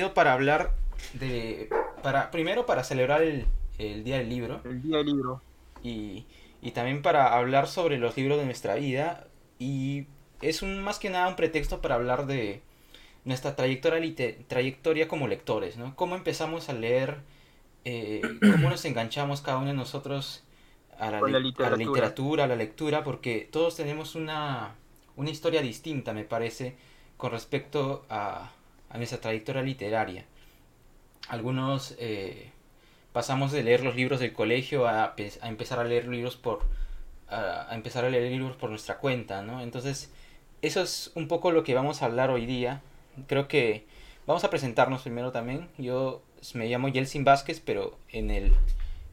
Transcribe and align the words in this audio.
reunido 0.00 0.14
para 0.14 0.32
hablar 0.32 0.72
de. 1.14 1.68
para 2.02 2.30
Primero 2.30 2.66
para 2.66 2.84
celebrar 2.84 3.22
el, 3.22 3.46
Día 4.04 4.18
del 4.18 4.28
Libro. 4.28 4.60
El 4.64 4.82
Día 4.82 4.98
del 4.98 5.06
Libro. 5.06 5.42
Y, 5.82 6.26
y, 6.60 6.70
también 6.72 7.02
para 7.02 7.36
hablar 7.36 7.66
sobre 7.66 7.98
los 7.98 8.16
libros 8.16 8.38
de 8.38 8.44
nuestra 8.44 8.74
vida. 8.74 9.26
Y 9.58 10.06
es 10.40 10.62
un, 10.62 10.82
más 10.82 10.98
que 10.98 11.10
nada 11.10 11.28
un 11.28 11.36
pretexto 11.36 11.80
para 11.80 11.94
hablar 11.94 12.26
de 12.26 12.62
nuestra 13.24 13.56
trayectoria, 13.56 14.14
trayectoria 14.48 15.08
como 15.08 15.28
lectores, 15.28 15.76
¿no? 15.76 15.94
Cómo 15.96 16.14
empezamos 16.14 16.68
a 16.68 16.72
leer, 16.72 17.18
eh, 17.84 18.22
cómo 18.40 18.70
nos 18.70 18.84
enganchamos 18.84 19.42
cada 19.42 19.58
uno 19.58 19.68
de 19.68 19.74
nosotros 19.74 20.42
a 20.98 21.10
la, 21.10 21.20
literatura. 21.20 21.66
a 21.66 21.70
la 21.70 21.76
literatura, 21.76 22.44
a 22.44 22.46
la 22.46 22.56
lectura, 22.56 23.04
porque 23.04 23.48
todos 23.50 23.76
tenemos 23.76 24.14
una, 24.14 24.74
una 25.16 25.30
historia 25.30 25.60
distinta, 25.62 26.12
me 26.12 26.24
parece 26.24 26.76
con 27.18 27.32
respecto 27.32 28.06
a, 28.08 28.50
nuestra 28.96 29.20
trayectoria 29.20 29.62
literaria. 29.62 30.24
Algunos 31.28 31.94
eh, 31.98 32.50
pasamos 33.12 33.52
de 33.52 33.62
leer 33.62 33.82
los 33.82 33.96
libros 33.96 34.20
del 34.20 34.32
colegio 34.32 34.86
a, 34.86 35.14
empezar 35.42 35.78
a 35.78 35.84
leer 35.84 36.08
libros 36.08 36.36
por 36.36 36.62
a, 37.28 37.68
empezar 37.72 38.04
a 38.04 38.10
leer 38.10 38.30
libros 38.30 38.56
por 38.56 38.70
nuestra 38.70 38.98
cuenta, 38.98 39.42
¿no? 39.42 39.62
Entonces, 39.62 40.10
eso 40.62 40.82
es 40.82 41.12
un 41.14 41.28
poco 41.28 41.52
lo 41.52 41.62
que 41.62 41.74
vamos 41.74 42.02
a 42.02 42.06
hablar 42.06 42.30
hoy 42.30 42.46
día. 42.46 42.82
Creo 43.26 43.48
que 43.48 43.86
vamos 44.26 44.44
a 44.44 44.50
presentarnos 44.50 45.02
primero 45.02 45.32
también. 45.32 45.68
Yo 45.78 46.22
me 46.54 46.68
llamo 46.68 46.88
Yelsin 46.88 47.24
Vázquez, 47.24 47.60
pero 47.60 47.98
en 48.08 48.30
el 48.30 48.52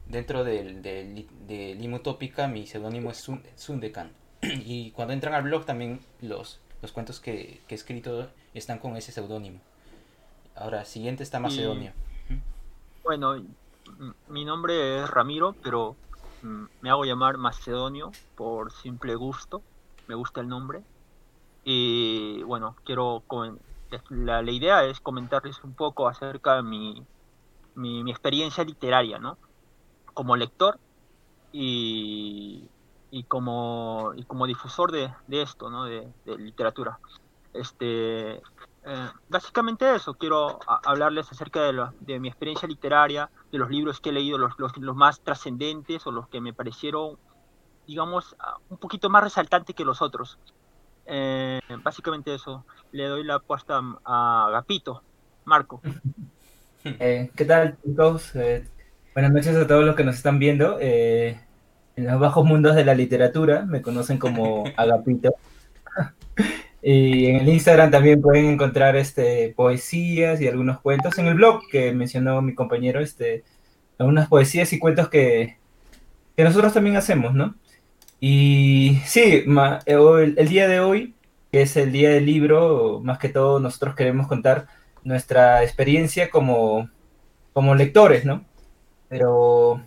dentro 0.08 0.44
del, 0.44 0.82
del, 0.82 1.26
de 1.46 2.48
mi 2.48 2.66
seudónimo 2.66 3.10
es 3.10 3.28
Sundekan. 3.56 4.12
Y 4.42 4.92
cuando 4.92 5.14
entran 5.14 5.34
al 5.34 5.42
blog 5.42 5.64
también 5.64 6.00
los 6.20 6.60
los 6.82 6.92
cuentos 6.92 7.20
que, 7.20 7.60
he 7.68 7.74
escrito 7.74 8.28
están 8.54 8.78
con 8.78 8.96
ese 8.96 9.12
seudónimo. 9.12 9.60
Ahora, 10.54 10.84
siguiente 10.84 11.22
está 11.22 11.38
Macedonio. 11.38 11.92
Bueno, 13.04 13.36
mi 14.28 14.44
nombre 14.44 15.02
es 15.02 15.10
Ramiro, 15.10 15.54
pero 15.62 15.96
me 16.80 16.90
hago 16.90 17.04
llamar 17.04 17.38
Macedonio 17.38 18.12
por 18.36 18.72
simple 18.72 19.14
gusto. 19.14 19.62
Me 20.06 20.14
gusta 20.14 20.40
el 20.40 20.48
nombre. 20.48 20.82
Y 21.64 22.42
bueno, 22.44 22.76
quiero 22.84 23.22
la, 24.10 24.42
la 24.42 24.50
idea 24.50 24.84
es 24.84 25.00
comentarles 25.00 25.62
un 25.64 25.74
poco 25.74 26.08
acerca 26.08 26.56
de 26.56 26.62
mi, 26.62 27.04
mi, 27.74 28.02
mi 28.02 28.10
experiencia 28.10 28.64
literaria, 28.64 29.18
¿no? 29.18 29.36
Como 30.14 30.36
lector 30.36 30.78
y 31.52 32.68
y 33.10 33.24
como, 33.24 34.12
y 34.16 34.24
como 34.24 34.46
difusor 34.46 34.92
de, 34.92 35.10
de 35.26 35.42
esto, 35.42 35.70
¿no? 35.70 35.84
de, 35.84 36.08
literatura. 36.26 36.98
Este, 37.54 38.34
eh, 38.34 39.08
básicamente 39.28 39.94
eso, 39.94 40.14
quiero 40.14 40.60
hablarles 40.66 41.30
acerca 41.32 41.62
de, 41.62 41.86
de, 42.00 42.20
mi 42.20 42.28
experiencia 42.28 42.68
literaria, 42.68 43.30
de 43.50 43.58
los 43.58 43.70
libros 43.70 44.00
que 44.00 44.10
he 44.10 44.12
leído, 44.12 44.38
los, 44.38 44.52
los, 44.58 44.96
más 44.96 45.20
trascendentes 45.20 46.06
o 46.06 46.12
los 46.12 46.28
que 46.28 46.40
me 46.40 46.52
parecieron, 46.52 47.18
digamos, 47.86 48.36
un 48.68 48.76
poquito 48.76 49.08
más 49.08 49.24
resaltantes 49.24 49.74
que 49.74 49.84
los 49.84 50.02
otros. 50.02 50.38
Eh, 51.06 51.60
básicamente 51.82 52.34
eso, 52.34 52.66
le 52.92 53.06
doy 53.06 53.24
la 53.24 53.36
apuesta 53.36 53.80
a 54.04 54.46
Agapito, 54.48 55.02
Marco. 55.44 55.80
Eh, 56.84 57.30
¿Qué 57.34 57.44
tal 57.44 57.76
chicos? 57.82 58.32
buenas 59.12 59.32
noches 59.32 59.56
a 59.56 59.66
todos 59.66 59.84
los 59.84 59.96
que 59.96 60.04
nos 60.04 60.14
están 60.14 60.38
viendo 60.38 60.78
en 61.98 62.06
los 62.06 62.20
bajos 62.20 62.44
mundos 62.44 62.76
de 62.76 62.84
la 62.84 62.94
literatura, 62.94 63.64
me 63.66 63.82
conocen 63.82 64.18
como 64.18 64.64
Agapito. 64.76 65.34
y 66.82 67.26
en 67.26 67.36
el 67.36 67.48
Instagram 67.48 67.90
también 67.90 68.22
pueden 68.22 68.46
encontrar 68.46 68.94
este, 68.94 69.52
poesías 69.56 70.40
y 70.40 70.46
algunos 70.46 70.80
cuentos. 70.80 71.18
En 71.18 71.26
el 71.26 71.34
blog 71.34 71.62
que 71.68 71.92
mencionó 71.92 72.40
mi 72.40 72.54
compañero, 72.54 73.00
este, 73.00 73.42
algunas 73.98 74.28
poesías 74.28 74.72
y 74.72 74.78
cuentos 74.78 75.08
que, 75.08 75.58
que 76.36 76.44
nosotros 76.44 76.72
también 76.72 76.96
hacemos, 76.96 77.34
¿no? 77.34 77.56
Y 78.20 79.00
sí, 79.04 79.44
el, 79.86 80.34
el 80.38 80.48
día 80.48 80.68
de 80.68 80.78
hoy, 80.78 81.14
que 81.50 81.62
es 81.62 81.76
el 81.76 81.90
día 81.90 82.10
del 82.10 82.26
libro, 82.26 83.00
más 83.02 83.18
que 83.18 83.28
todo 83.28 83.58
nosotros 83.58 83.96
queremos 83.96 84.28
contar 84.28 84.68
nuestra 85.02 85.64
experiencia 85.64 86.30
como, 86.30 86.88
como 87.52 87.74
lectores, 87.74 88.24
¿no? 88.24 88.44
Pero 89.08 89.82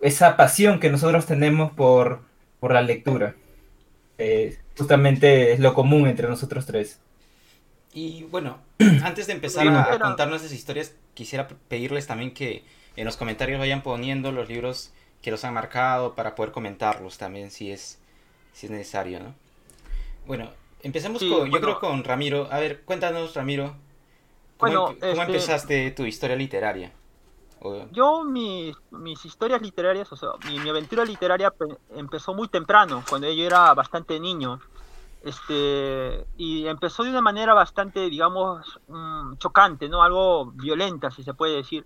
esa 0.00 0.36
pasión 0.36 0.80
que 0.80 0.90
nosotros 0.90 1.26
tenemos 1.26 1.72
por, 1.72 2.20
por 2.60 2.72
la 2.72 2.82
lectura. 2.82 3.34
Eh, 4.18 4.58
justamente 4.76 5.52
es 5.52 5.60
lo 5.60 5.74
común 5.74 6.08
entre 6.08 6.28
nosotros 6.28 6.66
tres. 6.66 7.00
Y 7.92 8.24
bueno, 8.24 8.58
antes 9.02 9.26
de 9.26 9.32
empezar 9.32 9.66
a, 9.68 9.98
contar 9.98 10.28
nuestras 10.28 10.52
historias, 10.52 10.94
quisiera 11.14 11.48
pedirles 11.68 12.06
también 12.06 12.32
que 12.32 12.64
en 12.96 13.04
los 13.04 13.16
comentarios 13.16 13.58
vayan 13.58 13.82
poniendo 13.82 14.32
los 14.32 14.48
libros 14.48 14.92
que 15.22 15.30
los 15.30 15.44
han 15.44 15.54
marcado 15.54 16.14
para 16.14 16.34
poder 16.34 16.52
comentarlos 16.52 17.18
también 17.18 17.50
si 17.50 17.70
es, 17.70 17.98
si 18.52 18.66
es 18.66 18.72
necesario, 18.72 19.20
¿no? 19.20 19.34
Bueno, 20.26 20.50
empecemos 20.82 21.22
con, 21.24 21.50
yo 21.50 21.60
creo 21.60 21.80
con 21.80 22.04
Ramiro. 22.04 22.48
A 22.52 22.60
ver, 22.60 22.82
cuéntanos, 22.82 23.34
Ramiro, 23.34 23.74
¿cómo, 24.58 24.86
¿cómo 24.86 24.92
este 25.00 25.22
empezaste 25.22 25.90
tu 25.92 26.04
historia 26.04 26.36
literaria? 26.36 26.92
Yo, 27.92 28.24
mis, 28.24 28.76
historias 29.24 29.60
literarias, 29.60 30.10
o 30.12 30.16
sea, 30.16 30.30
mi, 30.46 30.68
aventura 30.68 31.04
literaria 31.04 31.52
empezó 31.90 32.34
muy 32.34 32.48
temprano, 32.48 33.02
cuando 33.08 33.30
yo 33.30 33.44
era 33.44 33.74
bastante 33.74 34.20
niño. 34.20 34.60
Este, 35.22 36.26
y 36.36 36.66
empezó 36.68 37.02
de 37.02 37.10
una 37.10 37.20
manera 37.20 37.52
bastante, 37.52 38.08
digamos, 38.08 38.80
mm, 38.86 39.36
chocante, 39.38 39.88
¿no? 39.88 40.02
Algo 40.02 40.52
violenta, 40.52 41.10
si 41.10 41.24
se 41.24 41.34
puede 41.34 41.56
decir. 41.56 41.84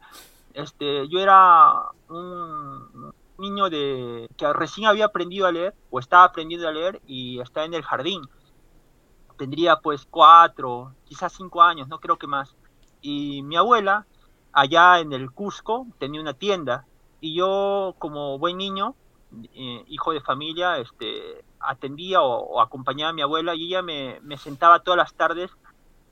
Este, 0.52 1.08
yo 1.08 1.18
era 1.18 1.72
un 2.08 3.14
niño 3.38 3.70
de 3.70 4.28
que 4.36 4.52
recién 4.52 4.86
había 4.86 5.06
aprendido 5.06 5.46
a 5.46 5.52
leer, 5.52 5.74
o 5.90 5.98
estaba 5.98 6.24
aprendiendo 6.24 6.68
a 6.68 6.72
leer, 6.72 7.00
y 7.06 7.40
estaba 7.40 7.64
en 7.64 7.74
el 7.74 7.82
jardín. 7.82 8.22
Tendría 9.38 9.76
pues 9.76 10.06
cuatro, 10.08 10.94
quizás 11.04 11.32
cinco 11.32 11.62
años, 11.62 11.88
no 11.88 12.00
creo 12.00 12.18
que 12.18 12.26
más. 12.26 12.54
Y 13.00 13.42
mi 13.42 13.56
abuela, 13.56 14.06
allá 14.52 15.00
en 15.00 15.12
el 15.12 15.30
Cusco 15.30 15.86
tenía 15.98 16.20
una 16.20 16.34
tienda 16.34 16.86
y 17.20 17.34
yo 17.34 17.94
como 17.98 18.38
buen 18.38 18.58
niño, 18.58 18.94
eh, 19.54 19.84
hijo 19.88 20.12
de 20.12 20.20
familia, 20.20 20.78
este, 20.78 21.44
atendía 21.60 22.20
o, 22.20 22.60
acompañaba 22.60 23.10
a 23.10 23.14
mi 23.14 23.22
abuela 23.22 23.54
y 23.54 23.66
ella 23.66 23.82
me, 23.82 24.20
sentaba 24.37 24.81
todas 24.81 24.99
las 24.99 25.14
tardes 25.14 25.50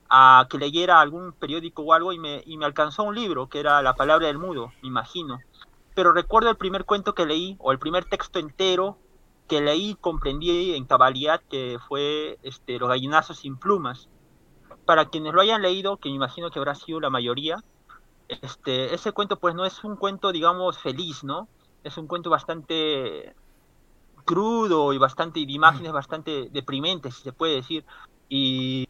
a 0.09 0.47
que 0.49 0.57
leyera 0.57 0.99
algún 0.99 1.33
periódico 1.33 1.83
o 1.83 1.93
algo 1.93 2.13
y 2.13 2.19
me, 2.19 2.43
y 2.45 2.57
me 2.57 2.65
alcanzó 2.65 3.03
un 3.03 3.15
libro 3.15 3.47
que 3.47 3.59
era 3.59 3.81
La 3.81 3.95
palabra 3.95 4.27
del 4.27 4.37
mudo, 4.37 4.71
me 4.81 4.87
imagino. 4.87 5.39
Pero 5.93 6.13
recuerdo 6.13 6.49
el 6.49 6.57
primer 6.57 6.85
cuento 6.85 7.13
que 7.13 7.25
leí 7.25 7.57
o 7.59 7.71
el 7.71 7.79
primer 7.79 8.05
texto 8.05 8.39
entero 8.39 8.97
que 9.47 9.59
leí 9.59 9.95
comprendí 9.99 10.73
en 10.75 10.85
cabalidad 10.85 11.41
que 11.49 11.77
fue 11.87 12.39
este, 12.41 12.79
Los 12.79 12.87
gallinazos 12.87 13.39
sin 13.39 13.57
plumas. 13.57 14.07
Para 14.85 15.09
quienes 15.09 15.33
lo 15.33 15.41
hayan 15.41 15.61
leído, 15.61 15.97
que 15.97 16.09
me 16.09 16.15
imagino 16.15 16.49
que 16.49 16.59
habrá 16.59 16.73
sido 16.73 17.01
la 17.01 17.09
mayoría, 17.09 17.57
este, 18.41 18.93
ese 18.93 19.11
cuento 19.11 19.37
pues 19.37 19.55
no 19.55 19.65
es 19.65 19.83
un 19.83 19.95
cuento, 19.95 20.31
digamos, 20.31 20.77
feliz, 20.77 21.23
¿no? 21.23 21.47
Es 21.83 21.97
un 21.97 22.07
cuento 22.07 22.29
bastante 22.29 23.33
crudo 24.23 24.93
y 24.93 24.97
bastante 24.97 25.39
de 25.39 25.51
imágenes 25.51 25.91
bastante 25.91 26.49
deprimentes, 26.51 27.15
si 27.15 27.23
se 27.23 27.33
puede 27.33 27.55
decir. 27.55 27.83
Y, 28.29 28.87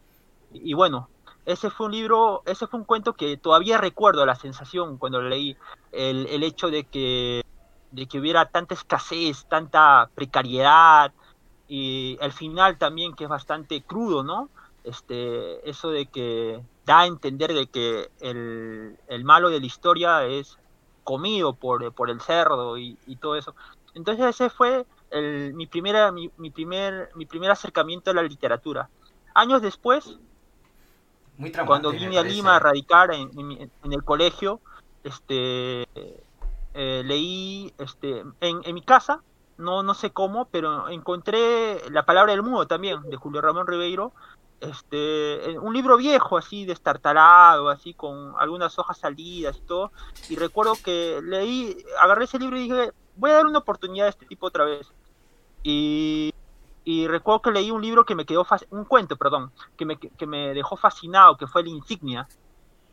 y, 0.52 0.74
bueno, 0.74 1.08
ese 1.46 1.70
fue 1.70 1.86
un 1.86 1.92
libro, 1.92 2.42
ese 2.46 2.66
fue 2.66 2.78
un 2.78 2.86
cuento 2.86 3.14
que 3.14 3.36
todavía 3.36 3.78
recuerdo 3.78 4.24
la 4.24 4.36
sensación 4.36 4.98
cuando 4.98 5.20
lo 5.20 5.28
leí, 5.28 5.56
el, 5.90 6.26
el 6.26 6.42
hecho 6.42 6.70
de 6.70 6.84
que, 6.84 7.42
de 7.90 8.06
que 8.06 8.20
hubiera 8.20 8.46
tanta 8.46 8.74
escasez, 8.74 9.46
tanta 9.46 10.10
precariedad, 10.14 11.12
y 11.66 12.18
el 12.20 12.32
final 12.32 12.76
también 12.76 13.14
que 13.14 13.24
es 13.24 13.30
bastante 13.30 13.82
crudo, 13.82 14.22
¿no? 14.22 14.50
Este, 14.84 15.68
eso 15.68 15.90
de 15.90 16.06
que 16.06 16.60
da 16.84 17.00
a 17.00 17.06
entender 17.06 17.52
de 17.52 17.66
que 17.68 18.10
el, 18.20 18.96
el 19.08 19.24
malo 19.24 19.48
de 19.50 19.60
la 19.60 19.66
historia 19.66 20.24
es 20.24 20.58
comido 21.04 21.54
por, 21.54 21.92
por 21.94 22.10
el 22.10 22.20
cerdo 22.20 22.78
y, 22.78 22.98
y, 23.06 23.16
todo 23.16 23.36
eso. 23.36 23.54
Entonces 23.94 24.26
ese 24.26 24.50
fue 24.50 24.86
el, 25.10 25.54
mi, 25.54 25.66
primera, 25.66 26.10
mi, 26.12 26.30
mi, 26.36 26.50
primer, 26.50 27.10
mi 27.14 27.26
primer 27.26 27.50
acercamiento 27.50 28.10
a 28.10 28.14
la 28.14 28.22
literatura. 28.22 28.88
Años 29.34 29.62
después, 29.62 30.18
Muy 31.36 31.52
cuando 31.52 31.90
vine 31.90 32.18
a. 32.18 32.22
Lima 32.22 32.56
a 32.56 32.58
radicar 32.58 33.12
en, 33.12 33.30
en 33.38 33.46
mi- 33.46 33.58
en 33.60 33.92
el 33.92 34.04
colegio, 34.04 34.60
este, 35.02 35.82
eh, 36.74 37.02
leí 37.04 37.72
este, 37.78 38.20
en, 38.40 38.60
en 38.64 38.74
mi 38.74 38.82
casa, 38.82 39.22
no, 39.58 39.82
no 39.82 39.94
sé 39.94 40.10
cómo, 40.10 40.46
pero 40.46 40.88
encontré 40.88 41.82
La 41.90 42.04
palabra 42.04 42.32
del 42.32 42.42
mudo 42.42 42.66
también, 42.66 43.02
de 43.02 43.16
Julio 43.16 43.40
Ramón 43.40 43.66
Ribeiro, 43.66 44.12
este, 44.60 45.58
un 45.58 45.74
libro 45.74 45.96
viejo, 45.96 46.38
así, 46.38 46.64
destartalado, 46.64 47.68
así, 47.68 47.94
con 47.94 48.34
algunas 48.38 48.78
hojas 48.78 48.98
salidas 48.98 49.56
y 49.58 49.62
todo, 49.62 49.92
y 50.28 50.36
recuerdo 50.36 50.74
que 50.82 51.20
leí, 51.22 51.76
agarré 52.00 52.24
ese 52.24 52.38
libro 52.38 52.56
y 52.56 52.68
dije, 52.68 52.92
voy 53.16 53.30
a 53.30 53.34
dar 53.34 53.46
una 53.46 53.58
oportunidad 53.58 54.06
a 54.06 54.10
este 54.10 54.26
tipo 54.26 54.46
otra 54.46 54.64
vez. 54.64 54.92
Y, 55.64 56.32
y 56.84 57.06
recuerdo 57.06 57.42
que 57.42 57.50
leí 57.50 57.70
un 57.70 57.82
libro 57.82 58.04
que 58.04 58.14
me 58.14 58.24
quedó, 58.24 58.46
un 58.70 58.84
cuento, 58.84 59.16
perdón, 59.16 59.52
que 59.76 59.84
me, 59.84 59.98
que 59.98 60.26
me 60.26 60.54
dejó 60.54 60.76
fascinado, 60.76 61.36
que 61.36 61.46
fue 61.46 61.62
La 61.62 61.70
Insignia. 61.70 62.28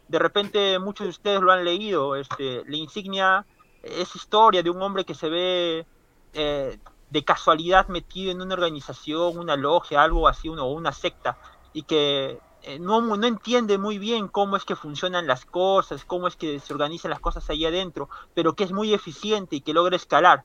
De 0.07 0.19
repente 0.19 0.79
muchos 0.79 1.05
de 1.05 1.11
ustedes 1.11 1.41
lo 1.41 1.51
han 1.51 1.63
leído. 1.63 2.15
Este, 2.15 2.63
La 2.65 2.77
Insignia 2.77 3.45
es 3.83 4.15
historia 4.15 4.63
de 4.63 4.69
un 4.69 4.81
hombre 4.81 5.05
que 5.05 5.15
se 5.15 5.29
ve 5.29 5.87
eh, 6.33 6.77
de 7.09 7.23
casualidad 7.23 7.87
metido 7.87 8.31
en 8.31 8.41
una 8.41 8.53
organización, 8.53 9.37
una 9.37 9.55
logia, 9.55 10.01
algo 10.01 10.27
así, 10.27 10.49
una 10.49 10.91
secta, 10.91 11.37
y 11.73 11.83
que 11.83 12.39
eh, 12.61 12.79
no, 12.79 13.01
no 13.01 13.27
entiende 13.27 13.77
muy 13.77 13.97
bien 13.97 14.27
cómo 14.27 14.57
es 14.57 14.65
que 14.65 14.75
funcionan 14.75 15.27
las 15.27 15.45
cosas, 15.45 16.05
cómo 16.05 16.27
es 16.27 16.35
que 16.35 16.59
se 16.59 16.73
organizan 16.73 17.11
las 17.11 17.19
cosas 17.19 17.49
ahí 17.49 17.65
adentro, 17.65 18.09
pero 18.33 18.53
que 18.53 18.63
es 18.65 18.71
muy 18.71 18.93
eficiente 18.93 19.55
y 19.57 19.61
que 19.61 19.73
logra 19.73 19.95
escalar. 19.95 20.43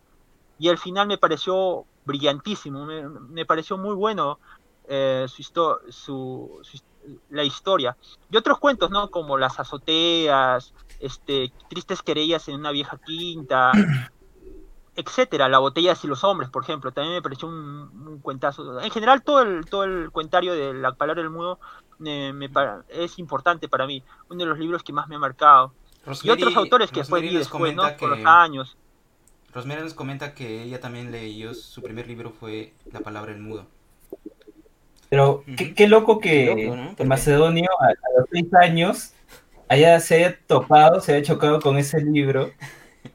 Y 0.59 0.69
al 0.69 0.79
final 0.79 1.09
me 1.09 1.19
pareció 1.19 1.87
brillantísimo, 2.05 2.87
me, 2.87 3.45
pareció 3.45 3.77
muy 3.77 3.95
bueno 3.95 4.39
eh, 4.89 5.27
su, 5.29 5.43
histo- 5.43 5.81
la 7.29 7.45
historia. 7.45 7.97
Y 8.31 8.37
otros 8.37 8.59
cuentos, 8.59 8.91
¿no? 8.91 9.09
Como 9.11 9.37
Las 9.39 9.59
azoteas, 9.59 10.73
este, 11.01 11.53
Tristes 11.69 12.03
querellas 12.03 12.49
en 12.49 12.57
una 12.57 12.71
vieja 12.71 12.99
quinta, 13.05 13.73
etcétera. 14.97 15.49
La 15.49 15.59
botella 15.59 15.95
y 16.03 16.07
los 16.07 16.25
hombres, 16.25 16.51
por 16.51 16.63
ejemplo, 16.63 16.93
también 16.93 17.15
me 17.15 17.23
pareció 17.23 17.49
un, 17.49 17.55
un 18.07 18.19
cuentazo. 18.21 18.81
En 18.81 18.91
general, 18.91 19.23
todo 19.23 19.43
el, 19.43 19.67
todo 19.67 19.85
el 19.85 20.11
cuentario 20.11 20.55
de 20.55 20.75
la 20.75 20.93
palabra 20.93 21.23
del 21.23 21.31
mudo 21.31 21.59
eh, 22.05 22.33
me 22.33 22.51
es 22.89 23.19
importante 23.19 23.69
para 23.69 23.87
mí. 23.87 24.03
Uno 24.29 24.41
de 24.45 24.47
los 24.51 24.59
libros 24.59 24.83
que 24.83 24.93
más 24.93 25.09
me 25.09 25.17
ha 25.17 25.19
marcado. 25.19 25.73
Y 26.23 26.31
otros 26.31 26.55
autores 26.57 26.91
que 26.91 27.01
después 27.01 27.23
Rosemary 27.23 27.35
nos 27.35 27.43
después, 27.51 27.75
¿no? 27.75 27.97
Con 27.99 28.11
los 28.11 28.19
que- 28.19 28.25
años. 28.27 28.77
Rosemary 29.53 29.83
nos 29.83 29.95
comenta 29.95 30.35
que 30.35 30.63
ella 30.65 30.81
también 30.81 31.13
leyó, 31.13 31.55
su 31.55 31.81
primer 31.81 32.07
libro 32.09 32.31
fue 32.31 32.75
La 32.93 33.01
palabra 33.01 33.33
del 33.33 33.41
mudo. 33.41 33.67
Pero 35.09 35.45
qué, 35.57 35.75
qué 35.75 35.87
loco 35.87 36.19
que 36.19 36.55
Qué 36.57 36.65
loco, 36.65 36.77
¿no? 36.77 36.87
¿Por 36.89 36.97
qué? 36.97 37.05
Macedonio 37.05 37.71
a, 37.81 37.87
a 37.87 38.19
los 38.21 38.29
seis 38.31 38.53
años 38.55 39.13
haya, 39.69 40.01
se 40.01 40.17
haya 40.17 40.39
topado, 40.47 41.01
se 41.01 41.15
haya 41.15 41.25
chocado 41.25 41.61
con 41.61 41.79
ese 41.79 42.01
libro 42.03 42.51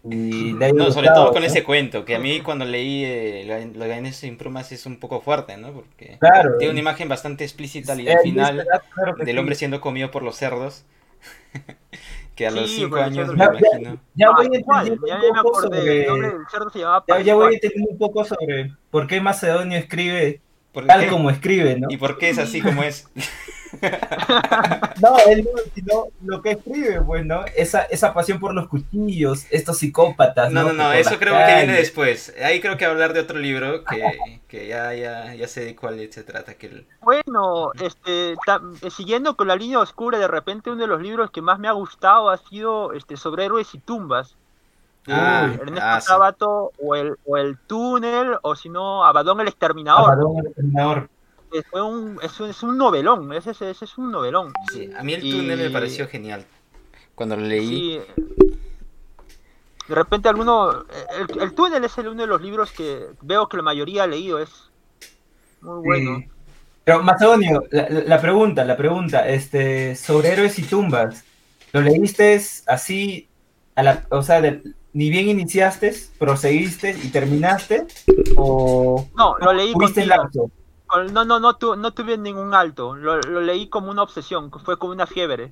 y 0.09 0.53
No, 0.73 0.91
sobre 0.91 1.07
gustado, 1.07 1.11
todo 1.11 1.33
con 1.33 1.43
¿no? 1.45 1.45
ese 1.45 1.63
cuento, 1.63 2.05
que 2.05 2.15
a 2.15 2.19
mí 2.19 2.41
cuando 2.41 2.65
leí 2.65 3.03
eh, 3.05 3.43
lo 3.45 3.79
lo 3.79 3.83
de 3.85 3.89
Gaines 3.89 4.15
sin 4.17 4.37
plumas 4.37 4.71
es 4.71 4.85
un 4.85 4.99
poco 4.99 5.21
fuerte, 5.21 5.57
¿no? 5.57 5.73
Porque 5.73 6.19
Claro. 6.19 6.57
tiene 6.57 6.71
una 6.71 6.79
imagen 6.81 7.09
bastante 7.09 7.43
explícita 7.43 7.93
al 7.93 7.99
Eh, 8.07 8.13
al 8.13 8.19
final. 8.19 8.65
Claro 8.93 9.15
del 9.21 9.37
sí. 9.37 9.39
hombre 9.39 9.55
siendo 9.55 9.81
comido 9.81 10.11
por 10.11 10.23
los 10.23 10.35
cerdos. 10.37 10.85
que 12.35 12.47
a 12.47 12.51
los 12.51 12.69
Sí, 12.69 12.75
5 12.75 12.89
por 12.89 12.99
los 12.99 13.07
años 13.07 13.27
me 13.35 13.35
Ya, 13.37 13.45
ya, 13.59 13.69
imagino. 13.73 14.01
ya 14.15 14.31
Ah, 14.31 14.31
voy 14.31 14.47
entendiendo 14.47 15.05
Ya, 15.07 15.19
un 15.29 15.35
ya 15.35 15.41
poco 15.41 15.61
sobre... 15.61 16.05
Ya, 17.07 17.19
ya 17.21 17.35
voy 17.35 17.55
entendiendo 17.55 17.91
un 17.91 17.97
poco 17.97 18.23
sobre 18.25 18.75
por 18.91 19.07
qué 19.07 19.19
Macedonio 19.21 19.77
escribe 19.77 20.41
¿Por 20.48 20.48
tal 20.87 21.01
qué? 21.01 21.07
como 21.07 21.29
escribe, 21.29 21.79
¿no? 21.79 21.87
¿Y 21.89 21.97
por 21.97 22.17
qué 22.17 22.29
es 22.29 22.37
así 22.37 22.61
como 22.61 22.83
es? 22.83 23.07
No, 25.01 25.15
él 25.27 25.43
no, 25.43 25.61
sino 25.75 26.05
lo 26.25 26.41
que 26.41 26.51
escribe, 26.51 27.01
pues, 27.01 27.25
¿no? 27.25 27.45
Esa, 27.55 27.83
esa 27.83 28.13
pasión 28.13 28.39
por 28.39 28.53
los 28.53 28.67
cuchillos, 28.67 29.45
estos 29.51 29.77
psicópatas, 29.77 30.51
No, 30.51 30.63
¿no? 30.63 30.73
no, 30.73 30.91
eso 30.93 31.17
creo 31.19 31.37
que 31.37 31.55
viene 31.55 31.73
después. 31.73 32.33
Ahí 32.43 32.59
creo 32.61 32.77
que 32.77 32.85
hablar 32.85 33.13
de 33.13 33.19
otro 33.21 33.37
libro 33.37 33.83
que, 33.85 34.17
que 34.47 34.67
ya, 34.67 34.93
ya, 34.95 35.33
ya 35.35 35.47
sé 35.47 35.65
de 35.65 35.75
cuál 35.75 35.99
se 36.11 36.23
trata. 36.23 36.55
Que 36.55 36.67
el- 36.67 36.87
Bueno, 37.01 37.71
este, 37.81 38.35
ta- 38.45 38.61
siguiendo 38.89 39.35
con 39.35 39.47
la 39.47 39.55
línea 39.55 39.79
oscura, 39.79 40.17
de 40.17 40.27
repente 40.27 40.71
uno 40.71 40.81
de 40.81 40.87
los 40.87 41.01
libros 41.01 41.31
que 41.31 41.41
más 41.41 41.59
me 41.59 41.67
ha 41.67 41.73
gustado 41.73 42.29
ha 42.29 42.37
sido 42.37 42.93
este, 42.93 43.17
sobre 43.17 43.45
héroes 43.45 43.73
y 43.73 43.79
tumbas. 43.79 44.35
Ah, 45.07 45.47
Uy, 45.49 45.55
Ernesto 45.61 45.81
ah, 45.83 46.01
sí. 46.01 46.43
O 46.83 46.95
el, 46.95 47.15
o 47.25 47.37
el 47.37 47.57
túnel, 47.59 48.35
o 48.41 48.55
si 48.55 48.69
no, 48.69 49.03
Abadón 49.05 49.39
el 49.41 49.47
exterminador. 49.47 50.11
Abadón, 50.11 50.37
el 50.39 50.47
Exterminador. 50.47 51.09
fue 51.71 51.81
un, 51.81 52.19
es, 52.21 52.39
un, 52.39 52.49
es 52.49 52.61
un 52.63 52.77
novelón, 52.77 53.33
ese, 53.33 53.51
ese, 53.51 53.71
ese 53.71 53.85
es 53.85 53.97
un 53.97 54.11
novelón. 54.11 54.53
Sí, 54.71 54.89
a 54.95 55.01
mí 55.03 55.13
el 55.13 55.23
Y- 55.25 55.31
túnel 55.31 55.57
me 55.59 55.69
pareció 55.71 56.07
genial. 56.07 56.45
Cuando 57.15 57.35
lo 57.35 57.43
leí, 57.43 57.99
Sí. 58.15 58.23
De 59.87 59.95
repente 59.95 60.29
alguno, 60.29 60.71
el, 61.17 61.41
el 61.41 61.53
túnel 61.55 61.83
es 61.83 61.97
el 61.97 62.09
uno 62.09 62.21
de 62.21 62.27
los 62.27 62.39
libros 62.41 62.71
que 62.71 63.07
veo 63.21 63.49
que 63.49 63.57
la 63.57 63.63
mayoría 63.63 64.03
ha 64.03 64.07
leído, 64.07 64.37
es 64.37 64.69
muy 65.61 65.83
bueno. 65.83 66.17
Sí. 66.19 66.29
Pero 66.83 67.01
Macedonio, 67.03 67.63
la, 67.71 67.89
la- 67.89 68.01
la 68.01 68.21
pregunta, 68.21 68.63
la 68.65 68.77
pregunta, 68.77 69.27
este, 69.27 69.95
sobre 69.95 70.29
héroes 70.33 70.59
y 70.59 70.63
tumbas, 70.63 71.23
¿lo 71.73 71.81
leíste 71.81 72.39
así, 72.67 73.27
a 73.75 73.81
la, 73.81 74.05
o 74.11 74.21
sea, 74.21 74.41
de- 74.41 74.61
ni 74.93 75.09
bien 75.09 75.29
iniciaste, 75.29 75.93
proseguiste 76.17 76.95
y 77.03 77.09
terminaste? 77.09 77.85
¿O 78.35 79.05
No, 79.15 79.37
lo 79.39 79.53
leí 79.53 79.73
tuviste 79.73 80.01
contigo. 80.07 80.23
lapso? 80.23 80.51
No, 81.13 81.23
no, 81.23 81.39
no, 81.39 81.55
tu- 81.55 81.75
no 81.75 81.93
tuve 81.93 82.17
ningún 82.17 82.53
alto, 82.55 82.95
lo, 82.95 83.19
lo 83.21 83.41
leí 83.41 83.67
como 83.69 83.91
una 83.91 84.01
obsesión, 84.01 84.51
fue 84.51 84.77
como 84.79 84.91
una 84.93 85.05
fiebre. 85.05 85.51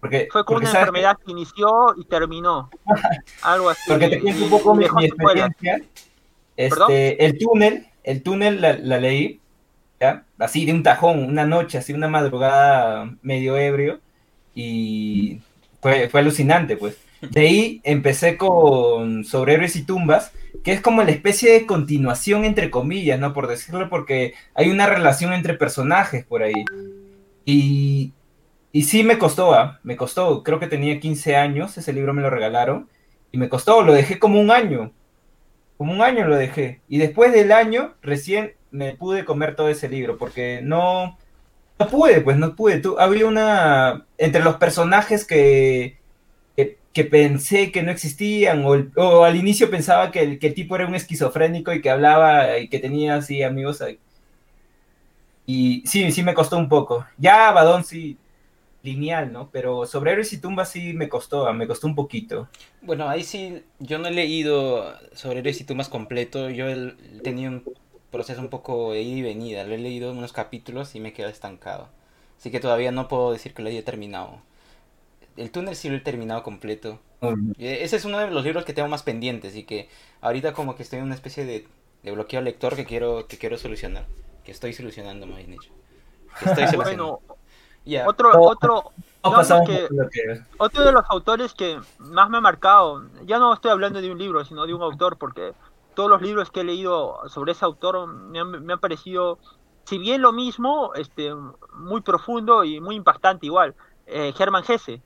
Porque, 0.00 0.28
Fue 0.30 0.44
como 0.44 0.58
porque 0.60 0.70
una 0.70 0.80
enfermedad 0.80 1.18
que 1.24 1.32
inició 1.32 1.94
y 1.96 2.04
terminó. 2.04 2.70
Algo 3.42 3.70
así. 3.70 3.80
que- 3.86 3.90
porque 3.92 4.08
te 4.08 4.20
cuento 4.20 4.44
un 4.44 4.50
poco 4.50 4.74
mi, 4.74 4.84
experiencia. 4.84 5.82
Este, 6.56 7.24
el 7.24 7.38
túnel, 7.38 7.86
el 8.04 8.22
túnel 8.22 8.60
la, 8.60 8.74
la 8.74 8.98
leí, 8.98 9.40
¿ya? 10.00 10.24
así 10.38 10.64
de 10.64 10.72
un 10.72 10.82
tajón, 10.82 11.24
una 11.24 11.46
noche, 11.46 11.78
así 11.78 11.92
una 11.92 12.08
madrugada 12.08 13.10
medio 13.22 13.56
ebrio, 13.56 14.00
y 14.54 15.40
fue, 15.80 16.08
fue 16.08 16.20
alucinante, 16.20 16.76
pues. 16.76 16.98
De 17.30 17.40
ahí 17.40 17.80
empecé 17.84 18.36
con 18.36 19.24
Sobre 19.24 19.54
héroes 19.54 19.76
y 19.76 19.84
tumbas, 19.84 20.32
que 20.64 20.72
es 20.72 20.80
como 20.80 21.02
la 21.02 21.12
especie 21.12 21.52
de 21.52 21.66
continuación, 21.66 22.44
entre 22.44 22.70
comillas, 22.70 23.18
¿no? 23.18 23.32
Por 23.32 23.46
decirlo, 23.46 23.88
porque 23.88 24.34
hay 24.54 24.70
una 24.70 24.86
relación 24.86 25.32
entre 25.32 25.54
personajes 25.54 26.24
por 26.24 26.42
ahí. 26.42 26.64
Y, 27.44 28.12
y 28.72 28.82
sí 28.82 29.04
me 29.04 29.18
costó, 29.18 29.54
¿ah? 29.54 29.80
me 29.82 29.96
costó, 29.96 30.42
creo 30.42 30.58
que 30.58 30.66
tenía 30.66 31.00
15 31.00 31.36
años, 31.36 31.78
ese 31.78 31.92
libro 31.92 32.12
me 32.12 32.22
lo 32.22 32.30
regalaron, 32.30 32.88
y 33.30 33.38
me 33.38 33.48
costó, 33.48 33.82
lo 33.82 33.92
dejé 33.92 34.18
como 34.18 34.40
un 34.40 34.50
año, 34.50 34.92
como 35.78 35.92
un 35.92 36.02
año 36.02 36.26
lo 36.26 36.36
dejé. 36.36 36.80
Y 36.88 36.98
después 36.98 37.32
del 37.32 37.52
año, 37.52 37.94
recién 38.02 38.54
me 38.70 38.94
pude 38.94 39.24
comer 39.24 39.56
todo 39.56 39.68
ese 39.68 39.88
libro, 39.88 40.18
porque 40.18 40.60
no, 40.62 41.18
no 41.78 41.88
pude, 41.88 42.20
pues 42.20 42.36
no 42.36 42.56
pude. 42.56 42.78
Tú, 42.78 42.98
había 42.98 43.26
una, 43.26 44.06
entre 44.18 44.42
los 44.42 44.56
personajes 44.56 45.24
que, 45.24 46.01
que, 46.92 47.04
pensé 47.04 47.72
que 47.72 47.82
no 47.82 47.90
existían, 47.90 48.64
o, 48.64 48.74
el- 48.74 48.92
al 48.96 49.36
inicio 49.36 49.70
pensaba 49.70 50.10
que 50.10 50.20
el, 50.22 50.38
que 50.38 50.48
el 50.48 50.54
tipo 50.54 50.76
era 50.76 50.86
un 50.86 50.94
esquizofrénico 50.94 51.72
y 51.72 51.80
que 51.82 51.90
hablaba 51.90 52.58
y 52.58 52.68
que 52.68 52.78
tenía 52.78 53.16
así 53.16 53.42
amigos. 53.42 53.82
Y 55.46 55.82
sí, 55.86 56.10
sí 56.12 56.22
me 56.22 56.34
costó 56.34 56.56
un 56.56 56.68
poco. 56.68 57.06
Ya 57.18 57.48
Abadón 57.48 57.84
sí, 57.84 58.18
lineal, 58.82 59.32
¿no? 59.32 59.50
Pero 59.52 59.86
sobre 59.86 60.12
Héroes 60.12 60.32
y 60.32 60.40
Tumbas 60.40 60.70
sí 60.70 60.94
me 60.94 61.08
costó, 61.08 61.52
me 61.54 61.66
costó 61.68 61.86
un 61.86 61.94
poquito. 61.96 62.48
Bueno, 62.80 63.08
ahí 63.08 63.22
sí, 63.24 63.64
yo 63.78 63.98
no 63.98 64.08
he 64.08 64.10
leído 64.10 64.94
sobre 65.14 65.38
Héroes 65.40 65.60
y 65.60 65.64
Tumbas 65.64 65.88
completo. 65.88 66.50
Yo 66.50 66.68
he 66.68 66.94
tenido 67.22 67.50
un 67.52 67.68
proceso 68.10 68.40
un 68.40 68.50
poco 68.50 68.92
de 68.92 69.02
ida 69.02 69.18
y 69.18 69.22
venida. 69.22 69.64
Lo 69.64 69.74
he 69.74 69.78
leído 69.78 70.10
en 70.10 70.18
unos 70.18 70.32
capítulos 70.32 70.94
y 70.94 71.00
me 71.00 71.12
quedé 71.12 71.30
estancado. 71.30 71.88
Así 72.38 72.50
que 72.50 72.60
todavía 72.60 72.90
no 72.92 73.08
puedo 73.08 73.32
decir 73.32 73.54
que 73.54 73.62
lo 73.62 73.68
haya 73.68 73.84
terminado. 73.84 74.40
El 75.36 75.50
túnel 75.50 75.74
sí 75.76 75.88
lo 75.88 75.96
he 75.96 76.00
terminado 76.00 76.42
completo. 76.42 76.98
Eh, 77.58 77.78
Ese 77.82 77.96
es 77.96 78.04
uno 78.04 78.18
de 78.18 78.30
los 78.30 78.44
libros 78.44 78.64
que 78.64 78.72
tengo 78.72 78.88
más 78.88 79.02
pendientes 79.02 79.54
y 79.56 79.64
que 79.64 79.88
ahorita 80.20 80.52
como 80.52 80.74
que 80.76 80.82
estoy 80.82 80.98
en 80.98 81.06
una 81.06 81.14
especie 81.14 81.44
de, 81.44 81.66
de 82.02 82.10
bloqueo 82.12 82.40
lector 82.40 82.74
que 82.76 82.84
quiero, 82.84 83.26
que 83.28 83.38
quiero 83.38 83.56
solucionar. 83.58 84.06
Que 84.44 84.50
estoy 84.52 84.72
solucionando, 84.72 85.26
más 85.26 85.38
bien 85.38 85.52
dicho. 85.52 85.70
Que 86.40 86.46
estoy 86.50 86.66
solucionando. 86.68 87.18
Bueno, 87.26 87.36
Ya. 87.84 88.08
otro, 88.08 88.30
Oh. 88.34 88.50
otro, 88.50 88.92
No 89.24 89.30
por 89.32 89.48
lo 89.50 89.64
que- 90.10 90.40
otro 90.58 90.84
de 90.84 90.92
los 90.92 91.04
autores 91.08 91.54
que 91.54 91.78
más 91.98 92.28
me 92.28 92.38
ha 92.38 92.40
marcado, 92.40 93.04
ya 93.24 93.38
no 93.38 93.54
estoy 93.54 93.70
hablando 93.70 94.00
de 94.00 94.10
un 94.10 94.18
libro, 94.18 94.44
sino 94.44 94.66
de 94.66 94.74
un 94.74 94.82
autor, 94.82 95.16
porque 95.16 95.52
todos 95.94 96.10
los 96.10 96.22
libros 96.22 96.50
que 96.50 96.60
he 96.60 96.64
leído 96.64 97.20
sobre 97.28 97.52
ese 97.52 97.64
autor 97.64 98.06
me 98.08 98.40
han, 98.40 98.64
me 98.64 98.72
han 98.72 98.80
parecido, 98.80 99.38
si 99.84 99.98
bien 99.98 100.22
lo 100.22 100.32
mismo, 100.32 100.92
este, 100.94 101.32
muy 101.74 102.00
profundo 102.00 102.64
y 102.64 102.80
muy 102.80 102.96
impactante 102.96 103.46
igual. 103.46 103.74
Eh, 104.14 104.32
Germán 104.36 104.62
Gese. 104.64 105.00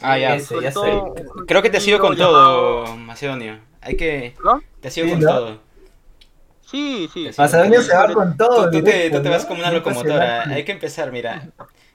Ah, 0.00 0.18
ya. 0.18 0.34
Ese, 0.36 0.46
sobre 0.46 0.62
ya 0.64 0.70
sé. 0.70 0.74
todo 0.74 1.14
Creo 1.46 1.62
que 1.62 1.70
te 1.70 1.80
sigo 1.80 1.98
con 1.98 2.12
libro 2.14 2.26
llamado- 2.30 2.84
todo, 2.84 2.96
Macedonio. 2.96 3.58
Hay 3.80 3.96
que... 3.96 4.34
¿No? 4.44 4.62
Te 4.80 4.90
sigo 4.90 5.06
Sí, 5.06 5.12
con 5.12 5.20
¿no? 5.20 5.28
todo. 5.28 5.58
Sí, 6.66 7.08
sí. 7.12 7.28
Macedonio 7.36 7.82
se 7.82 7.94
va 7.94 8.12
con 8.12 8.36
todo. 8.36 8.70
Tú, 8.70 8.82
te, 8.82 9.10
tú 9.10 9.22
te 9.22 9.28
vas 9.28 9.44
como 9.44 9.60
una 9.60 9.70
locomotora. 9.70 10.44
Hay 10.48 10.64
que 10.64 10.72
empezar, 10.72 11.12
mira. 11.12 11.48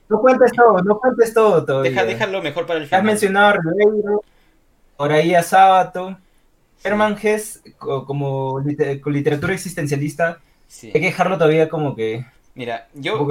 No 0.10 0.20
cuentes 0.22 0.51
todo, 0.54 0.82
no 0.84 1.00
cuentes 1.00 1.34
todo 1.34 1.66
todavía. 1.66 1.92
Deja, 1.92 2.06
déjalo 2.06 2.42
mejor 2.42 2.66
para 2.66 2.80
el 2.80 2.86
final. 2.86 3.00
Has 3.01 3.06
mencionado 3.06 3.48
a 3.48 3.54
Ribeiro, 3.54 4.24
por 4.96 5.12
ahí 5.12 5.36
a 5.36 5.44
Sábato. 5.44 6.18
Herman 6.84 7.18
Hess, 7.22 7.62
como 7.77 8.62
literatura 9.06 9.54
existencialista, 9.54 10.39
hay 10.84 10.92
que 10.94 11.00
dejarlo 11.00 11.38
todavía 11.38 11.68
como 11.68 11.96
que. 11.96 12.25
Mira, 12.58 12.88
yo. 12.96 13.28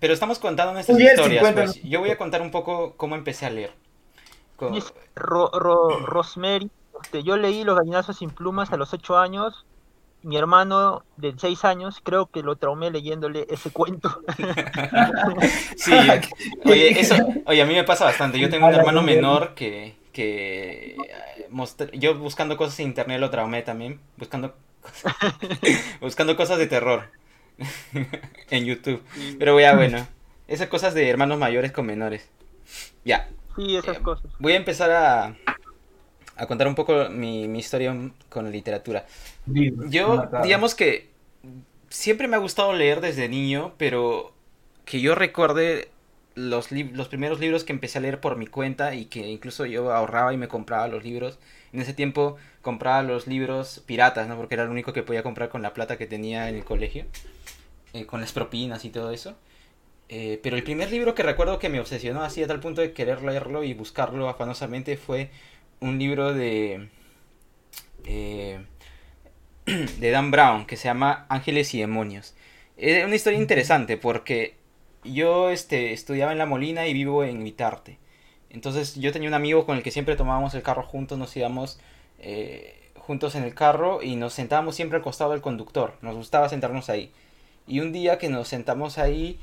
Pero 0.00 0.12
estamos 0.12 0.40
contando 0.40 0.72
nuestras 0.72 0.98
historias. 0.98 1.52
Pues. 1.52 1.80
Yo 1.84 2.00
voy 2.00 2.10
a 2.10 2.18
contar 2.18 2.42
un 2.42 2.50
poco 2.50 2.94
cómo 2.96 3.14
empecé 3.14 3.46
a 3.46 3.50
leer. 3.50 3.72
Rosemary, 5.14 6.70
este, 7.02 7.22
yo 7.22 7.36
leí 7.36 7.64
Los 7.64 7.76
gallinazos 7.76 8.18
sin 8.18 8.30
plumas 8.30 8.72
a 8.72 8.76
los 8.76 8.92
8 8.92 9.16
años 9.18 9.64
mi 10.22 10.38
hermano 10.38 11.04
de 11.18 11.34
6 11.36 11.66
años, 11.66 12.00
creo 12.02 12.30
que 12.30 12.42
lo 12.42 12.56
traumé 12.56 12.90
leyéndole 12.90 13.46
ese 13.50 13.70
cuento. 13.70 14.22
sí, 15.76 15.92
oye, 16.64 16.98
eso, 16.98 17.14
oye, 17.44 17.60
a 17.60 17.66
mí 17.66 17.74
me 17.74 17.84
pasa 17.84 18.06
bastante. 18.06 18.38
Yo 18.38 18.48
tengo 18.48 18.66
un 18.66 18.74
hermano 18.74 19.02
menor 19.02 19.52
que, 19.54 19.96
que 20.14 20.96
yo 21.92 22.14
buscando 22.14 22.56
cosas 22.56 22.80
en 22.80 22.86
internet 22.86 23.20
lo 23.20 23.28
traumé 23.28 23.60
también, 23.60 24.00
buscando 24.16 24.54
buscando 26.00 26.36
cosas 26.36 26.56
de 26.56 26.68
terror 26.68 27.10
en 28.50 28.64
YouTube. 28.64 29.02
Pero 29.38 29.58
ya 29.58 29.74
bueno, 29.74 30.06
esas 30.48 30.68
cosas 30.68 30.94
de 30.94 31.08
hermanos 31.08 31.38
mayores 31.38 31.72
con 31.72 31.86
menores. 31.86 32.28
Ya. 33.04 33.28
Sí, 33.56 33.76
esas 33.76 33.98
eh, 33.98 34.02
cosas. 34.02 34.30
Voy 34.38 34.52
a 34.52 34.56
empezar 34.56 34.90
a, 34.90 35.36
a 36.36 36.46
contar 36.46 36.66
un 36.66 36.74
poco 36.74 37.08
mi, 37.10 37.48
mi 37.48 37.58
historia 37.58 37.94
con 38.28 38.44
la 38.44 38.50
literatura. 38.50 39.06
Yo, 39.46 40.28
digamos 40.42 40.74
que 40.74 41.10
siempre 41.88 42.28
me 42.28 42.36
ha 42.36 42.40
gustado 42.40 42.72
leer 42.72 43.00
desde 43.00 43.28
niño, 43.28 43.74
pero 43.78 44.32
que 44.84 45.00
yo 45.00 45.14
recuerde 45.14 45.88
los, 46.34 46.72
los 46.72 47.08
primeros 47.08 47.40
libros 47.40 47.64
que 47.64 47.72
empecé 47.72 47.98
a 47.98 48.00
leer 48.00 48.20
por 48.20 48.36
mi 48.36 48.46
cuenta 48.46 48.94
y 48.94 49.06
que 49.06 49.28
incluso 49.28 49.66
yo 49.66 49.92
ahorraba 49.92 50.32
y 50.34 50.36
me 50.36 50.48
compraba 50.48 50.88
los 50.88 51.04
libros. 51.04 51.38
En 51.72 51.80
ese 51.80 51.94
tiempo 51.94 52.36
compraba 52.62 53.02
los 53.02 53.26
libros 53.26 53.82
piratas, 53.86 54.28
¿no? 54.28 54.36
Porque 54.36 54.54
era 54.54 54.64
lo 54.64 54.72
único 54.72 54.92
que 54.92 55.02
podía 55.02 55.22
comprar 55.22 55.48
con 55.48 55.62
la 55.62 55.74
plata 55.74 55.96
que 55.96 56.06
tenía 56.06 56.48
en 56.48 56.56
el 56.56 56.64
colegio, 56.64 57.04
eh, 57.94 58.06
con 58.06 58.20
las 58.20 58.32
propinas 58.32 58.84
y 58.84 58.90
todo 58.90 59.10
eso. 59.10 59.36
Eh, 60.08 60.38
pero 60.42 60.56
el 60.56 60.62
primer 60.62 60.90
libro 60.90 61.14
que 61.14 61.22
recuerdo 61.22 61.58
que 61.58 61.68
me 61.68 61.80
obsesionó 61.80 62.22
así 62.22 62.42
a 62.42 62.46
tal 62.46 62.60
punto 62.60 62.80
de 62.82 62.92
querer 62.92 63.22
leerlo 63.22 63.64
y 63.64 63.72
buscarlo 63.72 64.28
afanosamente 64.28 64.96
fue 64.96 65.30
un 65.80 65.98
libro 65.98 66.34
de... 66.34 66.88
Eh, 68.04 68.64
de 69.64 70.10
Dan 70.10 70.30
Brown 70.30 70.66
que 70.66 70.76
se 70.76 70.88
llama 70.88 71.26
Ángeles 71.28 71.72
y 71.74 71.80
Demonios. 71.80 72.34
Es 72.76 73.04
una 73.04 73.14
historia 73.14 73.38
interesante 73.38 73.96
porque 73.96 74.56
yo 75.04 75.50
este, 75.50 75.92
estudiaba 75.92 76.32
en 76.32 76.38
La 76.38 76.46
Molina 76.46 76.86
y 76.86 76.92
vivo 76.92 77.24
en 77.24 77.42
Vitarte. 77.42 77.98
Entonces 78.50 78.94
yo 78.96 79.12
tenía 79.12 79.28
un 79.28 79.34
amigo 79.34 79.66
con 79.66 79.76
el 79.76 79.82
que 79.82 79.90
siempre 79.90 80.16
tomábamos 80.16 80.54
el 80.54 80.62
carro 80.62 80.82
juntos, 80.82 81.18
nos 81.18 81.36
íbamos 81.36 81.80
eh, 82.18 82.90
juntos 82.96 83.34
en 83.34 83.44
el 83.44 83.54
carro 83.54 84.02
y 84.02 84.16
nos 84.16 84.34
sentábamos 84.34 84.76
siempre 84.76 84.96
al 84.96 85.02
costado 85.02 85.32
del 85.32 85.40
conductor. 85.40 85.96
Nos 86.02 86.14
gustaba 86.14 86.48
sentarnos 86.48 86.90
ahí. 86.90 87.12
Y 87.66 87.80
un 87.80 87.92
día 87.92 88.18
que 88.18 88.28
nos 88.28 88.48
sentamos 88.48 88.98
ahí, 88.98 89.38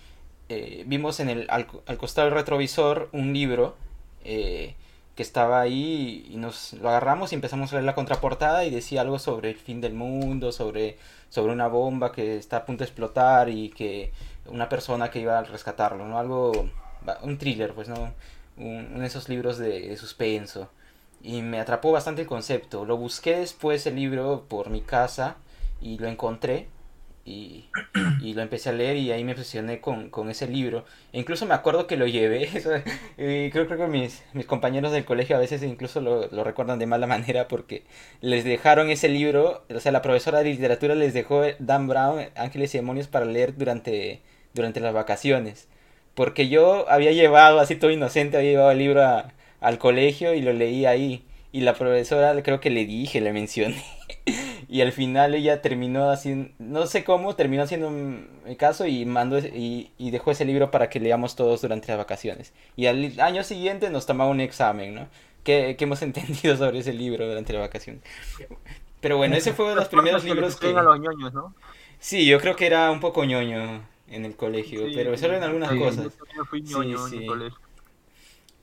eh, 0.49 0.83
vimos 0.85 1.19
en 1.19 1.29
el, 1.29 1.47
al, 1.49 1.65
costado 1.97 2.27
del 2.27 2.35
retrovisor 2.35 3.09
un 3.13 3.33
libro 3.33 3.75
eh, 4.23 4.75
que 5.15 5.23
estaba 5.23 5.61
ahí 5.61 6.27
y 6.29 6.37
nos 6.37 6.73
lo 6.73 6.89
agarramos 6.89 7.31
y 7.31 7.35
empezamos 7.35 7.71
a 7.71 7.75
leer 7.75 7.85
la 7.85 7.95
contraportada 7.95 8.65
y 8.65 8.69
decía 8.69 9.01
algo 9.01 9.17
sobre 9.17 9.49
el 9.49 9.57
fin 9.57 9.81
del 9.81 9.93
mundo, 9.93 10.51
sobre, 10.51 10.97
sobre 11.29 11.53
una 11.53 11.67
bomba 11.67 12.11
que 12.11 12.37
está 12.37 12.57
a 12.57 12.65
punto 12.65 12.83
de 12.83 12.89
explotar 12.89 13.49
y 13.49 13.69
que 13.69 14.11
una 14.45 14.69
persona 14.69 15.09
que 15.09 15.19
iba 15.19 15.39
a 15.39 15.43
rescatarlo, 15.43 16.07
¿no? 16.07 16.19
Algo, 16.19 16.51
un 17.23 17.37
thriller, 17.37 17.73
pues, 17.73 17.87
¿no? 17.87 18.13
uno 18.57 18.99
de 18.99 19.07
esos 19.07 19.29
libros 19.29 19.57
de 19.57 19.95
suspenso. 19.97 20.69
Y 21.23 21.41
me 21.41 21.59
atrapó 21.59 21.91
bastante 21.91 22.21
el 22.21 22.27
concepto. 22.27 22.85
Lo 22.85 22.97
busqué 22.97 23.37
después 23.37 23.85
el 23.87 23.95
libro 23.95 24.45
por 24.47 24.69
mi 24.69 24.81
casa 24.81 25.37
y 25.81 25.97
lo 25.97 26.07
encontré 26.07 26.67
y, 27.23 27.65
y, 28.21 28.33
lo 28.33 28.41
empecé 28.41 28.69
a 28.69 28.73
leer 28.73 28.97
y 28.97 29.11
ahí 29.11 29.23
me 29.23 29.33
obsesioné 29.33 29.79
con, 29.79 30.09
con 30.09 30.29
ese 30.29 30.47
libro. 30.47 30.85
E 31.13 31.19
incluso 31.19 31.45
me 31.45 31.53
acuerdo 31.53 31.85
que 31.85 31.97
lo 31.97 32.07
llevé. 32.07 32.49
y 33.17 33.49
creo, 33.51 33.67
creo 33.67 33.77
que 33.77 33.87
mis, 33.87 34.23
mis 34.33 34.45
compañeros 34.45 34.91
del 34.91 35.05
colegio 35.05 35.35
a 35.35 35.39
veces 35.39 35.61
incluso 35.63 36.01
lo, 36.01 36.27
lo, 36.29 36.43
recuerdan 36.43 36.79
de 36.79 36.87
mala 36.87 37.07
manera 37.15 37.47
porque 37.47 37.83
les 38.21 38.43
dejaron 38.43 38.89
ese 38.89 39.09
libro. 39.09 39.63
O 39.73 39.79
sea, 39.79 39.91
la 39.91 40.01
profesora 40.01 40.39
de 40.39 40.45
literatura 40.45 40.95
les 40.95 41.13
dejó 41.13 41.43
Dan 41.59 41.87
Brown, 41.87 42.29
Ángeles 42.35 42.73
y 42.73 42.79
Demonios, 42.79 43.07
para 43.07 43.25
leer 43.25 43.55
durante, 43.55 44.21
durante 44.53 44.79
las 44.79 44.93
vacaciones. 44.93 45.67
Porque 46.15 46.49
yo 46.49 46.89
había 46.89 47.11
llevado, 47.11 47.59
así 47.59 47.75
todo 47.75 47.91
inocente, 47.91 48.37
había 48.37 48.51
llevado 48.51 48.71
el 48.71 48.79
libro 48.79 49.03
al 49.61 49.77
colegio 49.77 50.33
y 50.33 50.41
lo 50.41 50.53
leí 50.53 50.85
ahí. 50.85 51.23
Y 51.53 51.61
la 51.61 51.73
profesora 51.73 52.41
creo 52.43 52.59
que 52.59 52.69
le 52.69 52.85
dije, 52.85 53.21
le 53.21 53.33
mencioné. 53.33 53.83
y 54.71 54.79
al 54.79 54.93
final 54.93 55.35
ella 55.35 55.61
terminó 55.61 56.09
haciendo, 56.09 56.49
no 56.57 56.87
sé 56.87 57.03
cómo, 57.03 57.35
terminó 57.35 57.63
haciendo 57.63 57.89
mi 57.89 58.55
caso 58.55 58.87
y 58.87 59.03
mandó 59.03 59.37
y, 59.37 59.91
y, 59.97 60.11
dejó 60.11 60.31
ese 60.31 60.45
libro 60.45 60.71
para 60.71 60.89
que 60.89 61.01
leamos 61.01 61.35
todos 61.35 61.61
durante 61.61 61.89
las 61.89 61.97
vacaciones. 61.97 62.53
Y 62.77 62.85
al 62.85 63.19
año 63.19 63.43
siguiente 63.43 63.89
nos 63.89 64.05
tomaba 64.05 64.29
un 64.29 64.39
examen, 64.39 64.95
¿no? 64.95 65.09
¿Qué, 65.43 65.75
qué 65.77 65.83
hemos 65.83 66.01
entendido 66.03 66.55
sobre 66.55 66.79
ese 66.79 66.93
libro 66.93 67.27
durante 67.27 67.51
la 67.51 67.59
vacación? 67.59 68.01
Pero 69.01 69.17
bueno, 69.17 69.35
ese 69.35 69.51
fue 69.51 69.65
uno 69.65 69.75
de 69.75 69.81
los 69.81 69.89
primeros 69.89 70.23
libros 70.23 70.55
que... 70.55 70.71
los 70.71 70.99
ñoños, 71.01 71.33
¿no? 71.33 71.53
Sí, 71.99 72.25
yo 72.25 72.39
creo 72.39 72.55
que 72.55 72.65
era 72.65 72.91
un 72.91 73.01
poco 73.01 73.25
ñoño 73.25 73.85
en 74.07 74.23
el 74.23 74.37
colegio, 74.37 74.83
pero 74.95 75.17
solo 75.17 75.35
en 75.35 75.43
algunas 75.43 75.73
cosas. 75.73 76.17
Yo 76.33 76.45
fui 76.45 76.61
ñoño 76.61 77.09
en 77.09 77.13
el 77.13 77.25
colegio. 77.25 77.59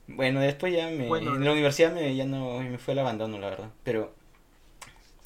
Bueno, 0.07 0.39
después 0.39 0.73
ya 0.73 0.87
me, 0.87 1.05
en 1.05 1.45
la 1.45 1.51
universidad 1.51 1.93
me, 1.93 2.15
ya 2.15 2.25
no 2.25 2.61
me 2.61 2.79
fue 2.79 2.93
el 2.93 2.99
abandono, 2.99 3.37
la 3.37 3.51
verdad. 3.51 3.69
Pero, 3.83 4.11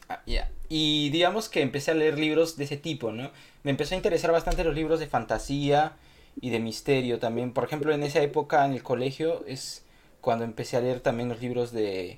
ah, 0.10 0.22
ya. 0.26 0.52
Y 0.76 1.12
digamos 1.12 1.50
que 1.50 1.62
empecé 1.62 1.92
a 1.92 1.94
leer 1.94 2.18
libros 2.18 2.58
de 2.58 2.64
ese 2.64 2.78
tipo, 2.78 3.12
¿no? 3.12 3.30
Me 3.62 3.70
empezó 3.70 3.94
a 3.94 3.98
interesar 3.98 4.32
bastante 4.32 4.64
los 4.64 4.74
libros 4.74 5.00
de 5.00 5.06
fantasía 5.06 5.94
y 6.42 6.50
de 6.50 6.60
misterio 6.60 7.20
también. 7.20 7.54
Por 7.54 7.64
ejemplo, 7.64 7.94
en 7.94 8.02
esa 8.02 8.24
época 8.24 8.66
en 8.66 8.74
el 8.74 8.82
colegio 8.82 9.46
es 9.46 9.86
cuando 10.20 10.46
empecé 10.46 10.76
a 10.76 10.82
leer 10.82 11.00
también 11.00 11.30
los 11.30 11.40
libros 11.42 11.74
de 11.74 12.18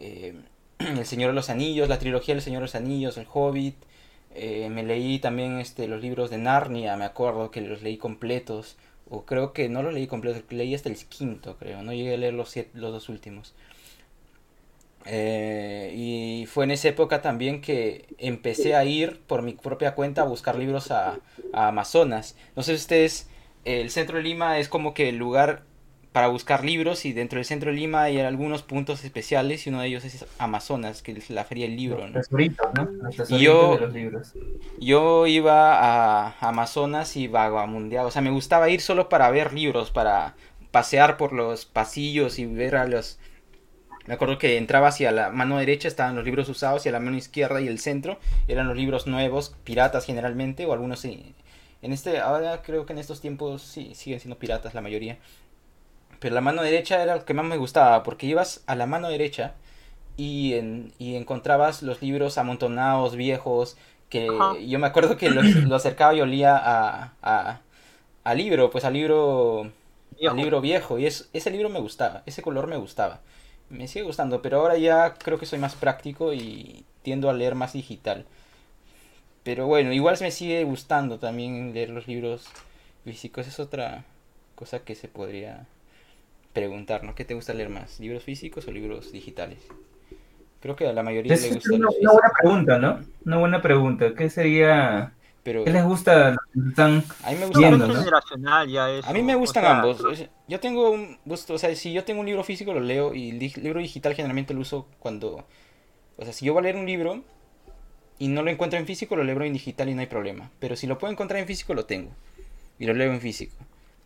eh, 0.00 0.34
El 0.80 1.06
Señor 1.06 1.30
de 1.30 1.36
los 1.36 1.48
Anillos, 1.48 1.88
la 1.88 2.00
trilogía 2.00 2.34
del 2.34 2.42
Señor 2.42 2.62
de 2.62 2.64
los 2.64 2.74
Anillos, 2.74 3.16
El 3.18 3.28
Hobbit. 3.32 3.76
Eh, 4.34 4.68
me 4.68 4.82
leí 4.82 5.20
también 5.20 5.60
este, 5.60 5.86
los 5.86 6.02
libros 6.02 6.28
de 6.28 6.38
Narnia, 6.38 6.96
me 6.96 7.04
acuerdo 7.04 7.52
que 7.52 7.60
los 7.60 7.82
leí 7.82 7.98
completos 7.98 8.78
o 9.08 9.24
creo 9.24 9.52
que 9.52 9.68
no 9.68 9.84
lo 9.84 9.92
leí 9.92 10.08
completo, 10.08 10.42
leí 10.50 10.74
hasta 10.74 10.88
el 10.88 10.96
quinto, 10.96 11.56
creo, 11.56 11.84
no 11.84 11.92
llegué 11.92 12.14
a 12.14 12.16
leer 12.16 12.34
los, 12.34 12.52
los 12.74 12.92
dos 12.92 13.08
últimos. 13.08 13.54
Eh, 15.06 15.92
y 15.96 16.46
fue 16.46 16.64
en 16.64 16.70
esa 16.72 16.88
época 16.88 17.22
también 17.22 17.60
que 17.60 18.06
empecé 18.18 18.74
a 18.74 18.84
ir 18.84 19.20
por 19.26 19.42
mi 19.42 19.54
propia 19.54 19.94
cuenta 19.94 20.22
a 20.22 20.24
buscar 20.24 20.56
libros 20.56 20.90
a, 20.90 21.18
a 21.52 21.68
Amazonas. 21.68 22.36
No 22.56 22.62
sé 22.62 22.72
si 22.72 22.82
ustedes, 22.82 23.28
el 23.64 23.90
centro 23.90 24.18
de 24.18 24.24
Lima 24.24 24.58
es 24.58 24.68
como 24.68 24.94
que 24.94 25.08
el 25.08 25.16
lugar 25.16 25.62
para 26.12 26.28
buscar 26.28 26.62
libros 26.64 27.06
y 27.06 27.14
dentro 27.14 27.38
del 27.38 27.46
centro 27.46 27.70
de 27.70 27.76
Lima 27.76 28.02
hay 28.02 28.20
algunos 28.20 28.62
puntos 28.62 29.02
especiales 29.02 29.66
y 29.66 29.70
uno 29.70 29.80
de 29.80 29.88
ellos 29.88 30.04
es 30.04 30.26
Amazonas, 30.38 31.02
que 31.02 31.12
es 31.12 31.30
la 31.30 31.44
feria 31.44 31.66
del 31.66 31.76
libro. 31.76 32.06
¿no? 32.06 32.20
¿no? 32.74 33.38
yo, 33.38 33.74
de 33.74 33.80
los 33.80 33.94
libros. 33.94 34.34
yo 34.78 35.26
iba 35.26 35.78
a 35.80 36.36
Amazonas 36.40 37.16
y 37.16 37.28
vagamundeaba, 37.28 38.08
o 38.08 38.10
sea, 38.10 38.20
me 38.20 38.30
gustaba 38.30 38.68
ir 38.68 38.82
solo 38.82 39.08
para 39.08 39.30
ver 39.30 39.54
libros, 39.54 39.90
para 39.90 40.34
pasear 40.70 41.16
por 41.16 41.32
los 41.32 41.64
pasillos 41.64 42.38
y 42.38 42.46
ver 42.46 42.76
a 42.76 42.86
los... 42.86 43.18
Me 44.06 44.14
acuerdo 44.14 44.38
que 44.38 44.56
entraba 44.58 44.88
hacia 44.88 45.12
la 45.12 45.30
mano 45.30 45.58
derecha 45.58 45.88
estaban 45.88 46.16
los 46.16 46.24
libros 46.24 46.48
usados 46.48 46.84
y 46.86 46.88
a 46.88 46.92
la 46.92 47.00
mano 47.00 47.16
izquierda 47.16 47.60
y 47.60 47.68
el 47.68 47.78
centro 47.78 48.18
eran 48.48 48.68
los 48.68 48.76
libros 48.76 49.06
nuevos, 49.06 49.54
piratas 49.64 50.04
generalmente, 50.06 50.66
o 50.66 50.72
algunos 50.72 51.00
sí. 51.00 51.34
En 51.82 51.92
este, 51.92 52.20
ahora 52.20 52.62
creo 52.62 52.86
que 52.86 52.92
en 52.92 52.98
estos 52.98 53.20
tiempos 53.20 53.62
sí 53.62 53.94
siguen 53.94 54.20
siendo 54.20 54.38
piratas 54.38 54.74
la 54.74 54.80
mayoría 54.80 55.18
pero 56.22 56.36
la 56.36 56.40
mano 56.40 56.62
derecha 56.62 57.02
era 57.02 57.16
lo 57.16 57.24
que 57.24 57.34
más 57.34 57.44
me 57.44 57.56
gustaba, 57.56 58.04
porque 58.04 58.26
ibas 58.26 58.62
a 58.68 58.76
la 58.76 58.86
mano 58.86 59.08
derecha 59.08 59.54
y, 60.16 60.54
en, 60.54 60.92
y 60.98 61.16
encontrabas 61.16 61.82
los 61.82 62.00
libros 62.00 62.38
amontonados, 62.38 63.16
viejos, 63.16 63.76
que 64.08 64.28
yo 64.66 64.78
me 64.78 64.86
acuerdo 64.86 65.16
que 65.16 65.30
los, 65.30 65.44
lo 65.44 65.74
acercaba 65.74 66.14
y 66.14 66.20
olía 66.20 66.56
a, 66.56 67.14
a, 67.22 67.60
a, 68.22 68.34
libro, 68.34 68.70
pues 68.70 68.84
al 68.84 68.92
libro, 68.92 69.72
viejo. 70.16 70.36
libro 70.36 70.60
viejo, 70.60 70.98
y 71.00 71.06
es, 71.06 71.28
ese 71.32 71.50
libro 71.50 71.68
me 71.70 71.80
gustaba, 71.80 72.22
ese 72.24 72.40
color 72.40 72.68
me 72.68 72.76
gustaba. 72.76 73.20
Me 73.72 73.88
sigue 73.88 74.04
gustando, 74.04 74.42
pero 74.42 74.60
ahora 74.60 74.76
ya 74.76 75.14
creo 75.14 75.38
que 75.38 75.46
soy 75.46 75.58
más 75.58 75.74
práctico 75.74 76.32
y 76.32 76.84
tiendo 77.02 77.28
a 77.28 77.32
leer 77.32 77.54
más 77.54 77.72
digital. 77.72 78.24
Pero 79.42 79.66
bueno, 79.66 79.92
igual 79.92 80.16
me 80.20 80.30
sigue 80.30 80.62
gustando 80.62 81.18
también 81.18 81.74
leer 81.74 81.90
los 81.90 82.06
libros 82.06 82.46
físicos, 83.04 83.48
es 83.48 83.58
otra 83.58 84.04
cosa 84.54 84.80
que 84.80 84.94
se 84.94 85.08
podría 85.08 85.66
preguntarnos 86.52 87.14
¿Qué 87.14 87.24
te 87.24 87.34
gusta 87.34 87.54
leer 87.54 87.70
más? 87.70 87.98
¿Libros 87.98 88.22
físicos 88.24 88.68
o 88.68 88.70
libros 88.70 89.10
digitales? 89.10 89.58
Creo 90.60 90.76
que 90.76 90.86
a 90.86 90.92
la 90.92 91.02
mayoría 91.02 91.34
Es 91.34 91.42
le 91.42 91.54
gusta 91.54 91.74
una, 91.74 91.86
los 91.86 91.96
una 91.98 92.12
buena 92.12 92.30
pregunta, 92.40 92.78
¿no? 92.78 93.00
Una 93.24 93.38
buena 93.38 93.62
pregunta. 93.62 94.14
¿Qué 94.14 94.30
sería... 94.30 95.12
Pero 95.42 95.64
¿Qué 95.64 95.72
les 95.72 95.84
gusta? 95.84 96.36
Están... 96.68 97.02
a 97.24 97.30
mí 97.32 97.36
me 97.38 97.46
gusta 97.46 97.98
generacional 97.98 98.68
ya 98.68 98.90
eso. 98.90 99.08
A 99.08 99.12
mí 99.12 99.22
me 99.22 99.34
o 99.34 99.38
gustan 99.38 99.64
sea, 99.64 99.80
ambos. 99.80 100.00
o 100.00 100.14
sea, 100.14 100.28
Yo 100.46 100.60
tengo 100.60 100.90
un 100.90 101.18
gusto, 101.24 101.54
o 101.54 101.58
sea, 101.58 101.74
si 101.74 101.92
yo 101.92 102.04
tengo 102.04 102.20
un 102.20 102.26
libro 102.26 102.44
físico 102.44 102.72
lo 102.72 102.80
leo 102.80 103.12
y 103.12 103.30
el 103.30 103.38
libro 103.62 103.80
digital 103.80 104.14
generalmente 104.14 104.54
lo 104.54 104.60
uso 104.60 104.86
cuando, 105.00 105.44
o 106.16 106.24
sea, 106.24 106.32
si 106.32 106.46
yo 106.46 106.52
voy 106.52 106.60
a 106.60 106.62
leer 106.64 106.76
un 106.76 106.86
libro 106.86 107.22
y 108.18 108.28
no 108.28 108.42
lo 108.44 108.50
encuentro 108.50 108.78
en 108.78 108.86
físico, 108.86 109.16
lo 109.16 109.24
leo 109.24 109.42
en 109.42 109.52
digital 109.52 109.88
y 109.88 109.94
no 109.94 110.00
hay 110.00 110.06
problema. 110.06 110.50
Pero 110.60 110.76
si 110.76 110.86
lo 110.86 110.96
puedo 110.98 111.12
encontrar 111.12 111.40
en 111.40 111.46
físico, 111.48 111.74
lo 111.74 111.86
tengo 111.86 112.12
y 112.78 112.86
lo 112.86 112.94
leo 112.94 113.12
en 113.12 113.20
físico. 113.20 113.56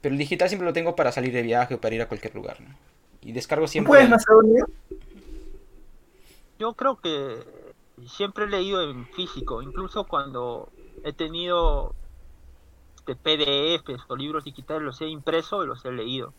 Pero 0.00 0.14
el 0.14 0.18
digital 0.18 0.48
siempre 0.48 0.66
lo 0.66 0.72
tengo 0.72 0.96
para 0.96 1.12
salir 1.12 1.34
de 1.34 1.42
viaje 1.42 1.74
o 1.74 1.80
para 1.80 1.94
ir 1.94 2.00
a 2.00 2.08
cualquier 2.08 2.34
lugar, 2.34 2.60
¿no? 2.62 2.74
Y 3.20 3.32
descargo 3.32 3.66
¿Tú 3.66 3.72
siempre. 3.72 3.88
puedes, 3.88 4.08
Macedonio? 4.08 4.66
Yo 6.58 6.72
creo 6.74 6.96
que 7.00 7.44
siempre 8.06 8.44
he 8.44 8.48
leído 8.48 8.88
en 8.90 9.06
físico, 9.08 9.62
incluso 9.62 10.04
cuando 10.04 10.70
he 11.04 11.12
tenido 11.12 11.94
este, 12.98 13.14
PDFs 13.16 14.04
o 14.08 14.16
libros 14.16 14.44
digitales, 14.44 14.82
los 14.82 15.00
he 15.00 15.06
impreso 15.08 15.62
y 15.64 15.66
los 15.66 15.84
he 15.84 15.92
leído. 15.92 16.32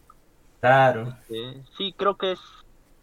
Claro. 0.59 1.15
Eh, 1.29 1.61
sí, 1.77 1.93
creo 1.97 2.17
que 2.17 2.33
es... 2.33 2.39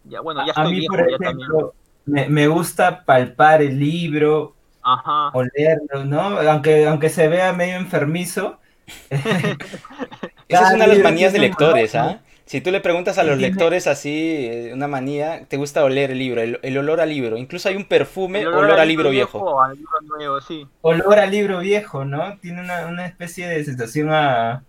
Ya, 0.04 0.20
bueno, 0.20 0.40
ya 0.40 0.52
A 0.56 0.64
estoy 0.64 0.72
mí, 0.72 0.78
viejo 0.80 0.96
por 0.96 1.10
ya 1.10 1.18
también. 1.18 1.48
ejemplo, 1.48 1.74
me, 2.04 2.28
me 2.28 2.46
gusta 2.48 3.04
palpar 3.04 3.62
el 3.62 3.78
libro, 3.78 4.54
Ajá. 4.82 5.30
olerlo, 5.32 6.04
¿no? 6.04 6.20
Aunque, 6.50 6.86
aunque 6.86 7.08
se 7.08 7.28
vea 7.28 7.52
medio 7.52 7.76
enfermizo. 7.76 8.58
Esa 9.10 10.68
es 10.68 10.74
una 10.74 10.86
de 10.86 10.94
las 10.94 10.98
manías 11.02 11.32
de 11.32 11.38
lectores, 11.38 11.94
¿ah? 11.94 12.20
Si 12.46 12.60
tú 12.60 12.70
le 12.70 12.80
preguntas 12.80 13.16
a 13.16 13.24
los 13.24 13.38
lectores 13.38 13.86
así, 13.86 14.46
eh, 14.46 14.70
una 14.74 14.86
manía, 14.86 15.46
te 15.46 15.56
gusta 15.56 15.82
oler 15.82 16.10
el 16.10 16.18
libro, 16.18 16.42
el, 16.42 16.60
el 16.62 16.76
olor 16.76 17.00
al 17.00 17.08
libro. 17.08 17.38
Incluso 17.38 17.70
hay 17.70 17.76
un 17.76 17.86
perfume, 17.86 18.40
El 18.40 18.48
olor, 18.48 18.78
a 18.78 18.84
libro 18.84 19.08
viejo. 19.08 19.38
o 19.38 19.62
al 19.62 19.76
libro 19.76 20.00
nuevo, 20.02 20.40
sí. 20.42 20.66
Olor 20.82 21.18
a 21.18 21.26
libro 21.26 21.60
viejo, 21.60 22.04
¿no? 22.04 22.38
Tiene 22.40 22.60
una, 22.60 22.86
una 22.86 23.06
especie 23.06 23.48
de 23.48 23.64
sensación 23.64 24.10
a, 24.12 24.62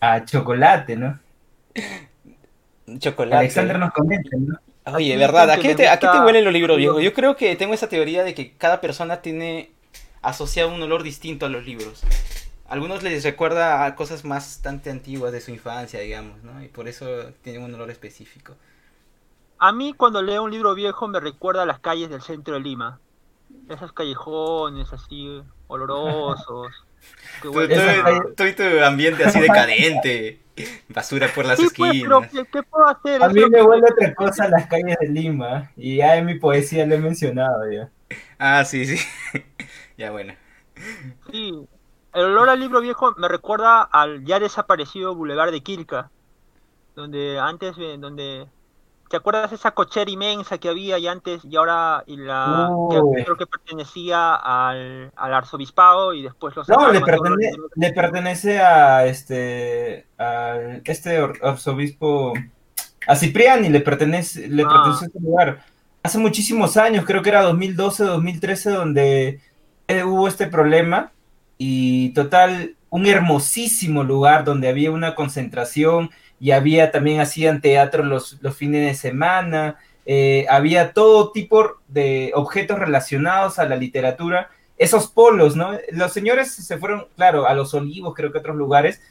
a 0.00 0.24
chocolate, 0.24 0.94
¿no? 0.96 1.18
Chocolate. 2.98 3.36
Alexander 3.36 3.78
nos 3.78 3.92
comenta, 3.92 4.30
¿no? 4.36 4.58
Oye, 4.94 5.16
¿verdad? 5.16 5.50
¿A 5.50 5.58
qué, 5.58 5.74
te, 5.74 5.88
a 5.88 5.98
qué 5.98 6.06
te 6.06 6.20
huelen 6.20 6.44
los 6.44 6.52
libros 6.52 6.76
viejos? 6.76 7.02
Yo 7.02 7.12
creo 7.12 7.36
que 7.36 7.54
tengo 7.56 7.74
esa 7.74 7.88
teoría 7.88 8.24
de 8.24 8.34
que 8.34 8.52
cada 8.52 8.80
persona 8.80 9.22
tiene 9.22 9.70
asociado 10.22 10.72
un 10.72 10.82
olor 10.82 11.02
distinto 11.02 11.46
a 11.46 11.48
los 11.48 11.64
libros. 11.64 12.02
Algunos 12.70 13.02
les 13.02 13.22
recuerda 13.24 13.84
a 13.84 13.94
cosas 13.96 14.22
bastante 14.22 14.90
antiguas 14.90 15.32
de 15.32 15.40
su 15.42 15.50
infancia, 15.50 16.00
digamos, 16.00 16.42
¿no? 16.42 16.62
Y 16.64 16.68
por 16.68 16.88
eso 16.88 17.32
tienen 17.42 17.62
un 17.62 17.74
olor 17.74 17.90
específico. 17.90 18.54
A 19.58 19.70
mí 19.72 19.92
cuando 19.94 20.22
leo 20.22 20.42
un 20.42 20.50
libro 20.50 20.74
viejo 20.74 21.06
me 21.06 21.20
recuerda 21.20 21.62
a 21.62 21.66
las 21.66 21.78
calles 21.80 22.10
del 22.10 22.20
centro 22.22 22.54
de 22.54 22.60
Lima. 22.60 23.00
Esos 23.68 23.92
callejones 23.92 24.92
así 24.92 25.42
olorosos. 25.68 26.72
que 27.40 27.48
Tú, 27.48 28.34
tú 28.36 28.44
y 28.44 28.52
tu 28.54 28.62
ambiente 28.84 29.24
así 29.24 29.40
decadente. 29.40 30.40
Basura 30.88 31.28
por 31.28 31.46
las 31.46 31.58
Sí, 31.58 31.68
pues, 31.76 31.92
pero 32.00 32.20
esquinas. 32.20 32.30
¿qué, 32.30 32.44
qué 32.52 32.62
puedo 32.62 32.86
hacer? 32.86 33.22
A 33.22 33.28
mí 33.28 33.40
me 33.50 33.58
que- 33.58 33.62
huele 33.62 33.82
otra 33.90 34.14
cosa 34.14 34.44
a 34.44 34.48
las 34.48 34.66
calles 34.66 34.96
de 35.00 35.08
Lima. 35.08 35.72
Y 35.76 35.96
ya 35.96 36.16
en 36.16 36.26
mi 36.26 36.38
poesía 36.38 36.86
lo 36.86 36.94
he 36.94 36.98
mencionado 36.98 37.70
ya. 37.70 37.90
Ah, 38.38 38.64
sí, 38.64 38.84
sí. 38.86 38.98
ya, 39.96 40.10
bueno. 40.10 40.34
Sí, 41.30 41.68
el 42.14 42.24
olor 42.24 42.48
al 42.50 42.60
libro 42.60 42.80
viejo 42.80 43.14
me 43.16 43.28
recuerda 43.28 43.82
al 43.82 44.24
ya 44.24 44.38
desaparecido 44.40 45.14
Boulevard 45.14 45.50
de 45.52 45.60
Quilca, 45.62 46.10
donde 46.96 47.38
antes, 47.38 47.76
eh, 47.78 47.96
donde, 47.98 48.46
¿te 49.08 49.16
acuerdas 49.16 49.50
de 49.50 49.56
esa 49.56 49.70
cochera 49.72 50.10
inmensa 50.10 50.58
que 50.58 50.68
había 50.68 50.98
y 50.98 51.06
antes 51.06 51.44
y 51.44 51.56
ahora 51.56 52.02
y 52.06 52.16
la 52.16 52.68
que 52.90 53.24
creo 53.24 53.36
que 53.36 53.46
pertenecía 53.46 54.34
al, 54.34 55.12
al 55.16 55.34
arzobispado 55.34 56.12
y 56.14 56.22
después 56.22 56.54
los 56.56 56.68
No, 56.68 56.90
le, 56.92 57.00
los 57.00 57.08
pertene- 57.08 57.56
le 57.76 57.92
pertenece 57.92 58.60
a 58.60 59.06
este 59.06 60.06
a 60.18 60.56
este 60.84 61.16
arzobispo 61.42 62.32
a 63.06 63.16
Cipriani 63.16 63.68
le 63.68 63.80
pertenece 63.80 64.48
le 64.48 64.62
Ah. 64.64 64.68
pertenece 64.68 65.04
a 65.04 65.06
este 65.08 65.20
lugar. 65.20 65.64
Hace 66.02 66.18
muchísimos 66.18 66.76
años, 66.78 67.04
creo 67.04 67.22
que 67.22 67.28
era 67.28 67.42
2012, 67.42 68.04
2013 68.04 68.70
donde 68.70 69.40
eh, 69.86 70.02
hubo 70.04 70.28
este 70.28 70.46
problema 70.46 71.12
y 71.62 72.14
total 72.14 72.76
un 72.88 73.04
hermosísimo 73.04 74.02
lugar 74.02 74.44
donde 74.44 74.70
había 74.70 74.90
una 74.90 75.14
concentración 75.14 76.10
y 76.40 76.52
había 76.52 76.90
también 76.90 77.20
hacían 77.20 77.60
teatro 77.60 78.02
los, 78.02 78.38
los 78.40 78.56
fines 78.56 78.86
de 78.86 78.94
semana, 78.94 79.76
eh, 80.06 80.46
había 80.48 80.94
todo 80.94 81.32
tipo 81.32 81.72
de 81.86 82.32
objetos 82.34 82.78
relacionados 82.78 83.58
a 83.58 83.66
la 83.66 83.76
literatura 83.76 84.48
esos 84.78 85.08
polos, 85.08 85.54
¿no? 85.54 85.72
Los 85.92 86.14
señores 86.14 86.50
se 86.50 86.78
fueron, 86.78 87.08
claro, 87.14 87.46
a 87.46 87.52
los 87.52 87.74
olivos, 87.74 88.14
creo 88.14 88.32
que 88.32 88.38
a 88.38 88.40
otros 88.40 88.56
lugares, 88.56 89.02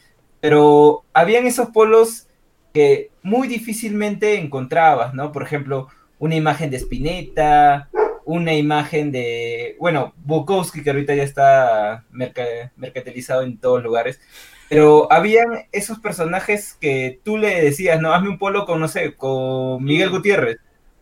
pero 0.42 1.04
habían 1.14 1.46
esos 1.46 1.70
polos 1.70 2.26
que 2.74 3.12
muy 3.22 3.48
difícilmente 3.48 4.40
encontrabas, 4.40 5.14
¿no? 5.14 5.32
Por 5.32 5.44
ejemplo, 5.44 5.88
una 6.18 6.34
imagen 6.34 6.72
de 6.72 6.78
Spinetta, 6.78 7.90
una 8.32 8.54
imagen 8.54 9.12
de, 9.12 9.76
bueno, 9.80 10.14
Bukowski, 10.24 10.84
que 10.84 10.92
ahorita 10.92 11.16
ya 11.16 11.24
está 11.24 12.06
merca- 12.12 12.72
mercantilizado 12.76 13.42
en 13.42 13.58
todos 13.58 13.82
lugares, 13.82 14.22
pero 14.70 15.12
habían 15.12 15.68
esos 15.72 15.98
personajes 16.00 16.78
que 16.80 17.20
tú 17.24 17.38
le 17.38 17.60
decías, 17.64 18.00
no, 18.00 18.14
hazme 18.14 18.30
un 18.30 18.38
polo 18.38 18.66
con, 18.68 18.80
no 18.80 18.88
sé, 18.88 19.16
con 19.16 19.84
Miguel 19.84 20.12
Gutiérrez, 20.12 20.58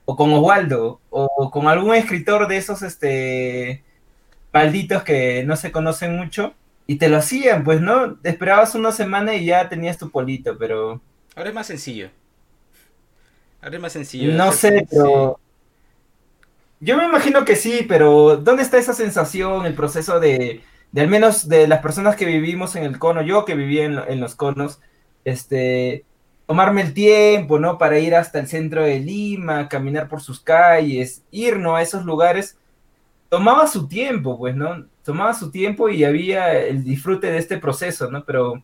o 0.06 0.16
con 0.16 0.32
Oswaldo, 0.32 1.02
o 1.10 1.52
con 1.52 1.68
algún 1.68 1.96
escritor 1.96 2.48
de 2.48 2.56
esos, 2.58 2.82
este, 2.82 3.84
malditos 4.54 5.04
que 5.04 5.44
no 5.46 5.58
se 5.58 5.74
conocen 5.74 6.16
mucho, 6.16 6.54
y 6.88 6.96
te 6.96 7.10
lo 7.10 7.18
hacían, 7.18 7.66
pues, 7.66 7.82
¿no? 7.82 8.18
Esperabas 8.24 8.74
una 8.74 8.94
semana 8.94 9.36
y 9.36 9.46
ya 9.48 9.68
tenías 9.68 9.98
tu 9.98 10.10
polito, 10.12 10.58
pero 10.58 11.02
Ahora 11.36 11.50
es 11.50 11.56
más 11.56 11.68
sencillo. 11.68 12.10
Ahora 13.62 13.76
es 13.76 13.82
más 13.82 13.92
sencillo. 13.92 14.32
no 14.34 14.54
sé, 14.54 14.88
pero... 14.90 15.40
Yo 16.80 16.96
me 16.98 17.06
imagino 17.06 17.44
que 17.46 17.56
sí, 17.56 17.86
pero 17.88 18.38
¿dónde 18.38 18.62
está 18.64 18.78
esa 18.78 18.94
sensación, 18.94 19.66
el 19.66 19.74
proceso 19.74 20.20
de, 20.20 20.64
de 20.92 21.02
al 21.02 21.08
menos 21.08 21.50
de 21.50 21.68
las 21.68 21.82
personas 21.82 22.16
que 22.16 22.26
vivimos 22.26 22.76
en 22.76 22.84
el 22.84 23.00
cono, 23.00 23.22
yo 23.24 23.46
que 23.46 23.54
en, 23.54 23.96
lo- 23.96 24.08
en 24.08 24.20
los 24.20 24.36
conos, 24.36 24.80
este, 25.26 26.06
tomarme 26.46 26.82
el 26.84 26.94
tiempo, 26.94 27.58
¿no? 27.60 27.78
Para 27.80 27.98
ir 28.00 28.14
hasta 28.16 28.40
el 28.40 28.48
centro 28.48 28.84
de 28.84 29.00
Lima, 29.00 29.68
caminar 29.70 30.08
por 30.08 30.22
sus 30.22 30.40
calles, 30.40 31.24
ir, 31.32 31.58
¿no? 31.58 31.76
A 31.76 31.82
esos 31.82 32.06
lugares, 32.06 32.58
tomaba 33.30 33.68
su 33.68 33.88
tiempo, 33.88 34.38
pues, 34.38 34.56
¿no? 34.56 34.88
Tomaba 35.04 35.34
su 35.34 35.52
tiempo 35.52 35.90
y 35.90 36.04
había 36.06 36.54
el 36.60 36.84
disfrute 36.84 37.32
de 37.32 37.40
este 37.40 37.58
proceso, 37.60 38.12
¿no? 38.12 38.26
Pero 38.26 38.64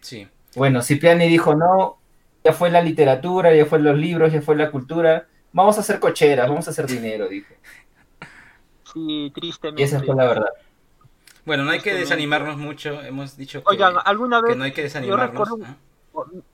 Sí. 0.00 0.28
bueno, 0.54 0.82
Cipriani 0.82 1.28
dijo, 1.28 1.54
no, 1.54 1.98
ya 2.44 2.52
fue 2.52 2.70
la 2.70 2.80
literatura, 2.82 3.54
ya 3.54 3.66
fue 3.66 3.78
los 3.80 3.96
libros, 3.96 4.32
ya 4.32 4.40
fue 4.42 4.56
la 4.56 4.70
cultura, 4.70 5.26
vamos 5.56 5.76
a 5.78 5.80
hacer 5.80 5.98
cocheras, 5.98 6.48
vamos 6.48 6.66
a 6.68 6.70
hacer 6.70 6.86
dinero, 6.86 7.28
dijo. 7.28 7.52
Sí, 8.92 9.26
Y 9.26 9.30
tristemente. 9.30 9.82
esa 9.82 10.00
fue 10.02 10.14
la 10.14 10.26
verdad. 10.26 10.50
Bueno, 11.44 11.64
no 11.64 11.70
hay 11.70 11.80
que 11.80 11.94
desanimarnos 11.94 12.56
mucho. 12.56 13.00
Hemos 13.02 13.36
dicho 13.36 13.62
que, 13.62 13.70
Oigan, 13.70 13.94
alguna 14.04 14.40
que 14.42 14.48
vez 14.48 14.56
no 14.56 14.64
hay 14.64 14.72
que 14.72 14.82
yo 14.82 14.84
desanimarnos. 14.84 15.30
recuerdo 15.30 15.58
¿ah? 15.64 15.76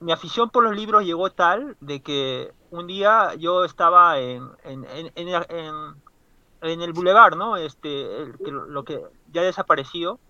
mi 0.01 0.13
afición 0.13 0.51
por 0.51 0.65
los 0.65 0.75
libros 0.77 1.05
llegó 1.05 1.31
tal 1.31 1.77
de 1.81 2.03
que 2.03 2.53
un 2.71 2.87
día 2.87 3.35
yo 3.39 3.65
estaba 3.65 4.19
en, 4.19 4.49
en, 4.65 4.85
en, 4.85 5.13
en, 5.15 5.29
en- 5.51 5.95
en 6.63 6.81
el 6.81 6.93
bulevar, 6.93 7.37
¿no? 7.37 7.57
Este, 7.57 8.23
el 8.23 8.39
que- 8.39 8.51
lo 8.53 8.85
que 8.85 9.01
ya 9.33 9.41
ha 9.41 9.45
desaparecido, 9.45 10.21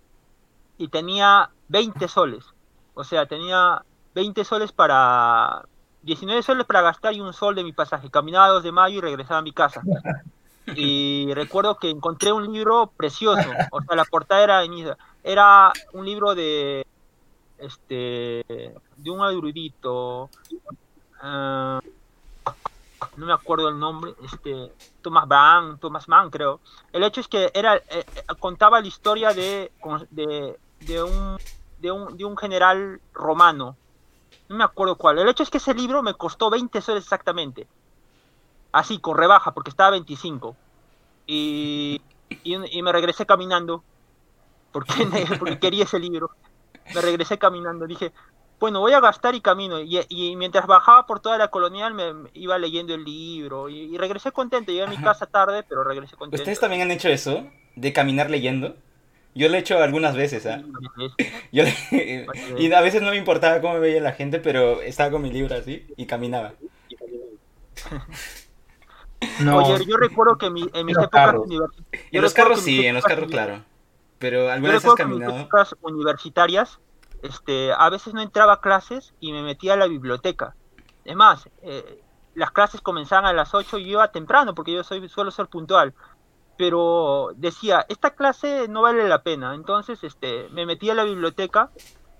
y 0.79 0.89
tenía 0.89 1.51
20 1.69 2.09
soles. 2.09 2.45
O 2.95 3.05
sea, 3.05 3.27
tenía 3.27 3.85
20 4.15 4.45
soles 4.45 4.73
para... 4.73 5.67
19 6.03 6.43
soles 6.43 6.67
para 6.67 6.83
gastar 6.83 7.15
y 7.15 7.21
un 7.21 7.33
sol 7.33 7.55
de 7.55 7.65
mi 7.65 7.73
pasaje. 7.73 8.11
Caminaba 8.11 8.49
2 8.49 8.63
de 8.63 8.73
mayo 8.73 8.99
y 8.99 9.01
regresaba 9.01 9.39
a 9.39 9.43
mi 9.43 9.53
casa. 9.53 9.83
Y 10.77 11.35
recuerdo 11.35 11.77
que 11.77 11.91
encontré 11.91 12.33
un 12.33 12.51
libro 12.53 12.93
precioso. 12.97 13.51
O 13.73 13.83
sea, 13.83 13.97
la 13.97 14.05
portada 14.05 14.45
era, 14.45 14.63
era 15.25 15.73
un 15.93 16.05
libro 16.05 16.37
de 16.37 16.87
este 17.63 18.45
de 18.97 19.11
un 19.11 19.25
erudito 19.25 20.29
ah, 21.21 21.81
no 23.17 23.27
me 23.27 23.33
acuerdo 23.33 23.69
el 23.69 23.79
nombre 23.79 24.15
este 24.25 24.73
Thomas 25.01 25.27
Mann 25.29 25.79
Thomas 25.79 26.09
Mann 26.09 26.31
creo 26.31 26.61
el 26.93 27.05
hecho 27.05 27.21
es 27.21 27.29
que 27.29 27.51
era 27.55 27.77
eh, 27.77 27.83
eh, 27.89 28.05
contaba 28.41 28.81
la 28.81 28.87
historia 28.87 29.33
de 29.33 29.71
de, 30.11 30.59
de 30.81 31.03
un 31.03 31.39
de 31.79 31.93
un 31.93 32.17
de 32.17 32.25
un 32.25 32.37
general 32.37 33.01
romano 33.13 33.77
no 34.49 34.57
me 34.57 34.65
acuerdo 34.65 34.97
cuál 34.97 35.19
el 35.19 35.29
hecho 35.29 35.43
es 35.43 35.51
que 35.51 35.59
ese 35.59 35.75
libro 35.75 36.03
me 36.03 36.15
costó 36.15 36.51
20 36.51 36.81
soles 36.81 37.05
exactamente 37.05 37.67
así 38.73 38.99
con 38.99 39.17
rebaja 39.17 39.53
porque 39.53 39.71
estaba 39.71 39.89
a 39.89 39.93
25 39.93 40.57
y, 41.27 42.01
y, 42.45 42.79
y 42.79 42.83
me 42.83 42.93
regresé 42.93 43.27
caminando 43.27 43.83
porque, 44.73 44.93
porque 45.39 45.59
quería 45.59 45.85
ese 45.85 45.99
libro 45.99 46.31
me 46.95 47.01
regresé 47.01 47.39
caminando. 47.39 47.87
Dije, 47.87 48.13
bueno, 48.61 48.81
voy 48.81 48.93
a 48.93 49.01
gastar 49.01 49.35
y 49.35 49.41
camino. 49.41 49.81
Y, 49.81 50.37
mientras 50.37 50.67
bajaba 50.67 51.07
por 51.07 51.21
toda 51.21 51.39
la 51.39 51.49
colonial 51.49 51.95
me, 51.95 52.31
iba 52.35 52.59
leyendo 52.59 52.95
el 52.95 53.05
libro 53.05 53.69
y, 53.69 53.97
regresé 53.97 54.33
contento. 54.33 54.71
Llegué 54.73 54.85
a 54.85 54.89
mi 54.89 54.99
casa 54.99 55.27
tarde, 55.27 55.63
pero 55.63 55.85
regresé 55.85 56.17
contento. 56.17 56.43
¿Ustedes 56.43 56.61
también 56.61 56.83
han 56.83 56.91
hecho 56.91 57.09
eso? 57.09 57.47
¿De 57.77 57.93
caminar 57.93 58.31
leyendo? 58.31 58.77
Yo 59.35 59.49
lo 59.49 59.55
he 59.55 59.59
hecho 59.61 59.83
algunas 59.83 60.15
veces, 60.15 60.47
¿ah? 60.47 60.63
y 61.53 62.73
a 62.73 62.81
veces 62.81 63.03
no 63.03 63.11
me 63.11 63.17
importaba 63.17 63.61
cómo 63.61 63.75
me 63.75 63.81
veía 63.81 64.01
la 64.01 64.13
gente, 64.13 64.41
pero 64.41 64.83
estaba 64.83 65.11
con 65.11 65.23
mi 65.23 65.31
libro 65.31 65.55
así 65.55 65.87
y 65.97 66.07
caminaba. 66.07 66.55
No. 69.39 69.59
Oye, 69.59 69.85
yo 69.87 69.97
recuerdo 69.99 70.37
que 70.37 70.47
en 70.47 70.53
mis 70.53 70.67
épocas 70.67 71.35
universitarias... 71.37 72.11
En 72.11 72.23
los 72.23 72.35
carros 72.35 72.61
sí, 72.61 72.85
en 72.85 72.97
los 72.97 73.05
carros 73.05 73.31
claro. 73.31 73.63
Pero 74.19 74.51
algunas 74.51 74.83
veces 74.83 74.95
caminado. 74.97 75.31
En 75.31 75.39
mis 75.39 75.47
épocas 75.47 75.77
universitarias 75.81 76.81
este, 77.23 77.73
a 77.73 77.89
veces 77.89 78.15
no 78.15 78.21
entraba 78.21 78.55
a 78.55 78.61
clases 78.61 79.15
y 79.21 79.33
me 79.33 79.43
metía 79.43 79.75
a 79.75 79.77
la 79.77 79.87
biblioteca. 79.87 80.57
Es 81.05 81.17
más, 81.17 81.49
eh, 81.63 82.03
las 82.35 82.51
clases 82.51 82.81
comenzaban 82.81 83.27
a 83.27 83.33
las 83.33 83.55
8 83.55 83.79
y 83.79 83.85
yo 83.85 83.91
iba 83.93 84.11
temprano 84.11 84.55
porque 84.55 84.73
yo 84.73 84.83
soy, 84.83 85.09
suelo 85.09 85.31
ser 85.31 85.47
puntual. 85.47 85.95
Pero 86.57 87.31
decía, 87.37 87.87
esta 87.89 88.11
clase 88.11 88.69
no 88.69 88.83
vale 88.83 89.09
la 89.09 89.23
pena. 89.23 89.55
Entonces 89.55 90.03
este, 90.05 90.49
me 90.51 90.67
metía 90.67 90.93
a 90.93 90.97
la 90.97 91.05
biblioteca 91.05 91.71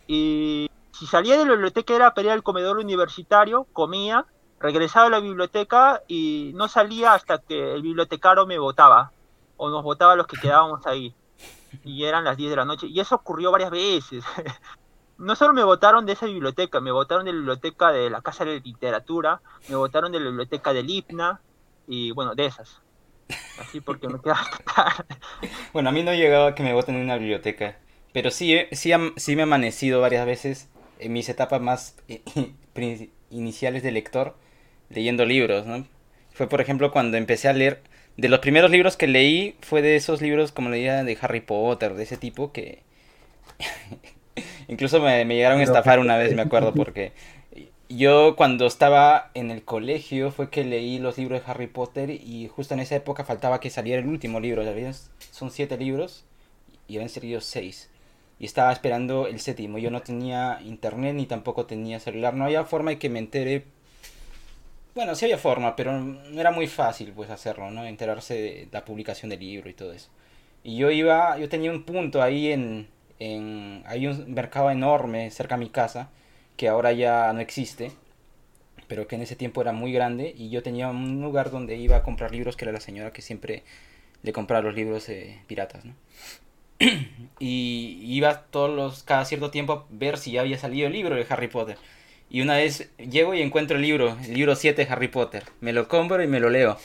y 0.07 0.71
si 0.93 1.07
salía 1.07 1.37
de 1.37 1.45
la 1.45 1.53
biblioteca 1.53 1.95
era 1.95 2.15
para 2.15 2.27
ir 2.27 2.33
al 2.33 2.43
comedor 2.43 2.79
universitario, 2.79 3.67
comía, 3.73 4.27
regresaba 4.61 5.07
a 5.07 5.11
la 5.11 5.21
biblioteca 5.21 6.03
y 6.09 6.53
no 6.55 6.69
salía 6.69 7.15
hasta 7.15 7.39
que 7.39 7.75
el 7.75 7.83
bibliotecario 7.83 8.47
me 8.47 8.59
votaba 8.59 9.13
o 9.57 9.71
nos 9.71 9.83
votaba 9.83 10.17
los 10.17 10.27
que 10.27 10.41
quedábamos 10.41 10.87
ahí. 10.87 11.15
Y 11.85 12.05
eran 12.05 12.25
las 12.25 12.37
10 12.37 12.51
de 12.51 12.57
la 12.57 12.65
noche. 12.65 12.87
Y 12.87 13.01
eso 13.01 13.15
ocurrió 13.15 13.51
varias 13.51 13.71
veces. 13.71 14.25
no 15.19 15.37
solo 15.37 15.53
me 15.53 15.63
votaron 15.63 16.05
de 16.05 16.13
esa 16.13 16.27
biblioteca, 16.27 16.81
me 16.81 16.91
votaron 16.91 17.25
de 17.25 17.33
la 17.33 17.39
biblioteca 17.39 17.93
de 17.93 18.11
la 18.11 18.23
Casa 18.23 18.45
de 18.45 18.61
Literatura, 18.61 19.41
me 19.69 19.77
votaron 19.77 20.11
de 20.11 20.19
la 20.19 20.27
biblioteca 20.27 20.73
del 20.73 20.91
IPNA 20.91 21.41
y 21.87 22.11
bueno, 22.11 22.35
de 22.35 22.47
esas. 22.47 22.83
Así 23.59 23.81
porque 23.81 24.09
me 24.09 24.21
quedaba 24.21 24.47
Bueno, 25.73 25.89
a 25.89 25.93
mí 25.93 26.03
no 26.03 26.13
llegaba 26.13 26.55
que 26.55 26.63
me 26.63 26.73
voten 26.73 26.97
en 26.97 27.03
una 27.03 27.17
biblioteca, 27.17 27.77
pero 28.13 28.31
sí, 28.31 28.55
eh, 28.55 28.69
sí, 28.73 28.93
sí 29.17 29.37
me 29.37 29.43
ha 29.43 29.45
amanecido 29.45 30.01
varias 30.01 30.27
veces 30.27 30.69
en 30.99 31.13
mis 31.13 31.29
etapas 31.29 31.61
más 31.61 31.97
iniciales 33.31 33.83
de 33.83 33.93
lector 33.93 34.37
leyendo 34.91 35.25
libros, 35.25 35.67
¿no? 35.67 35.87
Fue 36.33 36.49
por 36.49 36.61
ejemplo 36.61 36.93
cuando 36.93 37.17
empecé 37.17 37.49
a 37.49 37.53
leer, 37.53 37.83
de 38.17 38.29
los 38.29 38.41
primeros 38.41 38.71
libros 38.71 38.97
que 38.97 39.07
leí 39.07 39.57
fue 39.61 39.83
de 39.83 39.97
esos 39.97 40.21
libros 40.21 40.53
como 40.53 40.69
leía 40.69 41.05
de 41.05 41.19
Harry 41.21 41.41
Potter, 41.41 41.95
de 41.95 42.03
ese 42.03 42.17
tipo 42.17 42.53
que 42.53 42.83
Incluso 44.69 45.01
me, 45.01 45.25
llegaron 45.25 45.61
a 45.61 45.63
estafar 45.63 45.99
una 45.99 46.17
vez, 46.17 46.35
me 46.35 46.43
acuerdo, 46.43 46.73
porque 46.73 47.13
yo 47.97 48.37
cuando 48.37 48.67
estaba 48.67 49.31
en 49.35 49.51
el 49.51 49.65
colegio 49.65 50.31
fue 50.31 50.51
que 50.51 50.65
leí 50.65 50.99
los 50.99 51.19
libros 51.19 51.41
de 51.41 51.51
Harry 51.51 51.67
Potter 51.67 52.11
y 52.11 52.49
justo 52.49 52.75
en 52.75 52.81
esa 52.81 52.97
época 52.97 53.25
faltaba 53.25 53.61
que 53.61 53.71
saliera 53.71 54.01
el 54.01 54.09
último 54.09 54.41
libro. 54.41 54.63
Son 55.31 55.51
siete 55.51 55.77
libros 55.77 56.25
y 56.89 56.97
habían 56.97 57.09
salido 57.09 57.41
seis. 57.41 57.91
Y 58.39 58.45
estaba 58.47 58.73
esperando 58.73 59.27
el 59.27 59.41
séptimo. 59.41 59.79
Yo 59.79 59.91
no 59.91 60.03
tenía 60.03 60.61
internet 60.65 61.15
ni 61.15 61.27
tampoco 61.27 61.67
tenía 61.67 62.01
celular. 62.01 62.35
No 62.35 62.45
había 62.45 62.65
forma 62.65 62.91
de 62.91 62.99
que 62.99 63.09
me 63.09 63.19
entere. 63.19 63.65
Bueno, 64.95 65.15
sí 65.15 65.25
había 65.25 65.39
forma, 65.39 65.75
pero 65.77 65.99
no 65.99 66.41
era 66.41 66.51
muy 66.51 66.67
fácil 66.67 67.13
pues 67.13 67.31
hacerlo, 67.31 67.71
¿no? 67.71 67.85
Enterarse 67.85 68.35
de 68.35 68.69
la 68.71 68.85
publicación 68.85 69.31
del 69.31 69.41
libro 69.41 69.71
y 69.71 69.75
todo 69.75 69.93
eso. 69.93 70.11
Y 70.65 70.77
yo 70.77 70.91
iba, 70.91 71.39
yo 71.39 71.49
tenía 71.49 71.71
un 71.71 71.85
punto 71.85 72.23
ahí 72.23 72.53
en, 72.53 72.89
hay 73.87 74.07
un 74.07 74.35
mercado 74.35 74.71
enorme 74.71 75.31
cerca 75.31 75.57
de 75.57 75.65
mi 75.65 75.71
casa 75.71 76.11
que 76.63 76.69
ahora 76.69 76.93
ya 76.93 77.33
no 77.33 77.41
existe, 77.41 77.91
pero 78.87 79.09
que 79.09 79.17
en 79.17 79.23
ese 79.23 79.35
tiempo 79.35 79.61
era 79.61 79.73
muy 79.73 79.93
grande 79.93 80.33
y 80.39 80.49
yo 80.49 80.63
tenía 80.63 80.91
un 80.91 81.21
lugar 81.21 81.51
donde 81.51 81.75
iba 81.75 81.97
a 81.97 82.05
comprar 82.05 82.31
libros 82.31 82.55
que 82.55 82.65
era 82.65 82.71
la 82.71 82.79
señora 82.79 83.13
que 83.13 83.21
siempre 83.21 83.65
le 84.23 84.33
compraba 84.33 84.63
los 84.63 84.77
libros 84.77 85.09
eh, 85.09 85.41
piratas, 85.49 85.85
¿no? 85.85 85.95
y 87.41 87.99
iba 88.05 88.43
todos 88.43 88.71
los, 88.71 89.03
cada 89.03 89.25
cierto 89.25 89.51
tiempo 89.51 89.73
a 89.73 89.87
ver 89.91 90.19
si 90.19 90.31
ya 90.31 90.43
había 90.43 90.57
salido 90.57 90.87
el 90.87 90.93
libro 90.93 91.17
de 91.17 91.27
Harry 91.29 91.49
Potter. 91.49 91.79
Y 92.31 92.43
una 92.43 92.59
vez 92.59 92.93
llego 92.97 93.35
y 93.35 93.43
encuentro 93.43 93.77
el 93.77 93.83
libro, 93.83 94.17
el 94.23 94.35
libro 94.35 94.55
7 94.55 94.85
de 94.85 94.93
Harry 94.93 95.09
Potter. 95.09 95.43
Me 95.61 95.73
lo 95.73 95.89
compro 95.89 96.23
y 96.23 96.29
me 96.29 96.39
lo 96.39 96.49
leo. 96.49 96.79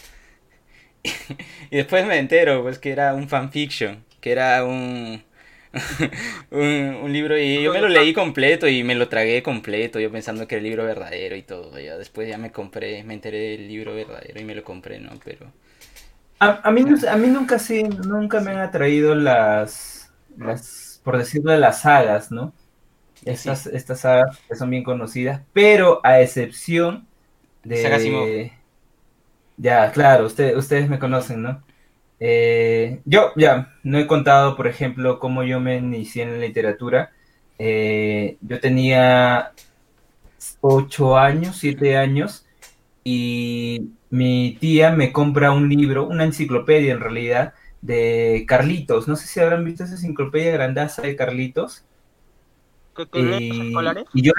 y 1.69 1.77
después 1.77 2.03
me 2.07 2.17
entero, 2.17 2.63
pues, 2.63 2.79
que 2.79 2.89
era 2.89 3.13
un 3.13 3.29
fanfiction, 3.29 4.03
que 4.21 4.31
era 4.31 4.65
un, 4.65 5.21
un, 6.51 7.11
libro 7.11 7.37
y 7.37 7.61
yo 7.61 7.73
me 7.73 7.81
lo 7.81 7.89
leí 7.89 8.13
completo 8.13 8.67
y 8.67 8.83
me 8.83 8.95
lo 8.95 9.09
tragué 9.09 9.43
completo, 9.43 9.99
yo 9.99 10.11
pensando 10.11 10.47
que 10.47 10.55
era 10.55 10.59
el 10.59 10.69
libro 10.69 10.85
verdadero 10.85 11.35
y 11.35 11.41
todo. 11.41 11.79
Ya 11.79 11.97
después 11.97 12.27
ya 12.27 12.37
me 12.37 12.51
compré, 12.51 13.03
me 13.03 13.13
enteré 13.13 13.57
del 13.57 13.67
libro 13.67 13.93
verdadero 13.95 14.39
y 14.39 14.43
me 14.43 14.55
lo 14.55 14.63
compré, 14.63 14.99
¿no? 14.99 15.11
Pero... 15.23 15.51
A, 16.39 16.69
mí, 16.69 16.85
a 17.09 17.17
mí 17.17 17.27
nunca 17.27 17.57
sí, 17.57 17.83
nunca 17.83 18.39
me 18.41 18.51
han 18.51 18.59
atraído 18.59 19.15
las, 19.15 20.11
las 20.37 21.01
por 21.03 21.17
decirlo, 21.17 21.51
de 21.51 21.57
las 21.57 21.81
sagas, 21.81 22.31
¿no? 22.31 22.53
Estas, 23.25 23.65
estas 23.65 24.01
sagas 24.01 24.37
que 24.47 24.55
son 24.55 24.69
bien 24.69 24.83
conocidas, 24.83 25.41
pero 25.53 25.99
a 26.03 26.21
excepción 26.21 27.07
de... 27.63 28.51
Ya, 29.57 29.91
claro, 29.91 30.27
ustedes 30.27 30.87
me 30.87 30.99
conocen, 30.99 31.41
¿no? 31.41 31.63
Eh, 32.19 33.01
yo 33.05 33.31
ya, 33.35 33.75
no 33.83 33.99
he 33.99 34.07
contado, 34.07 34.55
por 34.55 34.67
ejemplo, 34.67 35.19
cómo 35.19 35.43
yo 35.43 35.59
me 35.59 35.77
inicié 35.77 36.23
en 36.23 36.33
la 36.33 36.45
literatura. 36.45 37.11
Eh, 37.59 38.37
yo 38.41 38.59
tenía 38.59 39.51
ocho 40.61 41.17
años, 41.17 41.57
siete 41.57 41.97
años, 41.97 42.45
y 43.03 43.91
mi 44.09 44.57
tía 44.59 44.91
me 44.91 45.11
compra 45.11 45.51
un 45.51 45.69
libro, 45.69 46.07
una 46.07 46.23
enciclopedia 46.23 46.93
en 46.93 46.99
realidad, 46.99 47.53
de 47.81 48.45
Carlitos. 48.47 49.07
No 49.07 49.15
sé 49.15 49.27
si 49.27 49.39
habrán 49.39 49.63
visto 49.65 49.83
esa 49.83 49.93
enciclopedia 49.93 50.51
grandaza 50.51 51.03
de 51.03 51.15
Carlitos. 51.15 51.85
¿Qué, 52.95 53.07
qué 53.11 53.67
escolares? 53.67 54.05
Y 54.13 54.23
yo, 54.23 54.33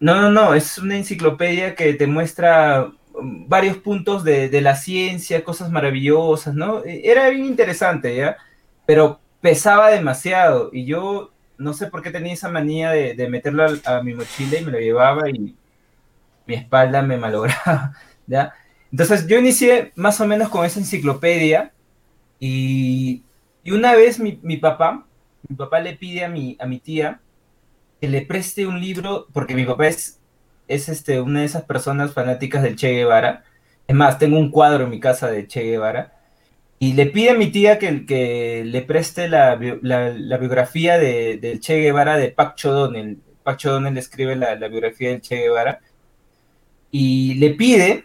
no, 0.00 0.14
no, 0.20 0.30
no, 0.30 0.54
es 0.54 0.78
una 0.78 0.96
enciclopedia 0.96 1.74
que 1.74 1.92
te 1.94 2.06
muestra 2.06 2.92
varios 3.20 3.76
puntos 3.78 4.24
de, 4.24 4.60
la 4.60 4.76
ciencia, 4.76 5.44
cosas 5.44 5.70
maravillosas, 5.70 6.54
¿no? 6.54 6.84
E, 6.84 7.10
era 7.10 7.28
bien 7.28 7.46
interesante, 7.46 8.14
¿ya? 8.16 8.36
Pero 8.86 9.20
pesaba 9.40 9.90
demasiado 9.90 10.70
y 10.72 10.84
yo 10.84 11.32
no 11.58 11.74
sé 11.74 11.88
por 11.88 12.02
qué 12.02 12.10
tenía 12.10 12.32
esa 12.32 12.48
manía 12.48 12.90
de, 12.90 13.28
meterlo 13.28 13.66
a, 13.84 14.02
mi 14.02 14.14
mochila 14.14 14.58
y 14.58 14.64
me 14.64 14.72
lo 14.72 14.78
llevaba 14.78 15.28
y 15.30 15.56
mi 16.46 16.54
espalda 16.54 17.02
me 17.02 17.16
malograba, 17.16 17.92
¿ya? 18.26 18.54
Entonces 18.90 19.26
yo 19.26 19.38
inicié 19.38 19.92
más 19.96 20.20
o 20.20 20.26
menos 20.26 20.48
con 20.48 20.64
esa 20.64 20.80
enciclopedia 20.80 21.72
y, 22.40 23.22
una 23.66 23.94
vez 23.94 24.18
mi, 24.18 24.56
papá, 24.56 25.06
mi 25.46 25.54
papá 25.54 25.80
le 25.80 25.94
pide 25.94 26.24
a 26.24 26.28
mi, 26.28 26.56
a 26.58 26.66
mi 26.66 26.78
tía 26.78 27.20
que 28.00 28.08
le 28.08 28.22
preste 28.22 28.66
un 28.66 28.80
libro, 28.80 29.26
porque 29.32 29.54
mi 29.54 29.66
papá 29.66 29.88
es 29.88 30.17
es 30.68 30.88
este, 30.88 31.20
una 31.20 31.40
de 31.40 31.46
esas 31.46 31.64
personas 31.64 32.12
fanáticas 32.12 32.62
del 32.62 32.76
Che 32.76 32.92
Guevara. 32.92 33.44
Es 33.86 33.96
más, 33.96 34.18
tengo 34.18 34.38
un 34.38 34.50
cuadro 34.50 34.84
en 34.84 34.90
mi 34.90 35.00
casa 35.00 35.30
de 35.30 35.46
Che 35.46 35.62
Guevara. 35.62 36.14
Y 36.78 36.92
le 36.92 37.06
pide 37.06 37.30
a 37.30 37.34
mi 37.34 37.50
tía 37.50 37.78
que, 37.78 38.06
que 38.06 38.62
le 38.64 38.82
preste 38.82 39.28
la, 39.28 39.56
biografía 39.56 40.98
de, 40.98 41.38
del 41.38 41.60
Che 41.60 41.80
Guevara 41.80 42.16
de 42.16 42.30
Pac 42.30 42.56
Chodonel. 42.56 43.18
Pac 43.42 43.58
Chodonel 43.58 43.98
escribe 43.98 44.36
la, 44.36 44.54
biografía 44.68 45.10
del 45.10 45.22
Che 45.22 45.36
Guevara. 45.36 45.80
Y 46.90 47.34
le 47.34 47.50
pide, 47.50 48.04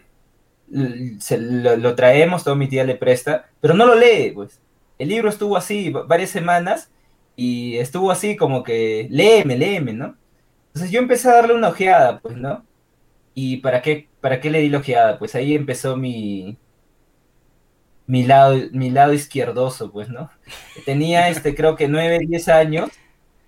se, 1.20 1.38
lo, 1.38 1.94
traemos, 1.94 2.44
todo 2.44 2.56
mi 2.56 2.68
tía 2.68 2.84
le 2.84 2.96
presta, 2.96 3.50
pero 3.60 3.74
no 3.74 3.86
lo 3.86 3.94
lee, 3.94 4.32
pues. 4.32 4.60
El 4.98 5.08
libro 5.08 5.28
estuvo 5.28 5.56
así 5.56 5.90
varias 5.90 6.30
semanas 6.30 6.90
y 7.36 7.76
estuvo 7.78 8.10
así 8.10 8.36
como 8.36 8.62
que, 8.62 9.08
léeme, 9.10 9.56
léeme, 9.56 9.92
¿no? 9.92 10.16
Entonces 10.74 10.90
yo 10.90 11.00
empecé 11.00 11.28
a 11.28 11.34
darle 11.34 11.54
una 11.54 11.68
ojeada, 11.68 12.18
pues, 12.20 12.36
¿no? 12.36 12.64
¿Y 13.34 13.58
para 13.58 13.80
qué, 13.80 14.08
para 14.20 14.40
qué 14.40 14.50
le 14.50 14.60
di 14.60 14.68
la 14.68 14.78
ojeada? 14.78 15.18
Pues 15.18 15.36
ahí 15.36 15.54
empezó 15.54 15.96
mi, 15.96 16.58
mi 18.06 18.24
lado, 18.24 18.56
mi 18.72 18.90
lado 18.90 19.12
izquierdoso, 19.12 19.92
pues, 19.92 20.08
¿no? 20.08 20.30
Tenía, 20.84 21.28
este, 21.28 21.54
creo 21.54 21.76
que 21.76 21.86
nueve, 21.88 22.18
diez 22.26 22.48
años 22.48 22.90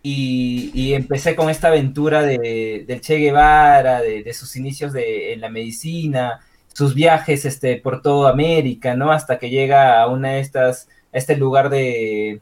y, 0.03 0.95
empecé 0.95 1.35
con 1.35 1.51
esta 1.51 1.69
aventura 1.69 2.23
de, 2.23 2.85
del 2.87 3.01
Che 3.01 3.17
Guevara, 3.17 4.01
de, 4.03 4.33
sus 4.33 4.55
inicios 4.55 4.93
de, 4.93 5.33
en 5.33 5.41
la 5.41 5.49
medicina, 5.49 6.41
sus 6.73 6.95
viajes 6.95 7.45
este, 7.45 7.77
por 7.79 8.03
toda 8.03 8.31
América, 8.31 8.95
¿no? 8.95 9.11
Hasta 9.11 9.39
que 9.41 9.51
llega 9.51 10.01
a 10.01 10.09
una 10.09 10.33
de 10.33 10.41
estas, 10.41 10.89
a 11.13 11.19
este 11.19 11.37
lugar 11.37 11.71
de, 11.71 12.41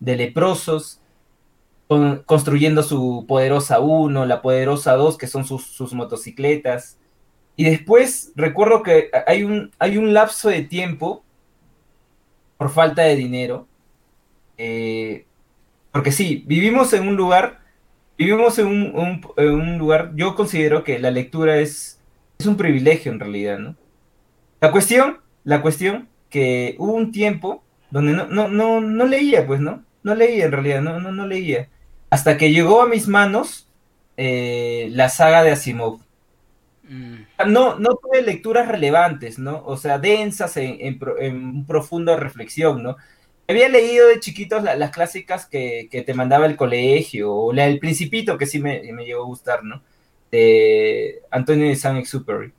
de 0.00 0.16
leprosos 0.16 1.00
construyendo 2.24 2.82
su 2.82 3.24
poderosa 3.28 3.80
1, 3.80 4.26
la 4.26 4.42
poderosa 4.42 4.94
2, 4.94 5.18
que 5.18 5.26
son 5.26 5.44
sus, 5.44 5.92
motocicletas. 5.92 6.98
Y 7.56 7.64
después 7.64 8.32
recuerdo 8.34 8.82
que 8.82 9.10
hay 9.26 9.44
un, 9.44 9.70
hay 9.78 9.96
un 9.96 10.12
lapso 10.12 10.48
de 10.48 10.62
tiempo 10.62 11.22
por 12.58 12.70
falta 12.70 13.02
de 13.02 13.16
dinero. 13.16 13.66
Eh, 14.58 15.26
porque 15.92 16.12
sí, 16.12 16.44
vivimos 16.46 16.92
en 16.92 17.06
un 17.06 17.16
lugar 17.16 17.66
vivimos 18.18 18.58
en 18.58 18.66
un, 18.66 19.22
un, 19.36 19.78
lugar, 19.78 20.12
yo 20.14 20.34
considero 20.34 20.84
que 20.84 20.98
la 20.98 21.10
lectura 21.10 21.58
es, 21.58 22.00
es 22.38 22.46
un 22.46 22.56
privilegio 22.56 23.12
en 23.12 23.20
realidad, 23.20 23.58
¿no? 23.58 23.76
La 24.60 24.70
cuestión, 24.72 25.18
la 25.44 25.62
cuestión 25.62 26.08
que 26.30 26.76
hubo 26.78 26.92
un 26.92 27.12
tiempo 27.12 27.62
donde 27.90 28.12
no, 28.12 28.26
no, 28.26 28.48
no, 28.48 28.80
no 28.80 29.06
leía, 29.06 29.46
pues, 29.46 29.60
¿no? 29.60 29.84
No 30.02 30.14
leía 30.14 30.46
en 30.46 30.52
realidad, 30.52 30.82
no, 30.82 30.98
no, 31.00 31.12
no 31.12 31.26
leía. 31.26 31.68
Hasta 32.16 32.38
que 32.38 32.50
llegó 32.50 32.80
a 32.80 32.88
mis 32.88 33.08
manos 33.08 33.68
eh, 34.16 34.88
la 34.92 35.10
saga 35.10 35.42
de 35.42 35.50
Asimov. 35.50 36.00
Mm. 36.88 37.50
No, 37.52 37.78
no 37.78 37.96
tuve 37.96 38.22
lecturas 38.22 38.68
relevantes, 38.68 39.38
¿no? 39.38 39.62
O 39.66 39.76
sea, 39.76 39.98
densas 39.98 40.56
en, 40.56 40.78
en, 40.80 40.98
en 41.18 41.66
profunda 41.66 42.16
reflexión, 42.16 42.82
¿no? 42.82 42.96
Había 43.46 43.68
leído 43.68 44.08
de 44.08 44.18
chiquitos 44.18 44.64
las 44.64 44.90
clásicas 44.92 45.44
que, 45.44 45.90
te 45.90 46.14
mandaba 46.14 46.46
el 46.46 46.56
colegio, 46.56 47.34
o 47.34 47.52
la 47.52 47.66
El 47.66 47.80
Principito, 47.80 48.38
que 48.38 48.46
sí 48.46 48.60
me, 48.60 48.80
me 48.94 49.04
llegó 49.04 49.24
a 49.24 49.26
gustar, 49.26 49.62
¿no? 49.62 49.82
De 50.30 51.20
Antonio 51.30 51.68
de 51.68 51.76
Saint-Exupéry. 51.76 52.54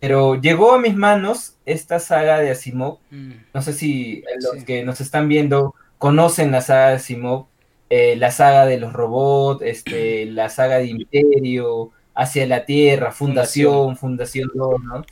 Pero 0.00 0.40
llegó 0.40 0.74
a 0.74 0.80
mis 0.80 0.96
manos 0.96 1.54
esta 1.66 2.00
saga 2.00 2.40
de 2.40 2.50
Asimov. 2.50 2.98
Mm. 3.10 3.32
No 3.54 3.62
sé 3.62 3.74
si 3.74 4.24
los 4.40 4.64
que 4.64 4.82
nos 4.82 5.00
están 5.00 5.28
viendo 5.28 5.76
conocen 5.98 6.50
la 6.50 6.62
saga 6.62 6.88
de 6.88 6.96
Asimov. 6.96 7.46
Eh, 7.90 8.16
la 8.16 8.30
saga 8.30 8.66
de 8.66 8.78
los 8.78 8.92
robots, 8.92 9.62
este, 9.62 10.26
la 10.30 10.48
saga 10.48 10.78
de 10.78 10.86
Imperio, 10.86 11.90
Hacia 12.14 12.46
la 12.48 12.64
Tierra, 12.64 13.12
Fundación, 13.12 13.96
Fundación, 13.96 14.50
Fundación 14.50 14.84
¿no? 14.84 15.04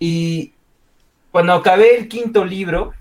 Y 0.00 0.54
cuando 1.30 1.52
acabé 1.52 1.96
el 1.96 2.08
quinto 2.08 2.44
libro, 2.44 2.92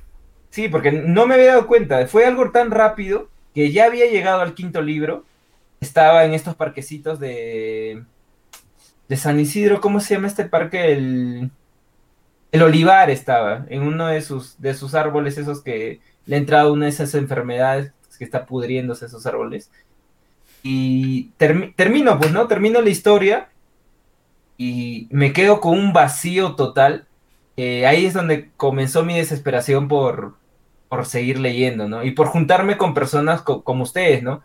Sí, 0.49 0.67
porque 0.67 0.91
no 0.91 1.27
me 1.27 1.35
había 1.35 1.47
dado 1.47 1.67
cuenta. 1.67 2.05
Fue 2.07 2.25
algo 2.25 2.51
tan 2.51 2.71
rápido 2.71 3.29
que 3.53 3.71
ya 3.71 3.85
había 3.85 4.05
llegado 4.07 4.41
al 4.41 4.55
quinto 4.55 4.81
libro. 4.81 5.25
Estaba 5.79 6.25
en 6.25 6.33
estos 6.33 6.55
parquecitos 6.55 7.19
de, 7.19 8.03
de 9.07 9.17
San 9.17 9.39
Isidro. 9.39 9.79
¿Cómo 9.81 9.99
se 9.99 10.15
llama 10.15 10.27
este 10.27 10.45
parque? 10.45 10.91
El, 10.93 11.51
el 12.51 12.61
Olivar 12.63 13.09
estaba 13.09 13.65
en 13.69 13.83
uno 13.83 14.07
de 14.07 14.21
sus, 14.21 14.59
de 14.59 14.73
sus 14.73 14.95
árboles, 14.95 15.37
esos 15.37 15.61
que 15.61 16.01
le 16.25 16.35
ha 16.35 16.39
entrado 16.39 16.73
una 16.73 16.85
de 16.85 16.91
esas 16.91 17.13
enfermedades 17.15 17.93
que 18.19 18.25
está 18.25 18.45
pudriéndose 18.45 19.08
esos 19.08 19.25
árboles. 19.25 19.71
Y 20.62 21.32
termino, 21.38 22.19
pues, 22.19 22.32
¿no? 22.32 22.47
Termino 22.47 22.82
la 22.82 22.89
historia 22.89 23.49
y 24.58 25.08
me 25.10 25.34
quedo 25.34 25.62
con 25.62 25.79
un 25.79 25.93
vacío 25.93 26.55
total. 26.55 27.08
ahí 27.58 28.05
es 28.05 28.13
donde 28.13 28.51
comenzó 28.58 29.03
mi 29.03 29.17
desesperación 29.17 29.88
por, 29.88 30.36
por 30.89 31.05
seguir 31.05 31.39
leyendo, 31.39 31.88
¿no? 31.88 32.03
Y 32.03 32.12
por 32.12 32.27
juntarme 32.27 32.77
con 32.77 32.93
personas 32.93 33.41
como 33.41 33.84
ustedes, 33.84 34.21
¿no? 34.21 34.43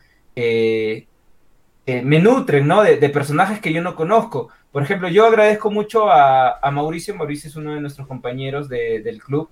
me 1.87 2.19
nutren, 2.19 2.67
¿no? 2.67 2.83
De, 2.83 3.09
personajes 3.11 3.61
que 3.61 3.73
yo 3.73 3.83
no 3.83 3.95
conozco. 3.95 4.49
Por 4.73 4.83
ejemplo, 4.83 5.09
yo 5.09 5.27
agradezco 5.27 5.71
mucho 5.71 6.11
a, 6.11 6.59
Mauricio, 6.73 7.15
Mauricio 7.15 7.51
es 7.51 7.57
uno 7.57 7.75
de 7.75 7.81
nuestros 7.81 8.07
compañeros 8.07 8.69
del 8.69 9.23
club, 9.23 9.49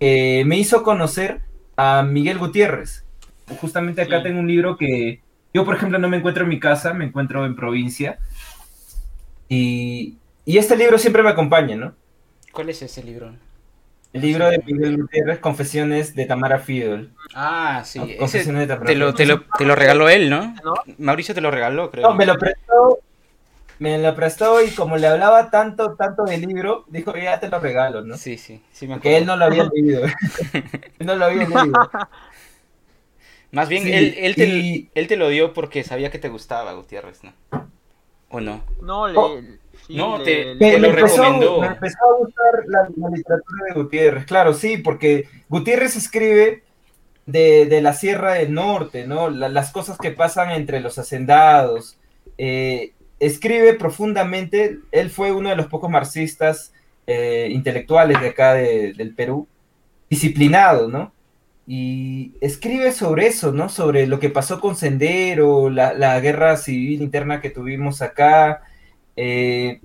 me 0.00 0.56
hizo 0.56 0.82
conocer 0.82 1.42
a 1.76 2.02
Miguel 2.02 2.38
Gutiérrez. 2.38 3.05
Justamente 3.60 4.02
acá 4.02 4.22
tengo 4.22 4.40
un 4.40 4.48
libro 4.48 4.76
que 4.76 5.20
yo, 5.54 5.64
por 5.64 5.76
ejemplo, 5.76 5.98
no 5.98 6.08
me 6.08 6.18
encuentro 6.18 6.42
en 6.42 6.50
mi 6.50 6.60
casa, 6.60 6.92
me 6.92 7.04
encuentro 7.04 7.46
en 7.46 7.56
provincia. 7.56 8.18
Y, 9.48 10.16
y 10.44 10.58
este 10.58 10.76
libro 10.76 10.98
siempre 10.98 11.22
me 11.22 11.30
acompaña, 11.30 11.76
¿no? 11.76 11.94
¿Cuál 12.52 12.70
es 12.70 12.82
ese 12.82 13.02
libro? 13.02 13.32
El 14.12 14.22
libro 14.22 14.48
de 14.48 14.62
Miguel 14.64 14.96
Gutiérrez, 14.96 15.38
Confesiones 15.40 16.14
de 16.14 16.24
Tamara 16.24 16.58
Fiedel. 16.58 17.10
Ah, 17.34 17.82
sí. 17.84 18.16
Confesiones 18.18 18.62
de 18.62 18.66
Tamara 18.66 18.86
te, 18.86 18.94
lo, 18.94 19.14
te, 19.14 19.26
lo, 19.26 19.42
te, 19.58 19.64
lo, 19.64 19.74
regaló 19.74 20.08
él, 20.08 20.30
¿no? 20.30 20.54
Mauricio 20.98 21.34
te 21.34 21.40
lo 21.40 21.50
regaló, 21.50 21.90
creo. 21.90 22.08
No, 22.08 22.14
me 22.14 22.24
lo 22.24 22.38
prestó. 22.38 22.98
Me 23.78 23.98
lo 23.98 24.14
prestó 24.14 24.62
y 24.62 24.70
como 24.70 24.96
le 24.96 25.06
hablaba 25.06 25.50
tanto, 25.50 25.96
tanto 25.96 26.24
del 26.24 26.40
libro, 26.40 26.86
dijo, 26.88 27.14
ya 27.14 27.38
te 27.40 27.50
lo 27.50 27.60
regalo, 27.60 28.00
¿no? 28.00 28.16
Sí, 28.16 28.38
sí, 28.38 28.62
sí 28.72 28.88
me 28.88 28.98
Que 29.00 29.16
él 29.18 29.26
no 29.26 29.36
lo 29.36 29.44
había 29.44 29.64
leído. 29.64 30.02
él 30.02 31.06
no 31.06 31.14
lo 31.14 31.24
había 31.26 31.46
leído. 31.46 31.72
Más 33.56 33.70
bien, 33.70 33.88
él, 33.88 34.14
él, 34.18 34.34
te, 34.34 34.90
él 34.94 35.06
te 35.08 35.16
lo 35.16 35.30
dio 35.30 35.54
porque 35.54 35.82
sabía 35.82 36.10
que 36.10 36.18
te 36.18 36.28
gustaba 36.28 36.74
Gutiérrez, 36.74 37.24
¿no? 37.24 37.32
¿O 38.28 38.38
no? 38.38 38.62
No, 38.82 39.08
le, 39.08 39.16
oh 39.16 39.40
no, 39.88 40.20
te, 40.22 40.78
lo 40.78 40.92
recomendó. 40.92 41.62
Me 41.62 41.68
empezó 41.68 41.96
a 42.04 42.18
gustar 42.18 42.64
la, 42.66 42.86
literatura 43.08 43.64
de 43.68 43.74
Gutiérrez, 43.74 44.26
claro, 44.26 44.52
sí, 44.52 44.76
porque 44.76 45.30
Gutiérrez 45.48 45.96
escribe 45.96 46.64
de, 47.24 47.80
la 47.80 47.94
Sierra 47.94 48.34
del 48.34 48.52
Norte, 48.52 49.06
¿no? 49.06 49.30
las 49.30 49.72
cosas 49.72 49.96
que 49.96 50.10
pasan 50.10 50.50
entre 50.50 50.80
los 50.80 50.98
hacendados. 50.98 51.96
Eh, 52.36 52.92
escribe 53.20 53.72
profundamente, 53.72 54.80
él 54.92 55.08
fue 55.08 55.32
uno 55.32 55.48
de 55.48 55.56
los 55.56 55.68
pocos 55.68 55.88
marxistas 55.88 56.74
eh, 57.06 57.48
intelectuales 57.50 58.20
de 58.20 58.28
acá 58.28 58.52
del 58.52 59.14
Perú, 59.16 59.48
disciplinado, 60.10 60.88
¿no? 60.88 61.15
Y 61.66 62.34
escribe 62.40 62.92
sobre 62.92 63.26
eso, 63.26 63.52
¿no? 63.52 63.68
Sobre 63.68 64.06
lo 64.06 64.20
que 64.20 64.30
pasó 64.30 64.60
con 64.60 64.76
Sendero, 64.76 65.68
la, 65.68 65.94
la 65.94 66.20
guerra 66.20 66.56
civil 66.56 67.02
interna 67.02 67.40
que 67.40 67.50
tuvimos 67.50 68.02
acá, 68.02 68.62
eh, 69.16 69.80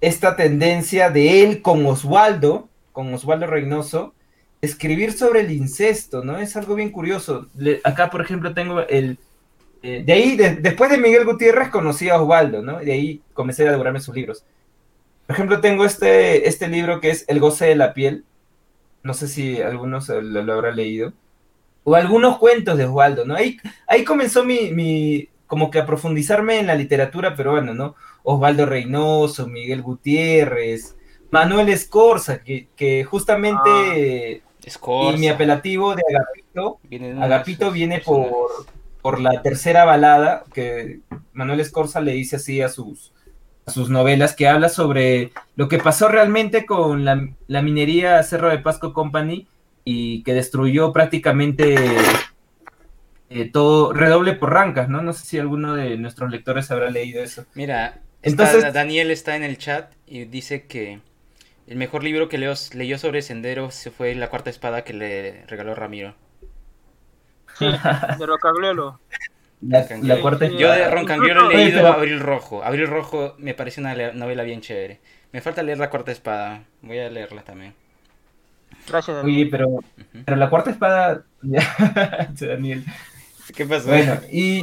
esta 0.00 0.36
tendencia 0.36 1.10
de 1.10 1.44
él 1.44 1.62
con 1.62 1.84
Osvaldo, 1.86 2.68
con 2.92 3.12
Osvaldo 3.12 3.46
Reynoso, 3.46 4.14
escribir 4.60 5.12
sobre 5.12 5.40
el 5.40 5.52
incesto, 5.52 6.24
¿no? 6.24 6.38
Es 6.38 6.56
algo 6.56 6.74
bien 6.74 6.90
curioso. 6.90 7.46
acá, 7.84 8.10
por 8.10 8.20
ejemplo, 8.20 8.54
tengo 8.54 8.80
el... 8.80 9.18
Eh, 9.82 10.02
de 10.04 10.12
ahí, 10.12 10.36
después 10.36 10.90
de 10.90 10.98
Miguel 10.98 11.24
Gutiérrez, 11.24 11.68
conocí 11.68 12.08
a 12.08 12.20
Osvaldo, 12.20 12.62
¿no? 12.62 12.78
De 12.78 12.92
ahí 12.92 13.22
comencé 13.32 13.68
a 13.68 13.70
devorarme 13.70 14.00
sus 14.00 14.14
libros. 14.14 14.44
Por 15.26 15.34
ejemplo, 15.34 15.60
tengo 15.60 15.84
este, 15.84 16.48
este 16.48 16.66
libro 16.68 17.00
que 17.00 17.10
es 17.10 17.24
El 17.28 17.38
goce 17.38 17.66
de 17.66 17.76
la 17.76 17.94
piel. 17.94 18.24
No 19.08 19.14
sé 19.14 19.26
si 19.26 19.62
algunos 19.62 20.10
lo, 20.10 20.42
lo 20.42 20.52
habrán 20.52 20.76
leído. 20.76 21.14
O 21.82 21.94
algunos 21.94 22.36
cuentos 22.36 22.76
de 22.76 22.84
Osvaldo, 22.84 23.24
¿no? 23.24 23.36
Ahí, 23.36 23.56
ahí 23.86 24.04
comenzó 24.04 24.44
mi, 24.44 24.70
mi, 24.70 25.30
como 25.46 25.70
que 25.70 25.78
a 25.78 25.86
profundizarme 25.86 26.60
en 26.60 26.66
la 26.66 26.74
literatura 26.74 27.34
peruana, 27.34 27.72
¿no? 27.72 27.94
Osvaldo 28.22 28.66
Reynoso, 28.66 29.46
Miguel 29.46 29.80
Gutiérrez, 29.80 30.94
Manuel 31.30 31.70
Escorza, 31.70 32.42
que, 32.42 32.68
que 32.76 33.02
justamente 33.04 34.42
ah, 34.84 35.10
y 35.14 35.16
mi 35.16 35.30
apelativo 35.30 35.94
de 35.94 36.02
Agapito, 36.06 36.80
Agapito 37.22 37.70
viene 37.70 38.02
por, 38.04 38.28
por 39.00 39.20
la 39.20 39.40
tercera 39.40 39.86
balada 39.86 40.44
que 40.52 41.00
Manuel 41.32 41.60
Escorza 41.60 42.02
le 42.02 42.12
dice 42.12 42.36
así 42.36 42.60
a 42.60 42.68
sus, 42.68 43.14
sus 43.68 43.90
novelas, 43.90 44.34
que 44.34 44.48
habla 44.48 44.68
sobre 44.68 45.32
lo 45.56 45.68
que 45.68 45.78
pasó 45.78 46.08
realmente 46.08 46.66
con 46.66 47.04
la, 47.04 47.28
la 47.46 47.62
minería 47.62 48.22
Cerro 48.22 48.48
de 48.48 48.58
Pasco 48.58 48.92
Company 48.92 49.46
y 49.84 50.22
que 50.22 50.34
destruyó 50.34 50.92
prácticamente 50.92 51.76
eh, 53.30 53.50
todo 53.50 53.92
redoble 53.92 54.34
por 54.34 54.52
rancas, 54.52 54.88
¿no? 54.88 55.02
No 55.02 55.12
sé 55.12 55.26
si 55.26 55.38
alguno 55.38 55.74
de 55.74 55.96
nuestros 55.98 56.30
lectores 56.30 56.70
habrá 56.70 56.90
leído 56.90 57.22
eso. 57.22 57.44
Mira, 57.54 58.00
Entonces, 58.22 58.72
Daniel 58.72 59.10
está 59.10 59.36
en 59.36 59.44
el 59.44 59.58
chat 59.58 59.92
y 60.06 60.24
dice 60.24 60.66
que 60.66 61.00
el 61.66 61.76
mejor 61.76 62.04
libro 62.04 62.28
que 62.28 62.38
leo, 62.38 62.54
leyó 62.72 62.98
sobre 62.98 63.20
Sendero 63.20 63.70
fue 63.70 64.14
La 64.14 64.30
Cuarta 64.30 64.48
Espada 64.48 64.82
que 64.82 64.94
le 64.94 65.44
regaló 65.46 65.74
Ramiro. 65.74 66.14
Sí, 67.58 67.66
de 68.18 68.26
Rocagliolo. 68.26 69.00
La, 69.60 70.20
cuarta 70.20 70.46
Yo 70.46 70.70
de 70.70 70.82
he 70.82 71.56
leído 71.56 71.86
Abril 71.88 72.20
Rojo. 72.20 72.62
Abril 72.62 72.86
Rojo 72.86 73.34
me 73.38 73.54
parece 73.54 73.80
una 73.80 74.12
novela 74.12 74.42
bien 74.44 74.60
chévere. 74.60 75.00
Me 75.32 75.40
falta 75.40 75.62
leer 75.62 75.78
La 75.78 75.90
Cuarta 75.90 76.12
Espada. 76.12 76.64
Voy 76.82 76.98
a 76.98 77.10
leerla 77.10 77.42
también. 77.42 77.74
Gracias, 78.88 79.16
Daniel. 79.16 79.36
Oye, 79.36 79.50
pero, 79.50 79.80
pero 80.24 80.36
La 80.36 80.48
Cuarta 80.48 80.70
Espada... 80.70 81.24
Daniel. 82.40 82.84
¿Qué 83.54 83.66
pasó? 83.66 83.88
Bueno, 83.88 84.20
y, 84.30 84.62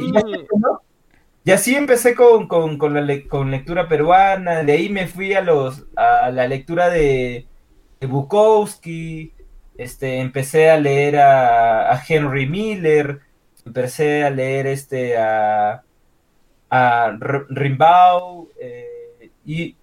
y 1.46 1.52
así 1.52 1.76
empecé 1.76 2.16
con, 2.16 2.48
la 2.48 3.22
con 3.28 3.52
lectura 3.52 3.86
peruana, 3.86 4.64
de 4.64 4.72
ahí 4.72 4.88
me 4.88 5.06
fui 5.06 5.32
a 5.32 5.40
los 5.40 5.86
a 5.94 6.30
la 6.32 6.48
lectura 6.48 6.88
de, 6.88 7.46
Bukowski, 8.00 9.32
este, 9.76 10.18
empecé 10.18 10.70
a 10.70 10.76
leer 10.76 11.18
a, 11.18 12.02
Henry 12.08 12.48
Miller, 12.48 13.20
empecé 13.66 14.24
a 14.24 14.30
leer 14.30 14.66
este 14.66 15.18
a, 15.18 15.82
a 16.70 17.18
Rimbaud, 17.50 18.48
eh, 18.60 19.30
y, 19.44 19.76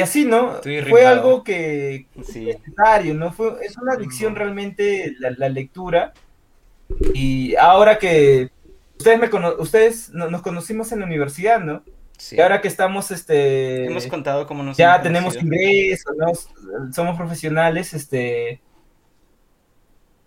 así, 0.00 0.24
¿no? 0.24 0.60
Fue 0.62 1.06
algo 1.06 1.42
que, 1.42 2.06
es 2.16 2.36
necesario, 2.36 3.14
¿no? 3.14 3.32
Fue, 3.32 3.64
es 3.64 3.76
una 3.76 3.94
adicción 3.94 4.36
realmente 4.36 5.14
la 5.18 5.48
lectura 5.48 6.12
y 7.14 7.54
ahora 7.56 7.98
que 7.98 8.50
ustedes, 8.98 9.18
me 9.18 9.28
ustedes 9.58 10.10
nos 10.10 10.42
conocimos 10.42 10.92
en 10.92 11.00
la 11.00 11.06
universidad, 11.06 11.60
¿no? 11.60 11.82
Sí. 12.16 12.36
Y 12.36 12.40
ahora 12.40 12.60
que 12.60 12.68
estamos, 12.68 13.10
este... 13.10 13.86
Hemos 13.86 14.06
contado 14.06 14.46
cómo 14.46 14.62
nos... 14.62 14.76
Ya 14.76 15.02
tenemos 15.02 15.36
ingresos, 15.36 16.48
somos 16.92 17.16
profesionales, 17.16 17.92
este... 17.92 18.60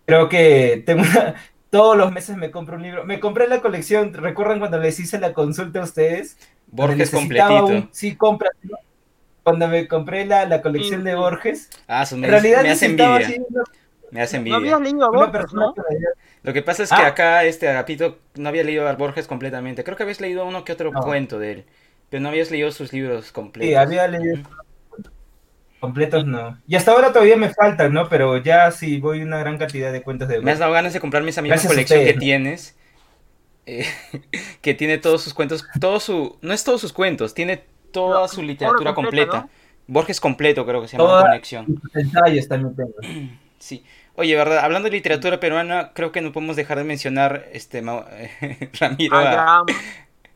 Creo 0.04 0.28
que 0.28 0.82
tengo 0.84 1.02
una... 1.02 1.34
todos 1.70 1.96
los 1.96 2.12
meses 2.12 2.36
me 2.36 2.50
compro 2.50 2.76
un 2.76 2.82
libro. 2.82 3.04
Me 3.04 3.20
compré 3.20 3.46
la 3.48 3.60
colección, 3.60 4.12
¿recuerdan 4.14 4.58
cuando 4.58 4.78
les 4.78 4.98
hice 5.00 5.18
la 5.18 5.32
consulta 5.32 5.80
a 5.80 5.84
ustedes? 5.84 6.36
Borges 6.68 7.10
completito. 7.10 7.88
sí, 7.92 8.16
compra. 8.16 8.50
Cuando 9.42 9.68
me 9.68 9.88
compré 9.88 10.26
la, 10.26 10.44
la 10.44 10.60
colección 10.60 11.04
de 11.04 11.14
Borges. 11.14 11.70
Ah, 11.86 12.04
me, 12.12 12.26
en 12.26 12.30
realidad 12.30 12.62
me 12.62 12.70
hace 12.70 12.86
envidia. 12.86 13.42
Me 14.10 14.22
hace 14.22 14.36
envidia. 14.36 14.58
No 14.58 14.64
habías 14.64 14.80
leído 14.80 15.06
a 15.06 15.10
Borges, 15.10 15.52
¿no? 15.52 15.74
Lo 16.42 16.52
que 16.52 16.62
pasa 16.62 16.82
es 16.82 16.90
que 16.90 16.96
ah. 16.96 17.08
acá 17.08 17.44
este 17.44 17.68
Agapito 17.68 18.18
no 18.34 18.48
había 18.48 18.64
leído 18.64 18.86
a 18.86 18.92
Borges 18.94 19.26
completamente. 19.26 19.84
Creo 19.84 19.96
que 19.96 20.02
habías 20.02 20.20
leído 20.20 20.44
uno 20.46 20.64
que 20.64 20.72
otro 20.72 20.92
cuento 20.92 21.38
de 21.38 21.52
él, 21.52 21.64
pero 22.10 22.22
no 22.22 22.28
habías 22.28 22.50
leído 22.50 22.70
sus 22.72 22.92
libros 22.92 23.32
completos. 23.32 23.68
Sí, 23.68 23.74
había 23.74 24.06
leído. 24.08 24.42
Completos 25.80 26.26
no. 26.26 26.58
Y 26.66 26.74
hasta 26.74 26.92
ahora 26.92 27.12
todavía 27.12 27.36
me 27.36 27.50
faltan, 27.50 27.92
¿no? 27.92 28.08
Pero 28.08 28.36
ya 28.38 28.70
sí 28.70 28.98
voy 28.98 29.22
una 29.22 29.38
gran 29.38 29.58
cantidad 29.58 29.92
de 29.92 30.02
cuentos 30.02 30.28
de... 30.28 30.40
Me 30.40 30.50
has 30.50 30.58
dado 30.58 30.72
ganas 30.72 30.92
de 30.92 31.00
comprarme 31.00 31.30
esa 31.30 31.42
misma 31.42 31.56
colección 31.56 32.04
que 32.04 32.14
tienes. 32.14 32.76
Eh, 33.66 33.86
que 34.60 34.74
tiene 34.74 34.98
todos 34.98 35.22
sus 35.22 35.34
cuentos, 35.34 35.64
todo 35.80 36.00
su... 36.00 36.36
No 36.42 36.52
es 36.52 36.64
todos 36.64 36.80
sus 36.80 36.92
cuentos, 36.92 37.34
tiene 37.34 37.62
toda 37.92 38.26
su 38.28 38.42
literatura 38.42 38.94
completa. 38.94 39.48
Borges 39.86 40.20
completo 40.20 40.66
creo 40.66 40.82
que 40.82 40.88
se 40.88 40.98
llama 40.98 41.16
la 41.16 41.22
conexión. 41.22 41.80
Detalles 41.94 42.48
también 42.48 42.74
tengo. 42.76 42.94
Sí. 43.58 43.84
Oye, 44.14 44.36
¿verdad? 44.36 44.58
Hablando 44.60 44.88
de 44.88 44.92
literatura 44.92 45.40
peruana, 45.40 45.90
creo 45.92 46.12
que 46.12 46.20
no 46.20 46.30
podemos 46.30 46.54
dejar 46.54 46.78
de 46.78 46.84
mencionar 46.84 47.48
este 47.52 47.82
Ramiro 48.80 49.16
a, 49.16 49.64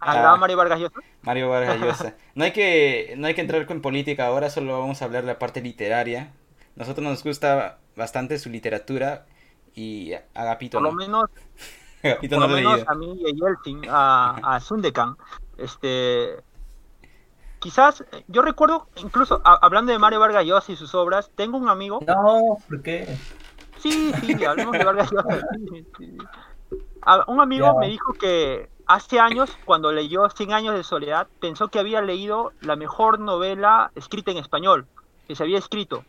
a, 0.03 0.37
Mario 0.37 0.57
Vargas 0.57 0.81
Llosa. 0.81 1.01
Mario 1.23 1.49
Vargas 1.51 1.81
Llosa. 1.81 2.17
No 2.35 2.45
hay 2.45 2.53
que 2.53 3.15
no 3.17 3.27
hay 3.27 3.35
que 3.35 3.41
entrar 3.41 3.67
con 3.67 3.81
política 3.81 4.27
ahora, 4.27 4.51
solo 4.51 4.79
vamos 4.79 5.03
a 5.03 5.05
hablar 5.05 5.23
de 5.23 5.29
la 5.29 5.39
parte 5.39 5.61
literaria. 5.61 6.33
Nosotros 6.77 7.05
nos 7.05 7.23
gusta 7.23 7.79
bastante 7.97 8.39
su 8.39 8.49
literatura 8.51 9.27
y 9.75 10.13
Agapito 10.35 10.79
Por 10.79 10.89
lo 10.89 10.93
menos 10.93 11.27
Agapito 12.03 12.37
por 12.37 12.49
lo 12.49 12.57
menos 12.57 12.85
a 12.87 12.95
mí 12.95 13.21
y 13.21 13.31
a 13.31 13.35
Yeltsin, 13.35 13.83
a, 13.89 14.55
a 14.55 14.61
Sundekan, 14.61 15.17
este 15.59 16.43
quizás, 17.63 18.05
yo 18.27 18.43
recuerdo, 18.43 18.89
incluso 18.97 19.41
hablando 19.45 19.93
de 19.93 19.99
Mario 19.99 20.19
Vargas 20.19 20.45
Llosa 20.45 20.73
y 20.73 20.77
sus 20.77 20.95
obras, 20.97 21.31
tengo 21.37 21.57
un 21.57 21.69
amigo. 21.69 22.01
No, 22.07 22.59
¿por 22.69 22.83
qué? 22.83 23.17
Sí, 23.79 24.13
sí, 24.21 24.45
hablemos 24.45 24.73
de 24.73 24.85
Vargas 24.85 25.11
Llosa. 25.13 25.39
Un 27.29 27.41
amigo 27.41 27.79
me 27.79 27.89
dijo 27.89 28.13
que 28.15 28.69
hace 28.95 29.19
años, 29.19 29.51
cuando 29.65 29.93
leyó 29.93 30.29
Cien 30.31 30.53
años 30.53 30.75
de 30.75 30.85
soledad, 30.85 31.27
pensó 31.41 31.69
que 31.69 31.79
había 31.79 32.03
leído 32.03 32.53
la 32.61 32.77
mejor 32.77 33.19
novela 33.19 33.91
escrita 33.95 34.31
en 34.31 34.39
español 34.39 34.87
que 35.27 35.35
se 35.35 35.43
había 35.43 35.59
escrito. 35.59 36.05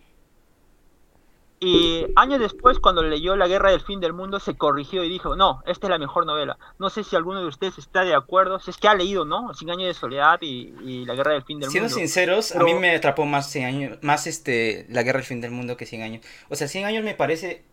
Y 1.65 2.05
años 2.17 2.41
después, 2.41 2.79
cuando 2.79 3.03
leyó 3.03 3.37
La 3.37 3.47
Guerra 3.47 3.71
del 3.71 3.79
Fin 3.79 4.01
del 4.01 4.11
Mundo, 4.11 4.41
se 4.41 4.55
corrigió 4.55 5.01
y 5.05 5.09
dijo, 5.09 5.37
no, 5.37 5.63
esta 5.65 5.87
es 5.87 5.91
la 5.91 5.97
mejor 5.97 6.25
novela. 6.25 6.57
No 6.77 6.89
sé 6.89 7.05
si 7.05 7.15
alguno 7.15 7.39
de 7.39 7.47
ustedes 7.47 7.77
está 7.77 8.03
de 8.03 8.13
acuerdo, 8.13 8.59
si 8.59 8.69
es 8.69 8.75
que 8.75 8.89
ha 8.89 8.95
leído, 8.95 9.23
¿no? 9.23 9.53
Cien 9.53 9.69
años 9.69 9.87
de 9.87 9.93
soledad 9.93 10.39
y, 10.41 11.05
La 11.05 11.15
Guerra 11.15 11.31
del 11.31 11.43
Fin 11.43 11.61
del 11.61 11.69
Mundo. 11.69 11.71
Siendo 11.71 11.89
sinceros, 11.89 12.53
a 12.53 12.63
mí 12.63 12.73
me 12.73 12.93
atrapó 12.93 13.25
más 13.25 13.49
Cien 13.49 13.65
años, 13.65 13.97
más 14.01 14.27
este, 14.27 14.87
La 14.89 15.03
Guerra 15.03 15.19
del 15.19 15.25
Fin 15.25 15.39
del 15.39 15.51
Mundo 15.51 15.77
que 15.77 15.85
Cien 15.85 16.01
años. 16.01 16.25
O 16.49 16.55
sea, 16.57 16.67
Cien 16.67 16.83
años 16.83 17.05
me 17.05 17.15
parece, 17.15 17.63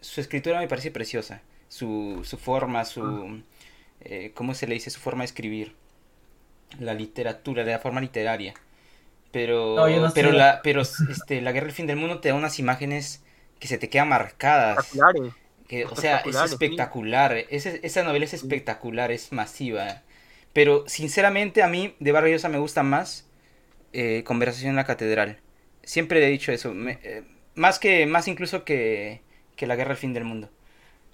su 0.00 0.20
escritura 0.20 0.60
me 0.60 0.68
parece 0.68 0.92
preciosa. 0.92 1.42
Su, 1.68 2.20
su 2.22 2.36
forma, 2.36 2.84
su, 2.84 3.02
ah. 3.02 3.42
Eh, 4.04 4.32
¿cómo 4.34 4.54
se 4.54 4.66
le 4.66 4.74
dice? 4.74 4.90
Su 4.90 5.00
forma 5.00 5.22
de 5.22 5.26
escribir. 5.26 5.74
La 6.78 6.94
literatura, 6.94 7.64
la 7.64 7.78
forma 7.78 8.00
literaria. 8.00 8.54
Pero, 9.30 9.76
pero, 10.14 10.30
la, 10.30 10.60
pero 10.62 10.82
este, 10.82 11.40
La 11.40 11.52
Guerra 11.52 11.66
del 11.66 11.74
Fin 11.74 11.86
del 11.86 11.96
Mundo 11.96 12.20
te 12.20 12.28
da 12.28 12.34
unas 12.34 12.58
imágenes 12.58 13.22
que 13.58 13.66
se 13.66 13.78
te 13.78 13.88
quedan 13.88 14.08
marcadas. 14.08 14.90
Que, 15.68 15.86
o 15.86 15.96
sea, 15.96 16.18
es 16.18 16.36
espectacular. 16.36 17.34
esa 17.48 18.02
novela 18.02 18.24
es 18.24 18.34
espectacular, 18.34 19.10
es 19.10 19.32
masiva. 19.32 20.02
Pero 20.52 20.84
sinceramente 20.86 21.62
a 21.62 21.68
mí 21.68 21.94
de 21.98 22.12
Vargas 22.12 22.48
me 22.50 22.58
gusta 22.58 22.82
más 22.82 23.26
eh, 23.92 24.22
Conversación 24.24 24.70
en 24.70 24.76
la 24.76 24.84
Catedral. 24.84 25.38
Siempre 25.82 26.24
he 26.24 26.30
dicho 26.30 26.52
eso. 26.52 26.74
Eh, 26.74 27.22
más 27.54 27.78
que 27.78 28.06
más 28.06 28.28
incluso 28.28 28.64
que, 28.64 29.22
que 29.56 29.66
La 29.66 29.76
Guerra 29.76 29.90
del 29.90 29.98
Fin 29.98 30.12
del 30.12 30.24
Mundo. 30.24 30.50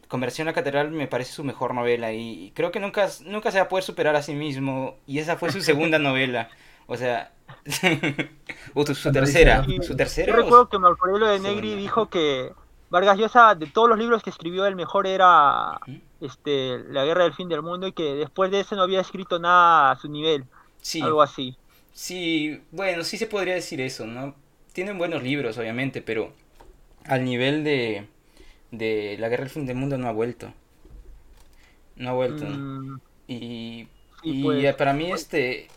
Conversación 0.09 0.49
en 0.49 0.53
la 0.53 0.55
Catedral 0.55 0.91
me 0.91 1.07
parece 1.07 1.33
su 1.33 1.45
mejor 1.45 1.75
novela 1.75 2.13
y 2.13 2.53
creo 2.55 2.73
que 2.73 2.81
nunca, 2.81 3.09
nunca 3.25 3.51
se 3.51 3.59
va 3.59 3.65
a 3.65 3.69
poder 3.69 3.85
superar 3.85 4.17
a 4.17 4.23
sí 4.23 4.35
mismo. 4.35 4.97
Y 5.07 5.19
esa 5.19 5.37
fue 5.37 5.53
su 5.53 5.61
segunda 5.61 5.99
novela. 6.01 6.49
O 6.87 6.97
sea, 6.97 7.33
o 8.75 8.87
su, 8.87 9.13
tercera. 9.13 9.65
Su 9.83 9.95
tercera. 9.95 10.33
Yo 10.33 10.37
recuerdo 10.37 10.69
que 10.69 10.79
Marco 10.79 11.19
de 11.19 11.39
Negri 11.39 11.75
dijo 11.75 12.09
que 12.09 12.51
Vargas 12.91 13.19
Llosa, 13.19 13.55
de 13.55 13.67
todos 13.67 13.89
los 13.89 13.99
libros 13.99 14.23
que 14.23 14.31
escribió, 14.31 14.67
el 14.67 14.77
mejor 14.77 15.07
era 15.07 15.79
este 16.21 16.79
La 16.91 17.05
Guerra 17.05 17.25
del 17.25 17.35
Fin 17.35 17.49
del 17.49 17.63
Mundo 17.63 17.87
y 17.87 17.93
que 17.93 18.15
después 18.15 18.51
de 18.51 18.61
ese 18.61 18.75
no 18.75 18.83
había 18.83 19.01
escrito 19.01 19.39
nada 19.39 19.91
a 19.91 19.97
su 19.97 20.09
nivel. 20.09 20.45
Sí. 20.81 21.03
Algo 21.03 21.23
así. 21.23 21.57
Sí, 21.93 22.63
bueno, 22.71 23.05
sí 23.05 23.19
se 23.19 23.27
podría 23.27 23.55
decir 23.55 23.81
eso, 23.81 24.07
¿no? 24.07 24.35
Tienen 24.73 24.97
buenos 24.97 25.23
libros, 25.23 25.59
obviamente, 25.59 26.01
pero 26.01 26.33
al 27.05 27.25
nivel 27.25 27.65
de, 27.65 28.07
de 28.71 29.17
La 29.19 29.29
Guerra 29.29 29.45
del 29.45 29.53
Fin 29.53 29.67
del 29.67 29.77
Mundo 29.77 29.99
no 29.99 30.09
ha 30.09 30.13
vuelto. 30.13 30.53
No 31.97 32.11
ha 32.11 32.13
vuelto. 32.13 32.45
Mm. 32.45 33.01
Y, 33.27 33.89
y 34.23 34.43
pues, 34.43 34.75
para 34.77 34.93
mí, 34.93 35.09
pues, 35.09 35.23
este, 35.23 35.69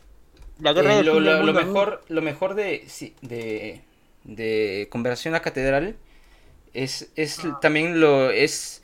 la 0.60 0.74
guerra 0.74 1.00
eh, 1.00 1.04
lo, 1.04 1.20
lo, 1.20 1.54
mejor, 1.54 2.04
lo 2.08 2.22
mejor 2.22 2.54
de, 2.56 2.86
de, 3.22 3.82
de 4.24 4.88
Conversación 4.90 5.36
a 5.36 5.42
Catedral 5.42 5.96
es, 6.74 7.12
es 7.16 7.40
ah. 7.44 7.60
también 7.62 8.00
lo 8.00 8.30
es 8.30 8.84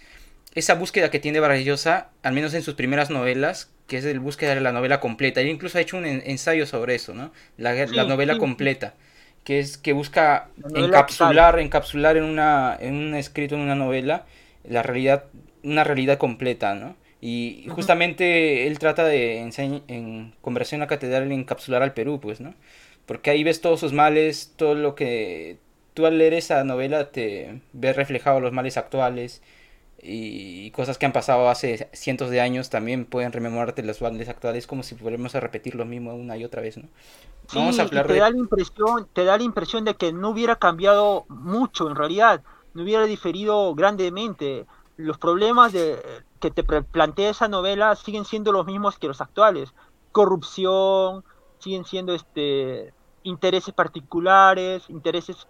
esa 0.56 0.74
búsqueda 0.74 1.12
que 1.12 1.20
tiene 1.20 1.40
Vargas 1.40 1.88
al 2.24 2.34
menos 2.34 2.56
en 2.56 2.64
sus 2.64 2.74
primeras 2.74 3.12
novelas, 3.12 3.70
que 3.86 3.98
es 4.00 4.06
el 4.06 4.20
búsqueda 4.20 4.56
de 4.56 4.62
la 4.62 4.72
novela 4.72 5.00
completa. 5.00 5.40
Él 5.40 5.50
incluso 5.50 5.78
ha 5.78 5.82
hecho 5.82 5.98
un 5.98 6.06
ensayo 6.06 6.66
sobre 6.66 6.96
eso, 6.96 7.14
¿no? 7.14 7.32
La, 7.58 7.74
la 7.86 8.06
novela 8.06 8.40
completa, 8.40 8.96
que 9.48 9.60
es 9.60 9.78
que 9.78 9.94
busca 9.94 10.50
encapsular, 10.76 11.58
encapsular 11.60 12.18
en 12.18 12.26
una 12.26 12.76
en 12.78 12.96
un 12.96 13.16
escrito 13.16 13.56
en 13.56 13.62
una 13.62 13.76
novela 13.76 14.26
la 14.68 14.84
realidad, 14.84 15.24
una 15.64 15.86
realidad 15.86 16.18
completa, 16.18 16.76
¿no? 16.76 16.98
Y 17.22 17.66
justamente 17.70 18.68
él 18.68 18.78
trata 18.78 19.06
de, 19.06 19.40
en 19.40 20.34
Conversión 20.42 20.82
a 20.82 20.88
Catedral, 20.88 21.32
encapsular 21.32 21.82
al 21.82 21.94
Perú, 21.94 22.20
pues, 22.20 22.42
¿no? 22.42 22.56
Porque 23.06 23.30
ahí 23.30 23.46
ves 23.46 23.62
todos 23.62 23.80
sus 23.80 23.94
males, 23.94 24.52
todo 24.58 24.76
lo 24.76 24.96
que... 24.96 25.60
Tú 25.94 26.06
al 26.06 26.18
leer 26.18 26.34
esa 26.34 26.66
novela 26.66 27.12
te 27.12 27.62
ves 27.72 27.96
reflejado 27.96 28.42
los 28.42 28.52
males 28.52 28.76
actuales 28.76 29.42
y 30.02 30.70
cosas 30.72 30.98
que 30.98 31.06
han 31.06 31.14
pasado 31.14 31.50
hace 31.50 31.90
cientos 31.94 32.30
de 32.30 32.40
años 32.40 32.70
también 32.70 33.06
pueden 33.06 33.32
rememorarte 33.32 33.82
los 33.82 34.02
males 34.02 34.30
actuales 34.30 34.68
como 34.68 34.84
si 34.84 34.96
fuéramos 34.96 35.34
a 35.34 35.40
repetir 35.40 35.76
lo 35.76 35.86
mismo 35.86 36.14
una 36.14 36.38
y 36.38 36.46
otra 36.46 36.62
vez, 36.62 36.78
¿no? 36.78 36.88
Vamos 37.54 37.80
a 37.80 37.84
hablar 37.84 38.08
te 38.08 38.18
da 38.18 38.30
la 38.30 38.38
impresión, 38.38 39.08
te 39.14 39.26
da 39.26 39.38
la 39.38 39.44
impresión 39.44 39.86
de 39.86 39.96
que 39.96 40.14
no 40.14 40.30
hubiera 40.30 40.58
cambiado 40.58 41.26
mucho 41.30 41.90
en 41.90 41.96
realidad, 41.96 42.44
no 42.74 42.84
hubiera 42.84 43.06
diferido 43.06 43.74
grandemente. 43.74 44.66
Los 44.98 45.18
problemas 45.18 45.74
de 45.74 45.98
que 46.40 46.52
te 46.52 46.64
plantea 46.64 47.30
esa 47.30 47.48
novela 47.48 47.96
siguen 47.96 48.26
siendo 48.26 48.52
los 48.52 48.66
mismos 48.66 48.98
que 48.98 49.08
los 49.08 49.22
actuales. 49.22 49.74
Corrupción, 50.12 51.24
siguen 51.60 51.86
siendo 51.86 52.14
este 52.14 52.94
intereses 53.24 53.74
particulares, 53.74 54.90
intereses 54.90 55.48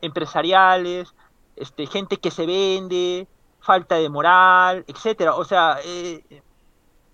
empresariales, 0.00 1.14
este, 1.56 1.86
gente 1.86 2.16
que 2.16 2.30
se 2.30 2.46
vende, 2.46 3.28
falta 3.60 3.96
de 3.96 4.08
moral, 4.08 4.84
etcétera. 4.86 5.34
O 5.34 5.44
sea, 5.44 5.78
eh, 5.84 6.22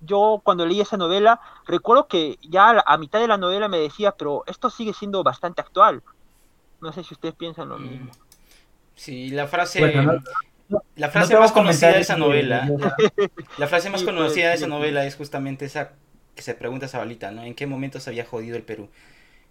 yo 0.00 0.40
cuando 0.42 0.66
leí 0.66 0.80
esa 0.80 0.96
novela, 0.96 1.40
recuerdo 1.66 2.06
que 2.06 2.38
ya 2.42 2.82
a 2.84 2.98
mitad 2.98 3.20
de 3.20 3.28
la 3.28 3.36
novela 3.36 3.68
me 3.68 3.78
decía, 3.78 4.12
pero 4.12 4.44
esto 4.46 4.70
sigue 4.70 4.92
siendo 4.92 5.22
bastante 5.22 5.60
actual. 5.60 6.02
No 6.80 6.92
sé 6.92 7.04
si 7.04 7.14
ustedes 7.14 7.34
piensan 7.34 7.68
lo 7.68 7.78
mismo. 7.78 8.10
Sí, 8.94 9.30
la 9.30 9.46
frase, 9.46 9.80
la 10.96 11.10
frase 11.10 11.38
más 11.38 11.52
conocida 11.52 11.92
de 11.92 12.00
esa 12.00 12.16
novela, 12.16 12.68
la, 13.58 13.66
frase 13.66 13.90
más 13.90 14.02
conocida 14.02 14.50
de 14.50 14.54
esa 14.54 14.66
novela 14.66 15.04
es 15.04 15.16
justamente 15.16 15.64
esa 15.64 15.92
que 16.34 16.42
se 16.42 16.54
pregunta 16.54 16.86
Zabalita, 16.86 17.30
¿no? 17.30 17.44
¿En 17.44 17.54
qué 17.54 17.66
momento 17.66 17.98
se 17.98 18.10
había 18.10 18.26
jodido 18.26 18.56
el 18.56 18.62
Perú? 18.62 18.90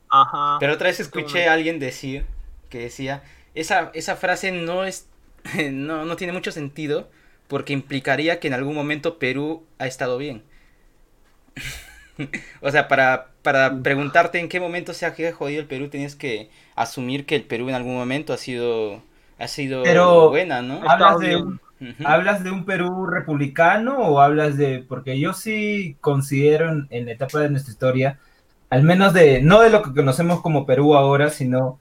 Ajá. 0.09 0.57
Pero 0.59 0.73
otra 0.73 0.87
vez 0.87 0.99
escuché 0.99 1.47
a 1.47 1.53
alguien 1.53 1.79
decir 1.79 2.25
que 2.69 2.79
decía, 2.79 3.23
esa, 3.55 3.89
esa 3.95 4.15
frase 4.15 4.51
no 4.51 4.83
es 4.83 5.07
no, 5.71 6.05
no 6.05 6.15
tiene 6.15 6.33
mucho 6.33 6.51
sentido 6.51 7.09
porque 7.47 7.73
implicaría 7.73 8.39
que 8.39 8.47
en 8.47 8.53
algún 8.53 8.75
momento 8.75 9.19
Perú 9.19 9.63
ha 9.79 9.87
estado 9.87 10.17
bien. 10.17 10.43
o 12.61 12.71
sea, 12.71 12.87
para, 12.87 13.27
para 13.41 13.81
preguntarte 13.81 14.39
en 14.39 14.49
qué 14.49 14.59
momento 14.59 14.93
se 14.93 15.05
ha 15.05 15.13
jodido 15.33 15.61
el 15.61 15.67
Perú, 15.67 15.89
tienes 15.89 16.15
que 16.15 16.49
asumir 16.75 17.25
que 17.25 17.35
el 17.35 17.43
Perú 17.43 17.69
en 17.69 17.75
algún 17.75 17.95
momento 17.95 18.33
ha 18.33 18.37
sido 18.37 19.03
ha 19.37 19.47
sido 19.47 20.29
buena, 20.29 20.61
¿no? 20.61 20.81
Hablas 20.89 21.19
de, 21.19 21.35
un, 21.35 21.59
¿Hablas 22.05 22.43
de 22.43 22.51
un 22.51 22.65
Perú 22.65 23.05
republicano 23.05 23.97
o 23.97 24.21
hablas 24.21 24.57
de.? 24.57 24.83
Porque 24.87 25.19
yo 25.19 25.33
sí 25.33 25.97
considero 25.99 26.69
en, 26.89 27.05
la 27.05 27.11
etapa 27.11 27.39
de 27.39 27.49
nuestra 27.49 27.71
historia, 27.71 28.19
al 28.69 28.83
menos 28.83 29.13
de. 29.13 29.41
No 29.41 29.59
de 29.61 29.69
lo 29.69 29.81
que 29.81 29.93
conocemos 29.93 30.41
como 30.41 30.65
Perú 30.65 30.95
ahora, 30.95 31.29
sino 31.29 31.79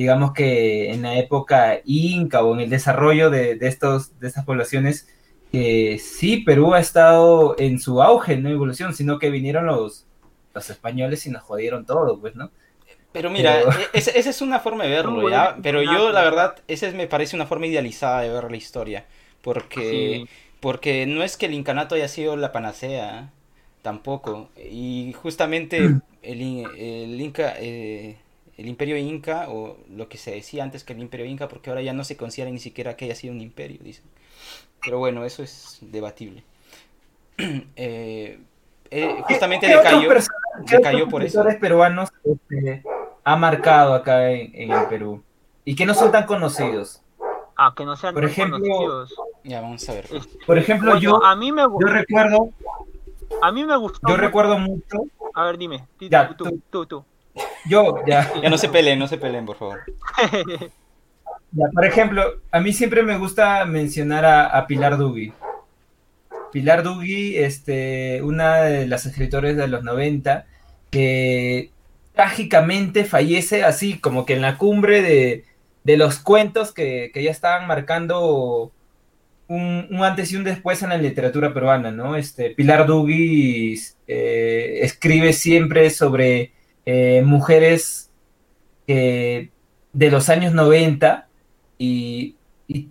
digamos 0.00 0.32
que 0.32 0.92
en 0.92 1.02
la 1.02 1.18
época 1.18 1.82
inca 1.84 2.42
o 2.42 2.54
en 2.54 2.60
el 2.60 2.70
desarrollo 2.70 3.28
de, 3.28 3.58
estos, 3.60 4.18
de 4.18 4.28
estas 4.28 4.46
poblaciones, 4.46 5.14
que 5.52 6.00
sí, 6.02 6.38
Perú 6.38 6.72
ha 6.72 6.80
estado 6.80 7.54
en 7.58 7.78
su 7.78 8.00
auge, 8.02 8.38
no 8.38 8.48
evolución, 8.48 8.94
sino 8.94 9.18
que 9.18 9.28
vinieron 9.28 9.66
los, 9.66 10.06
los 10.54 10.70
españoles 10.70 11.26
y 11.26 11.30
nos 11.30 11.42
jodieron 11.42 11.84
todo, 11.84 12.18
pues, 12.18 12.34
¿no? 12.34 12.50
Pero 13.12 13.28
mira, 13.28 13.58
pero... 13.58 13.72
E, 13.92 13.98
esa, 13.98 14.30
es 14.30 14.40
una 14.40 14.60
forma 14.60 14.84
de 14.84 14.90
verlo, 14.90 15.28
¿ya? 15.28 15.58
Pero 15.62 15.82
yo, 15.82 16.10
la 16.12 16.22
verdad, 16.22 16.54
esa 16.66 16.90
me 16.92 17.06
parece 17.06 17.36
una 17.36 17.44
forma 17.44 17.66
idealizada 17.66 18.22
de 18.22 18.30
ver 18.30 18.50
la 18.50 18.56
historia. 18.56 19.04
Porque, 19.42 20.24
sí. 20.24 20.28
porque 20.60 21.04
no 21.04 21.22
es 21.22 21.36
que 21.36 21.44
el 21.44 21.52
incanato 21.52 21.94
haya 21.94 22.08
sido 22.08 22.38
la 22.38 22.52
panacea, 22.52 23.32
tampoco. 23.82 24.48
Y 24.56 25.14
justamente 25.20 25.80
mm. 25.80 26.02
el, 26.22 26.40
el 26.78 27.20
Inca, 27.20 27.52
eh, 27.58 28.16
el 28.60 28.68
imperio 28.68 28.96
Inca, 28.98 29.46
o 29.48 29.78
lo 29.88 30.08
que 30.08 30.18
se 30.18 30.32
decía 30.32 30.62
antes 30.62 30.84
que 30.84 30.92
el 30.92 31.00
imperio 31.00 31.24
Inca, 31.26 31.48
porque 31.48 31.70
ahora 31.70 31.82
ya 31.82 31.94
no 31.94 32.04
se 32.04 32.16
considera 32.16 32.50
ni 32.50 32.58
siquiera 32.58 32.94
que 32.94 33.06
haya 33.06 33.14
sido 33.14 33.32
un 33.32 33.40
imperio, 33.40 33.78
dicen. 33.82 34.04
Pero 34.82 34.98
bueno, 34.98 35.24
eso 35.24 35.42
es 35.42 35.78
debatible. 35.80 36.44
eh, 37.38 38.38
eh, 38.90 39.22
justamente 39.26 39.66
¿Qué, 39.66 39.72
qué 39.72 39.78
decayó, 39.78 40.08
decayó 40.70 41.08
por 41.08 41.22
eso. 41.22 41.42
peruanos 41.58 42.10
este, 42.22 42.82
ha 43.24 43.36
marcado 43.36 43.94
acá 43.94 44.30
en, 44.30 44.50
en, 44.54 44.72
el 44.72 44.86
Perú 44.88 45.22
y 45.64 45.74
que 45.74 45.86
no 45.86 45.94
son 45.94 46.12
tan 46.12 46.26
conocidos. 46.26 47.00
Ah, 47.56 47.72
que 47.76 47.84
no 47.84 47.96
sean 47.96 48.14
por 48.14 48.24
tan 48.24 48.30
ejemplo, 48.30 48.58
conocidos. 48.58 49.14
Ya, 49.44 49.60
vamos 49.60 49.88
a 49.88 49.94
ver. 49.94 50.06
Por 50.46 50.58
ejemplo, 50.58 50.90
Bueno, 50.90 51.00
yo, 51.00 51.24
a 51.24 51.34
mí 51.34 51.50
me 51.50 51.62
yo 51.62 51.86
recuerdo, 51.86 52.50
a 53.42 53.52
mí 53.52 53.64
me 53.64 53.76
gustó. 53.76 54.08
yo 54.08 54.14
mucho- 54.14 54.20
recuerdo 54.26 54.58
mucho, 54.58 54.98
A 55.34 55.44
ver, 55.44 55.56
dime. 55.56 55.86
Tú, 55.98 56.08
Ya, 56.10 56.28
tú, 56.28 56.44
tú. 56.44 56.60
tú, 56.70 56.86
tú. 56.86 57.04
Yo 57.68 57.96
ya, 58.06 58.32
Ya 58.42 58.50
no 58.50 58.58
se 58.58 58.68
peleen, 58.68 58.98
no 58.98 59.08
se 59.08 59.18
peleen, 59.18 59.46
por 59.46 59.56
favor. 59.56 59.80
ya, 61.52 61.66
por 61.72 61.84
ejemplo, 61.84 62.40
a 62.50 62.60
mí 62.60 62.72
siempre 62.72 63.02
me 63.02 63.18
gusta 63.18 63.64
mencionar 63.64 64.24
a, 64.24 64.46
a 64.46 64.66
Pilar 64.66 64.96
Dugui. 64.96 65.32
Pilar 66.52 66.82
Dugui, 66.82 67.36
este, 67.36 68.22
una 68.22 68.62
de 68.62 68.86
las 68.86 69.06
escritores 69.06 69.56
de 69.56 69.68
los 69.68 69.84
90, 69.84 70.46
que 70.90 71.70
trágicamente 72.14 73.04
fallece 73.04 73.64
así, 73.64 73.98
como 73.98 74.26
que 74.26 74.34
en 74.34 74.42
la 74.42 74.58
cumbre 74.58 75.02
de, 75.02 75.44
de 75.84 75.96
los 75.96 76.18
cuentos 76.18 76.72
que, 76.72 77.10
que 77.14 77.22
ya 77.22 77.30
estaban 77.30 77.66
marcando 77.66 78.72
un, 79.48 79.88
un, 79.90 80.04
antes 80.04 80.32
y 80.32 80.36
un 80.36 80.44
después 80.44 80.82
en 80.82 80.90
la 80.90 80.98
literatura 80.98 81.54
peruana, 81.54 81.90
¿no? 81.90 82.16
Este, 82.16 82.50
Pilar 82.50 82.86
Dugui 82.86 83.80
eh, 84.06 84.80
escribe 84.82 85.32
siempre 85.32 85.90
sobre 85.90 86.52
eh, 86.86 87.22
mujeres 87.24 88.10
que, 88.86 89.50
de 89.92 90.10
los 90.10 90.28
años 90.28 90.52
90 90.52 91.28
y, 91.78 92.36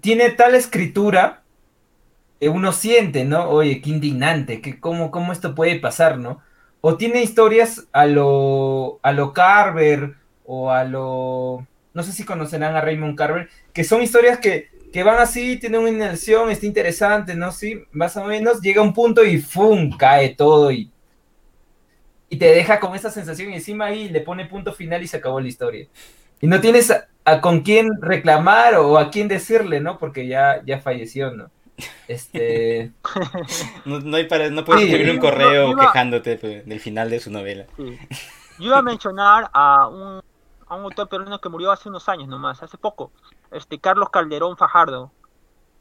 tiene 0.01 0.29
tal 0.31 0.55
escritura 0.55 1.43
que 2.37 2.49
uno 2.49 2.73
siente, 2.73 3.23
¿no? 3.23 3.49
Oye, 3.49 3.81
qué 3.81 3.91
indignante, 3.91 4.59
que 4.59 4.77
cómo, 4.77 5.09
cómo 5.09 5.31
esto 5.31 5.55
puede 5.55 5.79
pasar, 5.79 6.17
¿no? 6.17 6.41
O 6.81 6.97
tiene 6.97 7.23
historias 7.23 7.87
a 7.93 8.05
lo, 8.05 8.99
a 9.03 9.13
lo 9.13 9.31
Carver 9.31 10.15
o 10.45 10.69
a 10.69 10.83
lo... 10.83 11.65
No 11.93 12.03
sé 12.03 12.11
si 12.11 12.25
conocerán 12.25 12.75
a 12.75 12.81
Raymond 12.81 13.17
Carver, 13.17 13.47
que 13.71 13.85
son 13.85 14.01
historias 14.01 14.39
que, 14.39 14.69
que 14.91 15.03
van 15.03 15.19
así, 15.19 15.57
tienen 15.57 15.79
una 15.79 15.89
inmersión, 15.89 16.49
está 16.49 16.65
interesante, 16.65 17.35
¿no? 17.35 17.53
Sí, 17.53 17.83
más 17.91 18.17
o 18.17 18.25
menos, 18.25 18.61
llega 18.61 18.81
un 18.81 18.93
punto 18.93 19.23
y 19.23 19.39
¡fum! 19.39 19.95
cae 19.97 20.35
todo 20.35 20.71
y, 20.71 20.91
y 22.29 22.37
te 22.37 22.45
deja 22.45 22.79
con 22.79 22.95
esa 22.95 23.09
sensación 23.09 23.51
y 23.51 23.55
encima 23.55 23.85
ahí 23.85 24.09
le 24.09 24.21
pone 24.21 24.45
punto 24.45 24.73
final 24.73 25.01
y 25.03 25.07
se 25.07 25.17
acabó 25.17 25.39
la 25.41 25.47
historia. 25.47 25.87
Y 26.41 26.47
no 26.47 26.61
tienes 26.61 26.89
a, 26.91 27.07
a 27.25 27.41
con 27.41 27.61
quién 27.61 27.89
reclamar 28.01 28.75
o 28.75 28.97
a 28.97 29.09
quién 29.09 29.27
decirle, 29.27 29.79
¿no? 29.81 29.97
Porque 29.97 30.27
ya, 30.27 30.61
ya 30.65 30.79
falleció, 30.79 31.31
¿no? 31.31 31.49
Este. 32.07 32.91
No, 33.85 33.99
no, 33.99 34.17
hay 34.17 34.25
para, 34.27 34.49
no 34.49 34.63
puedes 34.65 34.83
Sí, 34.83 34.89
escribir 34.89 35.11
un 35.11 35.15
yo- 35.17 35.21
correo 35.21 35.65
yo 35.67 35.71
iba- 35.71 35.81
quejándote 35.87 36.37
pues, 36.37 36.65
del 36.65 36.79
final 36.79 37.09
de 37.09 37.19
su 37.19 37.31
novela. 37.31 37.65
Sí. 37.77 37.97
Yo 38.59 38.65
iba 38.67 38.77
a 38.79 38.81
mencionar 38.81 39.49
a 39.53 39.87
un, 39.87 40.21
a 40.67 40.75
un 40.75 40.83
autor 40.83 41.07
peruano 41.09 41.39
que 41.39 41.49
murió 41.49 41.71
hace 41.71 41.87
unos 41.89 42.07
años 42.09 42.27
nomás, 42.27 42.61
hace 42.61 42.77
poco, 42.77 43.11
este 43.51 43.79
Carlos 43.79 44.09
Calderón 44.09 44.57
Fajardo. 44.57 45.11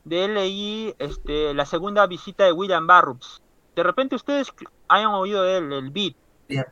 De 0.04 0.24
él 0.24 0.34
leí 0.34 0.94
este, 0.98 1.52
la 1.54 1.66
segunda 1.66 2.06
visita 2.06 2.44
de 2.44 2.52
William 2.52 2.86
Barrus. 2.86 3.42
De 3.74 3.82
repente 3.82 4.14
ustedes 4.14 4.52
hayan 4.88 5.08
oído 5.10 5.42
de 5.42 5.58
él, 5.58 5.72
el 5.72 5.90
beat, 5.90 6.14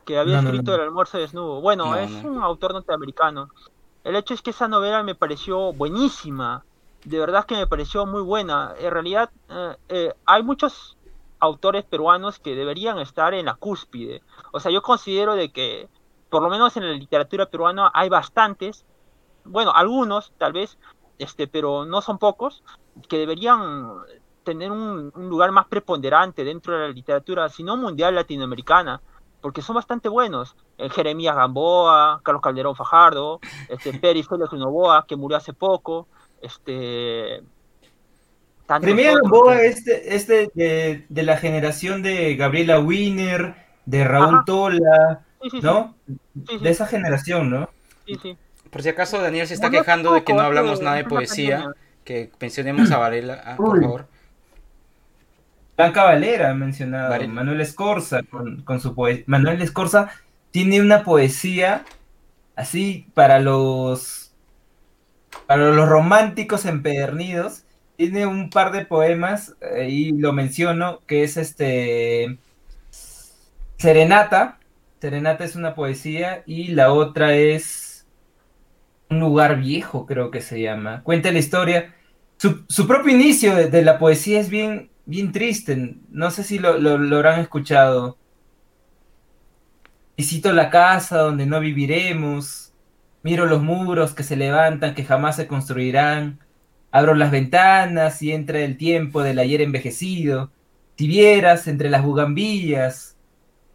que 0.05 0.17
había 0.17 0.41
No, 0.41 0.49
escrito 0.49 0.71
no. 0.71 0.77
El 0.77 0.83
almuerzo 0.83 1.17
desnudo. 1.17 1.61
Bueno, 1.61 1.85
No, 1.85 1.95
es 1.95 2.11
un 2.23 2.41
autor 2.41 2.73
norteamericano. 2.73 3.49
El 4.03 4.15
hecho 4.15 4.33
es 4.33 4.41
que 4.41 4.49
esa 4.51 4.67
novela 4.67 5.03
me 5.03 5.15
pareció 5.15 5.73
buenísima. 5.73 6.63
De 7.05 7.19
verdad 7.19 7.45
que 7.45 7.55
me 7.55 7.67
pareció 7.67 8.05
muy 8.05 8.21
buena. 8.21 8.73
En 8.79 8.91
realidad, 8.91 9.29
eh, 9.49 9.75
eh, 9.89 10.13
hay 10.25 10.43
muchos 10.43 10.97
autores 11.39 11.83
peruanos 11.85 12.39
que 12.39 12.55
deberían 12.55 12.99
estar 12.99 13.33
en 13.33 13.45
la 13.45 13.55
cúspide. 13.55 14.23
O 14.51 14.59
sea, 14.59 14.71
yo 14.71 14.81
considero 14.81 15.35
de 15.35 15.51
que, 15.51 15.87
por 16.29 16.41
lo 16.41 16.49
menos 16.49 16.75
en 16.77 16.85
la 16.89 16.93
literatura 16.93 17.45
peruana, 17.45 17.91
hay 17.93 18.09
bastantes, 18.09 18.85
bueno, 19.45 19.71
algunos 19.73 20.31
tal 20.37 20.53
vez, 20.53 20.77
este, 21.19 21.47
pero 21.47 21.85
no 21.85 22.01
son 22.01 22.17
pocos, 22.17 22.63
que 23.07 23.19
deberían 23.19 23.91
tener 24.43 24.71
un, 24.71 25.11
un 25.13 25.29
lugar 25.29 25.51
más 25.51 25.67
preponderante 25.67 26.43
dentro 26.43 26.73
de 26.73 26.87
la 26.87 26.93
literatura, 26.93 27.49
si 27.49 27.63
no 27.63 27.77
mundial 27.77 28.15
latinoamericana, 28.15 29.01
porque 29.41 29.61
son 29.61 29.75
bastante 29.75 30.09
buenos. 30.09 30.55
Eh, 30.77 30.89
Jeremías 30.89 31.35
Gamboa, 31.35 32.21
Carlos 32.23 32.41
Calderón 32.41 32.75
Fajardo, 32.75 33.39
este, 33.69 33.93
Peri 33.99 34.23
Félix 34.23 34.51
Novoa, 34.53 35.05
que 35.07 35.15
murió 35.15 35.37
hace 35.37 35.53
poco, 35.53 36.07
este... 36.41 37.41
Jeremías 38.67 39.15
Gamboa 39.21 39.55
que- 39.57 39.67
es 39.67 39.85
de, 39.85 40.15
es 40.15 40.27
de, 40.27 41.05
de- 41.07 41.23
la 41.23 41.37
generación 41.37 42.03
de 42.03 42.35
Gabriela 42.35 42.79
Wiener, 42.79 43.55
de 43.85 44.03
Raúl 44.03 44.35
Ajá. 44.35 44.43
Tola, 44.45 45.23
Sí, 45.41 45.49
sí, 45.51 45.57
sí, 45.61 45.63
¿no? 45.65 45.95
sí, 46.07 46.17
sí, 46.49 46.57
De 46.57 46.69
esa 46.71 46.85
generación, 46.87 47.49
¿no? 47.49 47.69
sí, 48.05 48.15
sí. 48.21 48.37
Por 48.71 48.81
si 48.81 48.89
acaso 48.89 49.21
Daniel 49.21 49.47
se 49.47 49.53
está 49.53 49.69
quejando 49.69 50.11
de 50.13 50.23
que 50.25 50.33
no 50.33 50.41
hablamos 50.41 50.81
nada 50.81 50.97
de 50.97 51.05
poesía, 51.05 51.57
pandemia. 51.59 51.81
que 52.03 52.31
mencionemos 52.41 52.91
a 52.91 52.97
Varela, 52.97 53.41
ah, 53.45 53.55
por 53.55 53.81
favor. 53.81 54.07
Blanca 55.77 56.03
Valera 56.03 56.49
ha 56.51 56.53
mencionado. 56.55 57.15
Manuel 57.27 57.61
Escorza 57.61 58.23
con, 58.23 58.63
con 58.63 58.79
su 58.81 58.95
poesía. 58.95 59.23
Manuel 59.27 59.61
Escorza 59.61 60.09
tiene 60.51 60.81
una 60.81 61.03
poesía 61.03 61.85
así 62.55 63.07
para 63.13 63.39
los 63.39 64.33
para 65.45 65.71
los 65.71 65.87
románticos 65.89 66.65
empedernidos. 66.65 67.63
Tiene 67.97 68.27
un 68.27 68.51
par 68.51 68.71
de 68.71 68.85
poemas, 68.85 69.55
eh, 69.61 69.87
y 69.89 70.11
lo 70.11 70.33
menciono, 70.33 71.01
que 71.07 71.23
es 71.23 71.37
este 71.37 72.37
Serenata. 73.77 74.59
Serenata 75.01 75.43
es 75.45 75.55
una 75.55 75.75
poesía 75.75 76.43
y 76.45 76.69
la 76.69 76.91
otra 76.93 77.35
es 77.35 78.05
Un 79.09 79.19
lugar 79.19 79.59
viejo, 79.59 80.05
creo 80.05 80.31
que 80.31 80.41
se 80.41 80.61
llama. 80.61 81.01
Cuenta 81.03 81.31
la 81.31 81.39
historia. 81.39 81.93
Su, 82.37 82.65
su 82.67 82.87
propio 82.87 83.13
inicio 83.13 83.55
de, 83.55 83.69
de 83.69 83.81
la 83.81 83.99
poesía 83.99 84.39
es 84.39 84.49
bien, 84.49 84.89
bien 85.07 85.31
triste. 85.31 85.95
No 86.09 86.29
sé 86.29 86.43
si 86.43 86.59
lo, 86.59 86.77
lo, 86.77 87.15
habrán 87.15 87.39
escuchado. 87.39 88.17
Visito 90.15 90.53
la 90.53 90.69
casa 90.69 91.19
donde 91.19 91.45
no 91.45 91.59
viviremos. 91.59 92.73
Miro 93.23 93.45
los 93.45 93.63
muros 93.63 94.13
que 94.13 94.23
se 94.23 94.35
levantan, 94.35 94.93
que 94.93 95.03
jamás 95.03 95.37
se 95.37 95.47
construirán. 95.47 96.39
Abro 96.91 97.15
las 97.15 97.31
ventanas 97.31 98.21
y 98.21 98.31
entra 98.31 98.59
el 98.59 98.77
tiempo 98.77 99.23
del 99.23 99.39
ayer 99.39 99.61
envejecido. 99.61 100.51
Si 100.97 101.07
vieras 101.07 101.67
entre 101.67 101.89
las 101.89 102.03
bugambillas, 102.03 103.17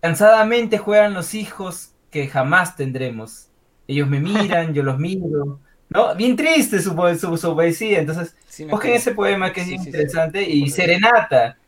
cansadamente 0.01 0.79
juegan 0.79 1.15
los 1.15 1.35
hijos 1.35 1.95
que 2.11 2.29
jamás 2.29 2.77
tendremos. 2.77 3.49
Ellos 3.87 4.09
me 4.09 4.21
miran, 4.21 4.75
yo 4.75 4.83
los 4.83 4.99
miro. 4.99 5.61
¿No? 5.95 6.15
Bien 6.15 6.37
triste 6.37 6.81
su, 6.81 6.95
su, 7.19 7.37
su 7.37 7.55
poesía. 7.55 7.99
Entonces, 8.01 8.37
Sí, 8.47 8.65
busquen 8.65 8.93
ese 8.93 9.15
poema 9.15 9.53
que 9.53 9.63
es 9.63 9.67
Sí, 9.69 9.75
interesante. 9.75 10.43
Y 10.43 10.69
Serenata. 10.71 11.59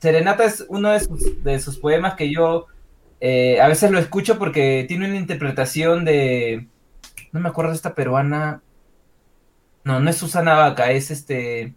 Serenata 0.00 0.44
es 0.44 0.64
uno 0.68 0.90
de 0.90 1.00
sus, 1.00 1.42
de 1.44 1.60
sus 1.60 1.78
poemas 1.78 2.14
que 2.14 2.32
yo 2.32 2.66
eh, 3.20 3.60
a 3.60 3.68
veces 3.68 3.90
lo 3.90 3.98
escucho 3.98 4.38
porque 4.38 4.84
tiene 4.88 5.08
una 5.08 5.18
interpretación 5.18 6.04
de. 6.04 6.68
No 7.32 7.40
me 7.40 7.48
acuerdo 7.50 7.70
de 7.72 7.76
esta 7.76 7.94
peruana. 7.94 8.62
No, 9.84 10.00
no 10.00 10.10
es 10.10 10.16
Susana 10.16 10.54
Vaca, 10.54 10.90
es 10.92 11.10
este. 11.10 11.74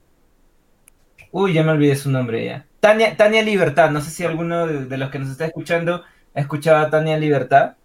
Uy, 1.32 1.54
ya 1.54 1.64
me 1.64 1.72
olvidé 1.72 1.96
su 1.96 2.12
nombre 2.12 2.46
ya. 2.46 2.68
Tania, 2.80 3.16
Tania 3.18 3.42
Libertad, 3.42 3.90
no 3.92 4.02
sé 4.02 4.12
si 4.12 4.24
alguno 4.24 4.68
de, 4.68 4.86
de 4.86 4.98
los 4.98 5.10
que 5.10 5.20
nos 5.20 5.30
está 5.30 5.46
escuchando 5.46 6.04
ha 6.36 6.40
escuchado 6.40 6.78
a 6.86 6.90
Tania 6.90 7.18
Libertad. 7.18 7.76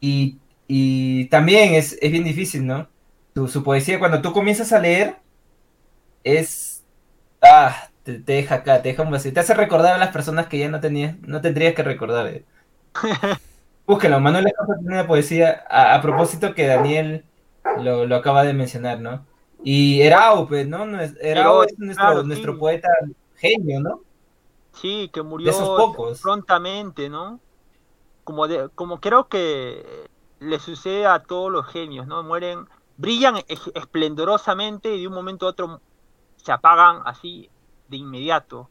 Y, 0.00 0.38
y 0.66 1.26
también 1.26 1.74
es, 1.74 1.96
es 2.00 2.12
bien 2.12 2.24
difícil, 2.24 2.66
¿no? 2.66 2.88
Su, 3.38 3.48
su 3.48 3.62
poesía, 3.62 3.98
cuando 4.00 4.22
tú 4.22 4.32
comienzas 4.32 4.72
a 4.72 4.80
leer, 4.80 5.16
es. 6.24 6.86
Ah, 7.42 7.90
te, 8.04 8.20
te 8.20 8.32
deja 8.34 8.56
acá, 8.56 8.82
te 8.82 8.90
deja 8.90 9.02
un 9.04 9.10
vacío. 9.10 9.32
Te 9.32 9.40
hace 9.40 9.54
recordar 9.54 9.94
a 9.94 9.98
las 9.98 10.10
personas 10.12 10.48
que 10.48 10.58
ya 10.58 10.68
no 10.70 10.80
tenías, 10.80 11.18
no 11.22 11.40
tendrías 11.42 11.74
que 11.74 11.82
recordar. 11.84 12.28
eh. 12.28 12.46
Búsquenlo, 13.86 14.20
Manuel 14.20 14.44
tiene 14.80 14.94
una 14.94 15.06
poesía 15.06 15.64
a, 15.68 15.94
a 15.94 16.02
propósito 16.02 16.54
que 16.54 16.66
Daniel 16.66 17.24
lo, 17.74 18.06
lo 18.06 18.16
acaba 18.16 18.44
de 18.44 18.52
mencionar, 18.52 19.00
¿no? 19.00 19.26
Y 19.62 20.02
Erao, 20.02 20.46
pues, 20.46 20.68
¿no? 20.68 20.84
Erao 21.00 21.14
Erao, 21.20 21.64
es 21.64 21.78
nuestro, 21.78 22.10
claro, 22.10 22.24
sí. 22.24 22.24
nuestro 22.24 22.58
poeta 22.58 22.88
genio, 23.36 23.80
¿no? 23.80 24.04
Sí, 24.72 25.10
que 25.12 25.22
murió 25.22 25.50
De 25.50 25.50
esos 25.50 25.70
pocos. 25.70 26.20
prontamente, 26.22 27.08
¿no? 27.08 27.40
Como, 28.24 28.48
de, 28.48 28.70
como 28.74 29.00
creo 29.00 29.28
que 29.28 30.10
le 30.40 30.58
sucede 30.60 31.06
a 31.06 31.24
todos 31.24 31.52
los 31.52 31.66
genios, 31.68 32.06
¿no? 32.06 32.22
Mueren, 32.24 32.68
brillan 32.98 33.38
es- 33.48 33.70
esplendorosamente 33.74 34.94
y 34.94 35.00
de 35.02 35.08
un 35.08 35.14
momento 35.14 35.46
a 35.46 35.50
otro 35.50 35.80
se 36.36 36.52
apagan 36.52 37.00
así 37.06 37.48
de 37.88 37.96
inmediato. 37.96 38.68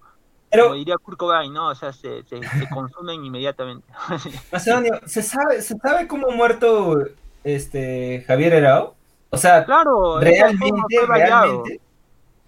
Pero, 0.50 0.66
Como 0.66 0.76
diría 0.76 0.98
Kurt 0.98 1.18
Cobain, 1.18 1.52
¿no? 1.54 1.70
O 1.70 1.76
sea, 1.76 1.92
se, 1.92 2.24
se, 2.24 2.38
se 2.42 2.42
consumen 2.70 3.26
inmediatamente. 3.26 3.86
Macedonio, 4.52 5.02
¿se 5.06 5.22
sabe, 5.24 5.62
¿se 5.62 5.76
sabe 5.78 6.08
cómo 6.08 6.30
ha 6.32 6.36
muerto 6.36 7.00
este 7.44 8.24
Javier 8.28 8.54
Herao? 8.54 8.96
O 9.30 9.38
sea, 9.38 9.66
claro, 9.66 10.20
realmente, 10.22 10.98
fue 11.06 11.18
realmente, 11.18 11.82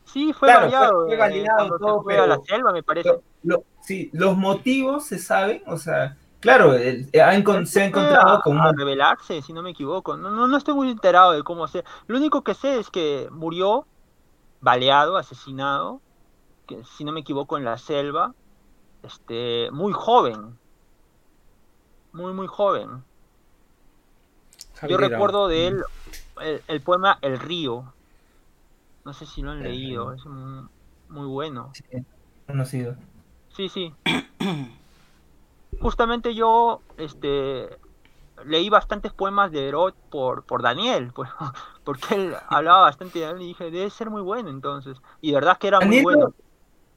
Sí, 0.06 0.34
fue 0.34 0.48
Claro, 0.48 0.62
variado. 0.62 0.92
fue- 1.06 1.06
fue 1.06 1.16
eh, 1.16 1.18
validado 1.18 1.78
se 1.78 1.80
todo, 1.80 2.04
fue 2.04 2.18
a 2.18 2.28
la 2.28 2.40
selva, 2.40 2.72
me 2.72 2.84
parece. 2.84 3.10
lo- 3.10 3.22
lo- 3.44 3.64
sí, 3.82 4.10
los 4.14 4.38
motivos 4.38 5.06
se 5.06 5.20
saben, 5.20 5.62
o 5.68 5.78
sea, 5.78 6.18
claro, 6.40 6.74
el- 6.74 7.10
ha 7.16 7.34
encon- 7.36 7.66
se 7.66 7.82
ha 7.82 7.86
encontrado 7.86 8.42
con 8.42 8.58
a 8.60 8.70
un 8.70 8.78
revelarse, 8.78 9.42
si 9.42 9.54
no 9.54 9.62
me 9.62 9.72
equivoco. 9.72 10.18
No, 10.18 10.32
no, 10.32 10.48
no 10.48 10.58
estoy 10.58 10.74
muy 10.74 10.90
enterado 10.90 11.32
de 11.34 11.44
cómo 11.44 11.68
se. 11.68 11.84
Lo 12.08 12.18
único 12.18 12.44
que 12.44 12.54
sé 12.54 12.80
es 12.80 12.90
que 12.90 13.28
murió 13.32 13.86
baleado, 14.62 15.18
asesinado, 15.18 16.02
que 16.68 16.84
si 16.84 17.04
no 17.04 17.12
me 17.12 17.22
equivoco 17.22 17.58
en 17.58 17.66
la 17.66 17.78
selva, 17.78 18.34
este, 19.04 19.70
muy 19.72 19.94
joven, 19.94 20.58
muy 22.14 22.34
muy 22.34 22.48
joven. 22.48 23.04
Yo 24.88 24.98
recuerdo 24.98 25.48
de 25.48 25.68
él 25.68 25.84
el, 26.42 26.62
el 26.68 26.82
poema 26.82 27.18
El 27.22 27.40
río. 27.40 27.94
No 29.06 29.14
sé 29.14 29.26
si 29.26 29.42
lo 29.42 29.52
han 29.52 29.64
leído, 29.64 30.14
es 30.14 30.26
un- 30.26 30.70
muy 31.10 31.28
bueno. 31.28 31.72
sí, 31.74 31.84
conocido. 32.46 32.96
Sí, 33.56 33.68
sí. 33.70 33.94
Justamente 35.80 36.36
yo 36.36 36.82
este, 36.98 37.70
leí 38.46 38.70
bastantes 38.70 39.12
poemas 39.14 39.52
de 39.52 39.68
Herod 39.68 39.94
por, 40.10 40.44
por 40.44 40.62
Daniel, 40.62 41.12
pues, 41.16 41.30
porque 41.84 42.16
él 42.16 42.34
hablaba 42.48 42.82
bastante 42.82 43.20
de 43.20 43.26
él 43.26 43.42
y 43.42 43.48
dije, 43.48 43.72
debe 43.72 43.90
ser 43.90 44.10
muy 44.10 44.22
bueno 44.22 44.50
entonces. 44.50 44.98
Y 45.22 45.30
de 45.30 45.36
verdad 45.36 45.58
que 45.58 45.68
era 45.68 45.80
muy 45.80 46.02
bueno. 46.02 46.34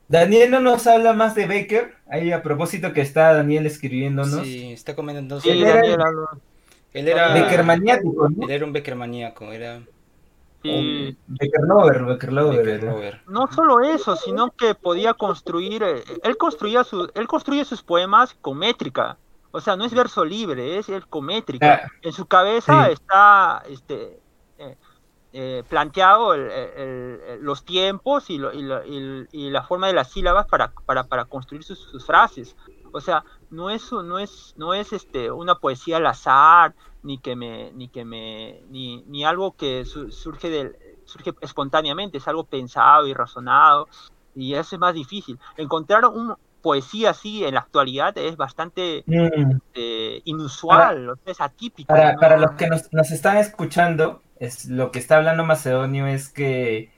Daniel 0.09 0.51
no 0.51 0.61
nos 0.61 0.87
habla 0.87 1.15
más 1.15 1.35
de 1.35 1.47
Baker, 1.47 1.95
ahí 2.07 2.33
a 2.33 2.43
propósito 2.43 2.93
que 2.93 3.01
está 3.01 3.33
Daniel 3.33 3.65
escribiéndonos. 3.65 4.43
Sí, 4.43 4.73
está 4.73 4.95
comentando. 4.95 5.41
Sí, 5.41 5.49
él 5.51 5.63
era- 5.63 5.77
Daniel. 5.77 5.99
Él 6.93 7.09
era, 7.09 7.29
Baker 7.29 7.65
maniático, 7.65 8.29
¿no? 8.29 8.45
él 8.45 8.51
era 8.51 8.65
un 8.67 8.73
Becker 8.73 8.97
maníaco, 8.97 9.51
era 9.51 9.81
Baker 10.63 11.61
Lover, 11.67 12.05
Baker 12.05 12.33
Lover. 12.33 12.65
Becker. 12.65 12.83
Lover. 12.85 13.23
No 13.27 13.47
solo 13.53 13.81
eso, 13.81 14.17
sino 14.17 14.51
que 14.51 14.75
podía 14.75 15.15
construir, 15.15 15.83
eh, 15.83 16.05
él 16.23 16.37
construía 16.37 16.85
su, 16.85 17.11
él 17.15 17.27
construye 17.27 17.65
sus 17.65 17.83
poemas 17.83 18.35
con 18.41 18.59
métrica. 18.59 19.19
O 19.51 19.61
sea, 19.61 19.77
no 19.77 19.85
es 19.85 19.93
verso 19.93 20.25
libre, 20.25 20.79
es 20.79 20.89
el 20.89 21.07
con 21.07 21.27
métrica. 21.27 21.83
Ah, 21.85 21.91
En 22.03 22.13
su 22.13 22.27
cabeza 22.27 22.87
Sí. 22.87 22.93
está 22.93 23.63
este, 23.69 24.19
eh, 24.59 24.77
eh, 25.35 25.63
planteado 25.69 26.35
el- 26.35 26.51
el- 26.51 27.21
el- 27.29 27.43
los 27.43 27.65
tiempos 27.65 28.31
y, 28.31 28.39
lo- 28.39 28.53
y 28.53 28.63
lo- 28.63 28.85
y- 28.85 29.27
y 29.33 29.51
la 29.51 29.63
forma 29.63 29.87
de 29.89 29.95
las 29.95 30.11
sílabas 30.11 30.47
para, 30.47 30.73
para, 30.87 31.05
para 31.05 31.25
construir 31.27 31.65
sus, 31.65 31.79
sus 31.79 32.05
frases. 32.07 32.57
O 32.93 33.01
sea, 33.01 33.25
no 33.51 33.71
es, 33.71 33.91
no 33.93 34.19
es, 34.19 34.55
no 34.57 34.75
es 34.75 34.93
este, 34.93 35.31
una 35.31 35.55
poesía 35.55 35.97
al 35.97 36.07
azar, 36.07 36.75
ni 37.03 37.19
que 37.19 37.37
me, 37.37 37.73
ni 37.73 37.89
que 37.89 38.05
me, 38.05 38.63
ni, 38.69 39.03
ni 39.07 39.25
algo 39.25 39.57
que 39.57 39.85
su- 39.85 40.11
surge 40.11 40.51
del, 40.51 40.77
surge 41.05 41.33
espontáneamente, 41.41 42.19
es 42.19 42.29
algo 42.29 42.45
pensado 42.45 43.07
y 43.07 43.15
razonado, 43.15 43.89
y 44.35 44.55
eso 44.55 44.77
es 44.77 44.81
más 44.81 44.95
difícil. 44.95 45.39
Encontrar 45.57 46.05
una 46.07 46.39
poesía 46.63 47.11
así 47.11 47.45
en 47.45 47.55
la 47.55 47.61
actualidad 47.61 48.17
es 48.17 48.37
bastante 48.37 49.03
mm, 49.07 49.57
eh, 49.75 50.23
inusual, 50.25 51.15
es 51.27 51.41
atípico. 51.41 51.89
Para, 51.89 52.13
¿no? 52.13 52.21
para 52.21 52.37
los 52.37 52.53
que 52.53 52.69
nos, 52.69 52.93
nos 52.93 53.11
están 53.11 53.37
escuchando, 53.37 54.23
es, 54.39 54.67
lo 54.67 54.91
que 54.93 54.99
está 54.99 55.17
hablando 55.17 55.45
Macedonio 55.45 56.07
es 56.07 56.29
que 56.29 56.93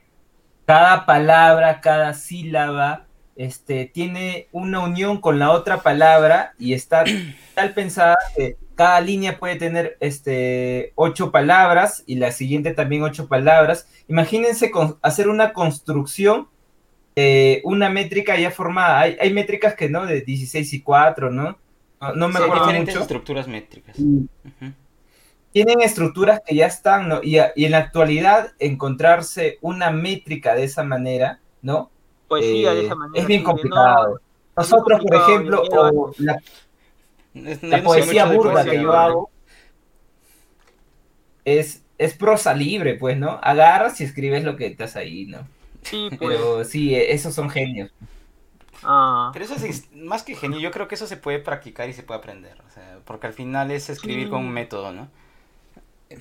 cada 0.65 1.05
palabra, 1.05 1.81
cada 1.81 2.13
sílaba, 2.13 3.07
este, 3.35 3.85
tiene 3.85 4.47
una 4.51 4.79
unión 4.79 5.19
con 5.19 5.39
la 5.39 5.51
otra 5.51 5.81
palabra 5.81 6.53
y 6.57 6.73
está 6.73 7.03
tal 7.55 7.73
pensada 7.73 8.15
que 8.35 8.57
cada 8.75 8.99
línea 9.01 9.39
puede 9.39 9.55
tener 9.55 9.97
este, 9.99 10.91
ocho 10.95 11.31
palabras 11.31 12.03
y 12.05 12.15
la 12.15 12.31
siguiente 12.31 12.73
también 12.73 13.03
ocho 13.03 13.27
palabras. 13.27 13.87
Imagínense 14.07 14.69
con- 14.71 14.97
hacer 15.01 15.29
una 15.29 15.53
construcción, 15.53 16.47
eh, 17.15 17.61
una 17.63 17.89
métrica 17.89 18.37
ya 18.37 18.51
formada. 18.51 18.99
Hay, 19.01 19.17
hay 19.19 19.33
métricas 19.33 19.75
que 19.75 19.89
no, 19.89 20.05
de 20.05 20.21
16 20.21 20.73
y 20.73 20.81
4, 20.81 21.31
¿no? 21.31 21.57
No, 22.01 22.13
no 22.15 22.27
me 22.27 22.37
Sí, 22.39 22.43
acuerdo 22.43 22.63
diferentes 22.65 22.93
mucho. 22.95 23.01
estructuras 23.03 23.47
métricas. 23.47 23.95
Tienen 25.51 25.79
estructuras 25.81 26.41
que 26.45 26.53
ya 26.55 26.65
están, 26.67 27.07
¿no? 27.07 27.21
Y, 27.23 27.37
en 27.37 27.71
la 27.71 27.77
actualidad 27.77 28.51
encontrarse 28.59 29.57
una 29.61 29.89
métrica 29.89 30.53
de 30.53 30.65
esa 30.65 30.83
manera, 30.83 31.39
¿no? 31.61 31.89
poesía 32.27 32.73
de 32.73 32.81
Eh, 32.81 32.85
esa 32.87 32.95
manera. 32.95 33.21
es 33.21 33.27
bien 33.27 33.39
sí, 33.41 33.45
no- 33.45 33.51
complicado. 33.51 34.19
Nosotros, 34.57 34.99
por 35.01 35.15
ejemplo, 35.15 35.63
o 35.71 36.11
la, 36.17 36.39
Es- 37.35 37.61
la 37.63 37.83
poesía 37.83 38.25
burda 38.25 38.65
poesía, 38.65 38.71
que 38.71 38.81
yo 38.81 38.89
verdad. 38.89 39.05
hago 39.05 39.31
es, 41.45 41.83
es 41.97 42.13
prosa 42.15 42.53
libre, 42.53 42.95
pues, 42.95 43.17
¿no? 43.17 43.39
Agarras 43.41 43.99
y 44.01 44.03
escribes 44.03 44.43
lo 44.43 44.55
que 44.55 44.67
estás 44.67 44.95
ahí, 44.95 45.25
¿no? 45.27 45.47
Sí, 45.83 46.09
pues. 46.17 46.31
Pero 46.31 46.63
sí, 46.65 46.95
esos 46.95 47.33
son 47.35 47.49
genios. 47.49 47.91
ah, 48.83 49.29
Pero 49.31 49.45
eso 49.45 49.55
es 49.55 49.91
más 49.93 50.23
que 50.23 50.35
genio, 50.35 50.59
yo 50.59 50.71
creo 50.71 50.87
que 50.87 50.95
eso 50.95 51.07
se 51.07 51.17
puede 51.17 51.39
practicar 51.39 51.89
y 51.89 51.93
se 51.93 52.03
puede 52.03 52.19
aprender, 52.19 52.61
o 52.67 52.69
sea, 52.69 52.99
porque 53.05 53.27
al 53.27 53.33
final 53.33 53.71
es 53.71 53.89
escribir 53.89 54.27
Sí. 54.27 54.29
con 54.29 54.41
un 54.41 54.51
método, 54.51 54.91
¿no? 54.93 55.09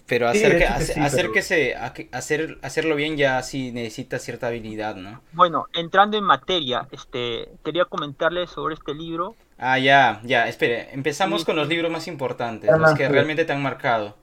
Pero 0.06 0.32
Sí, 0.32 0.38
hacer, 0.38 0.52
de 0.54 0.58
que, 0.58 0.84
sí, 0.84 1.00
hacer 1.00 1.20
pero- 1.20 1.32
que 1.32 1.42
se, 1.42 1.74
hacer, 1.76 2.58
hacerlo 2.62 2.96
bien 2.96 3.16
ya 3.18 3.42
sí 3.42 3.70
necesita 3.70 4.18
cierta 4.18 4.46
habilidad, 4.46 4.96
¿no? 4.96 5.20
bueno, 5.32 5.66
entrando 5.74 6.16
en 6.16 6.24
materia, 6.24 6.88
este, 6.90 7.50
quería 7.62 7.84
comentarles 7.84 8.50
sobre 8.50 8.74
este 8.74 8.94
libro. 8.94 9.36
Ah, 9.58 9.78
ya, 9.78 10.20
ya, 10.24 10.48
espere, 10.48 10.88
empezamos 10.94 11.40
Sí. 11.42 11.46
con 11.46 11.56
los 11.56 11.68
libros 11.68 11.90
más 11.92 12.08
importantes, 12.08 12.70
Ah, 12.70 12.78
los 12.78 12.94
que 12.94 13.06
sí. 13.06 13.12
realmente 13.12 13.44
te 13.44 13.52
han 13.52 13.62
marcado. 13.62 14.16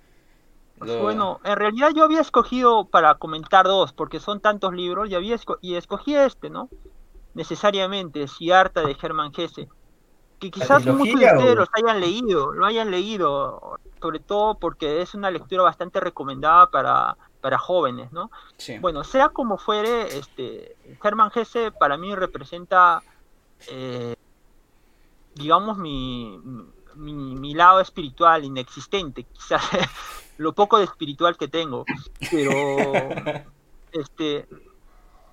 Lo- 0.79 0.99
Bueno, 1.03 1.39
en 1.43 1.55
realidad 1.55 1.89
yo 1.95 2.03
había 2.05 2.21
escogido 2.21 2.85
para 2.87 3.13
comentar 3.15 3.65
dos, 3.65 3.93
porque 3.93 4.19
son 4.19 4.39
tantos 4.41 4.73
libros, 4.73 5.09
y, 5.11 5.15
había 5.15 5.35
esco- 5.35 5.59
y 5.61 5.75
escogí 5.75 6.15
este, 6.15 6.49
¿no? 6.49 6.69
Necesariamente, 7.35 8.27
Siddhartha 8.27 8.81
de 8.81 8.95
Germán 8.95 9.31
Hesse, 9.37 9.67
que 10.41 10.49
quizás 10.49 10.83
muchos 10.87 11.19
de 11.19 11.25
ustedes 11.25 11.53
o? 11.53 11.55
los 11.55 11.69
hayan 11.73 12.01
leído, 12.01 12.51
lo 12.51 12.65
hayan 12.65 12.89
leído, 12.89 13.79
sobre 14.01 14.19
todo 14.19 14.55
porque 14.55 15.01
es 15.01 15.13
una 15.13 15.29
lectura 15.29 15.61
bastante 15.61 15.99
recomendada 15.99 16.71
para, 16.71 17.15
para 17.41 17.59
jóvenes, 17.59 18.11
¿no? 18.11 18.31
sí. 18.57 18.79
Bueno, 18.79 19.03
sea 19.03 19.29
como 19.29 19.59
fuere, 19.59 20.17
este, 20.17 20.75
Hermann 21.03 21.31
Hesse 21.33 21.71
para 21.79 21.95
mí 21.95 22.15
representa, 22.15 23.03
eh, 23.69 24.15
digamos, 25.35 25.77
mi, 25.77 26.39
mi, 26.95 27.13
mi 27.13 27.53
lado 27.53 27.79
espiritual 27.79 28.43
inexistente, 28.43 29.25
quizás 29.25 29.61
lo 30.37 30.53
poco 30.53 30.79
de 30.79 30.85
espiritual 30.85 31.37
que 31.37 31.47
tengo, 31.47 31.85
pero 32.31 32.57
este, 33.91 34.47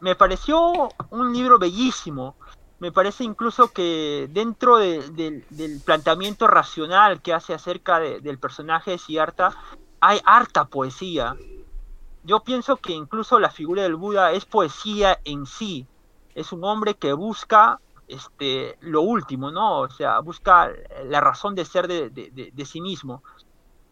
me 0.01 0.15
pareció 0.15 0.91
un 1.09 1.33
libro 1.33 1.59
bellísimo. 1.59 2.37
Me 2.81 2.93
parece 2.93 3.25
incluso 3.25 3.69
que 3.69 4.29
dentro 4.31 4.79
de- 4.79 5.11
del- 5.11 5.83
planteamiento 5.85 6.47
racional 6.47 7.21
que 7.23 7.35
hace 7.35 7.55
acerca 7.55 7.99
de- 7.99 8.21
del 8.21 8.39
personaje 8.39 8.93
de 8.93 8.99
Siddhartha, 8.99 9.55
hay 10.01 10.21
harta 10.25 10.67
poesía 10.67 11.35
yo 12.29 12.41
pienso 12.41 12.77
que 12.77 12.93
incluso 12.93 13.39
la 13.39 13.51
figura 13.51 13.83
del 13.83 13.97
Buda 13.97 14.33
es 14.33 14.45
poesía 14.45 15.19
en 15.25 15.47
sí. 15.47 15.87
Es 16.35 16.53
un 16.53 16.63
hombre 16.65 16.95
que 16.95 17.13
busca 17.15 17.81
este, 18.07 18.77
lo 18.81 19.03
último, 19.03 19.51
¿no? 19.51 19.81
O 19.81 19.89
sea, 19.91 20.21
busca 20.21 20.71
la 21.07 21.21
razón 21.21 21.55
de 21.55 21.65
ser 21.65 21.89
de 21.89 22.65
sí 22.67 22.81
mismo. 22.81 23.23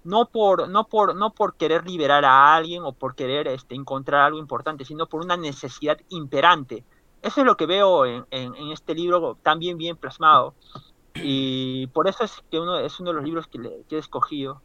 No 0.05 0.27
por, 0.27 0.69
no, 0.69 0.85
por, 0.85 1.17
no 1.17 1.33
por 1.33 1.57
querer 1.57 1.87
liberar 1.87 2.25
a 2.25 2.55
alguien 2.55 2.83
o 2.85 2.93
por 2.93 3.15
querer 3.15 3.49
este, 3.49 3.75
encontrar 3.75 4.23
algo 4.23 4.39
importante, 4.39 4.85
sino 4.85 5.07
por 5.07 5.25
una 5.25 5.37
necesidad 5.37 5.99
imperante. 6.11 6.85
Eso 7.27 7.41
es 7.41 7.47
lo 7.47 7.57
que 7.57 7.67
veo 7.67 8.07
en, 8.07 8.25
en- 8.31 8.55
en 8.55 8.71
este 8.73 8.95
libro 8.95 9.37
tan 9.43 9.59
bien, 9.59 9.97
plasmado. 9.97 10.55
Y 11.15 11.87
por 11.89 12.09
eso 12.09 12.25
es 12.25 12.33
que 12.51 12.61
uno, 12.61 12.79
es 12.79 13.01
uno 13.01 13.11
de 13.11 13.17
los 13.17 13.25
libros 13.25 13.47
que, 13.49 13.59
le- 13.59 13.83
que 13.89 13.97
he 13.97 13.99
escogido. 13.99 14.63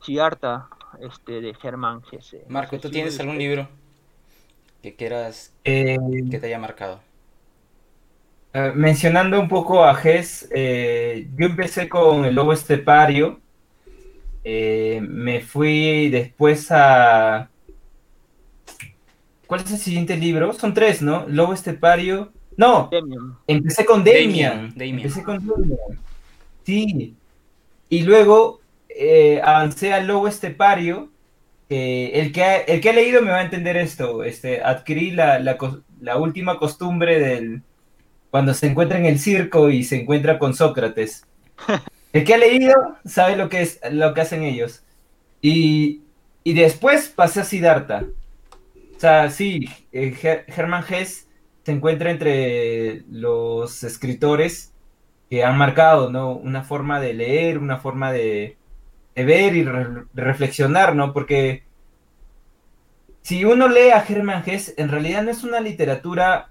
Siddhartha, 0.00 0.68
este, 1.00 1.40
de 1.40 1.54
Germán 1.54 2.02
Hesse. 2.10 2.44
Marco, 2.48 2.76
¿tú 2.78 2.90
tienes 2.90 3.18
algún 3.20 3.38
libro 3.38 3.68
que 4.82 4.94
quieras 4.96 5.52
Eh, 5.64 5.96
que 6.30 6.38
te 6.38 6.46
haya 6.46 6.58
marcado? 6.58 7.00
Eh, 8.54 8.72
mencionando 8.74 9.40
un 9.40 9.48
poco 9.48 9.84
a 9.84 9.94
Gess, 9.94 10.48
eh, 10.54 11.28
yo 11.36 11.46
empecé 11.46 11.88
con 11.88 12.24
el 12.24 12.34
lobo 12.34 12.52
estepario, 12.52 13.40
eh, 14.44 15.00
me 15.02 15.40
fui 15.40 16.10
después 16.10 16.68
a... 16.70 17.51
¿Cuál 19.52 19.64
es 19.64 19.70
el 19.70 19.78
siguiente 19.80 20.16
libro? 20.16 20.54
Son 20.54 20.72
tres, 20.72 21.02
¿no? 21.02 21.26
Lobo 21.28 21.52
estepario, 21.52 22.32
No, 22.56 22.88
empecé 23.46 23.84
con 23.84 24.02
Demian. 24.02 24.70
Damian, 24.70 24.78
Damian. 24.78 24.98
Empecé 25.00 25.22
con 25.22 25.46
Demian. 25.46 25.78
Sí. 26.64 27.14
Y 27.90 28.00
luego 28.00 28.62
eh, 28.88 29.42
avancé 29.44 29.92
al 29.92 30.06
lobo 30.06 30.26
estepario. 30.26 31.10
el, 31.68 32.32
que 32.32 32.42
ha, 32.42 32.56
el 32.60 32.80
que 32.80 32.88
ha 32.88 32.92
leído 32.94 33.20
me 33.20 33.30
va 33.30 33.40
a 33.40 33.42
entender 33.42 33.76
esto. 33.76 34.24
Este, 34.24 34.62
adquirí 34.62 35.10
la, 35.10 35.38
la 35.38 36.16
última 36.16 36.58
costumbre 36.58 37.20
del 37.20 37.60
cuando 38.30 38.54
se 38.54 38.68
encuentra 38.68 38.96
en 38.96 39.04
el 39.04 39.18
circo 39.18 39.68
y 39.68 39.84
se 39.84 40.00
encuentra 40.00 40.38
con 40.38 40.54
Sócrates. 40.54 41.26
El 42.14 42.24
que 42.24 42.32
ha 42.32 42.38
leído 42.38 42.74
sabe 43.04 43.36
lo 43.36 43.50
que 43.50 43.60
es 43.60 43.80
lo 43.90 44.14
que 44.14 44.22
hacen 44.22 44.44
ellos. 44.44 44.82
Y, 45.42 46.00
y 46.42 46.54
después 46.54 47.08
pasé 47.14 47.40
a 47.40 47.44
Siddhartha. 47.44 48.06
O 49.02 49.04
sea, 49.04 49.30
sí, 49.30 49.66
eh, 49.90 50.44
Hermann 50.46 50.84
Hesse 50.88 51.28
se 51.64 51.72
encuentra 51.72 52.12
entre 52.12 53.02
los 53.10 53.82
escritores 53.82 54.76
que 55.28 55.42
han 55.42 55.58
marcado, 55.58 56.08
¿no? 56.12 56.32
Una 56.36 56.62
forma 56.62 57.00
de 57.00 57.12
leer, 57.14 57.58
una 57.58 57.78
forma 57.80 58.12
de, 58.12 58.58
de 59.16 59.24
ver 59.24 59.56
y 59.56 59.64
re- 59.64 60.04
reflexionar, 60.14 60.94
¿no? 60.94 61.12
Porque 61.12 61.64
si 63.22 63.44
uno 63.44 63.68
lee 63.68 63.90
a 63.90 64.04
Hermann 64.06 64.42
Hesse, 64.46 64.74
en 64.76 64.88
realidad 64.88 65.22
no 65.22 65.30
es 65.30 65.44
una 65.44 65.60
literatura, 65.60 66.50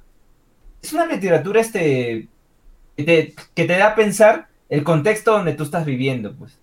es 0.81 0.93
una 0.93 1.05
literatura 1.05 1.61
este, 1.61 2.29
que 2.97 3.03
te, 3.05 3.35
que 3.55 3.65
te 3.65 3.77
da 3.77 3.89
a 3.89 3.95
pensar 3.95 4.49
el 4.69 4.83
contexto 4.83 5.33
donde 5.33 5.53
tú 5.55 5.63
estás 5.63 5.85
viviendo, 5.85 6.35
pues, 6.37 6.59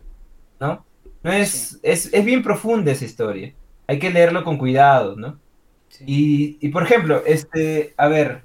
¿no? 0.61 0.87
No 1.23 1.33
es, 1.33 1.51
Sí. 1.51 1.79
es, 1.83 2.13
es 2.15 2.25
bien 2.25 2.43
profunda 2.43 2.93
esa 2.93 3.05
historia. 3.07 3.55
Hay 3.89 3.99
que 3.99 4.11
leerlo 4.11 4.45
con 4.45 4.59
cuidado, 4.59 5.17
¿no? 5.17 5.41
Sí. 5.99 6.05
Y, 6.07 6.59
y, 6.61 6.71
por 6.71 6.85
ejemplo, 6.85 7.23
este, 7.27 7.93
a 7.97 8.07
ver, 8.09 8.43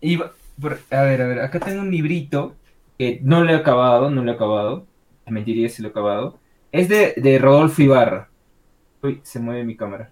iba- 0.00 0.32
por- 0.60 0.80
a 0.90 1.02
ver, 1.02 1.22
a 1.22 1.26
ver, 1.28 1.40
acá 1.40 1.60
tengo 1.60 1.80
un 1.80 1.90
librito 1.90 2.56
que 2.98 3.20
no 3.22 3.42
lo 3.42 3.50
he 3.52 3.56
acabado, 3.56 4.10
no 4.10 4.22
lo 4.24 4.32
he 4.32 4.34
acabado, 4.34 4.86
te 5.24 5.30
mentiría 5.30 5.68
si 5.68 5.82
lo 5.82 5.88
he 5.88 5.90
acabado. 5.90 6.38
Es 6.72 6.88
de, 6.88 7.14
de 7.16 7.38
Rodolfo 7.38 7.82
Ibarra. 7.82 8.28
Uy, 9.02 9.20
se 9.22 9.38
mueve 9.38 9.64
mi 9.64 9.76
cámara. 9.76 10.10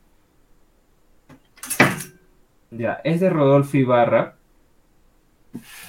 Ya, 2.71 3.01
es 3.05 3.21
de 3.21 3.29
Rodolfo 3.31 3.77
Ibarra. 3.77 4.37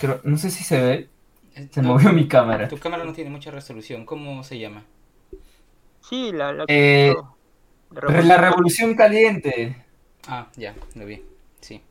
Creo- 0.02 0.20
no 0.24 0.38
sé 0.38 0.50
si 0.50 0.64
se 0.64 0.82
ve, 0.82 1.10
se 1.72 1.82
No, 1.82 1.90
movió 1.90 2.12
mi 2.12 2.28
cámara. 2.28 2.68
Tu 2.68 2.78
cámara 2.78 3.04
no 3.06 3.14
tiene 3.14 3.30
mucha 3.30 3.52
resolución. 3.52 4.06
¿Cómo 4.06 4.44
se 4.44 4.60
llama? 4.60 4.84
Sí, 6.02 6.32
la, 6.34 6.52
la, 6.52 6.66
Eh, 6.68 7.14
la 7.92 8.22
La 8.22 8.38
Revolución 8.38 8.96
Caliente. 8.96 9.78
Ah, 10.28 10.48
ya, 10.56 10.76
lo 10.96 11.06
vi. 11.06 11.22
Sí. 11.62 11.82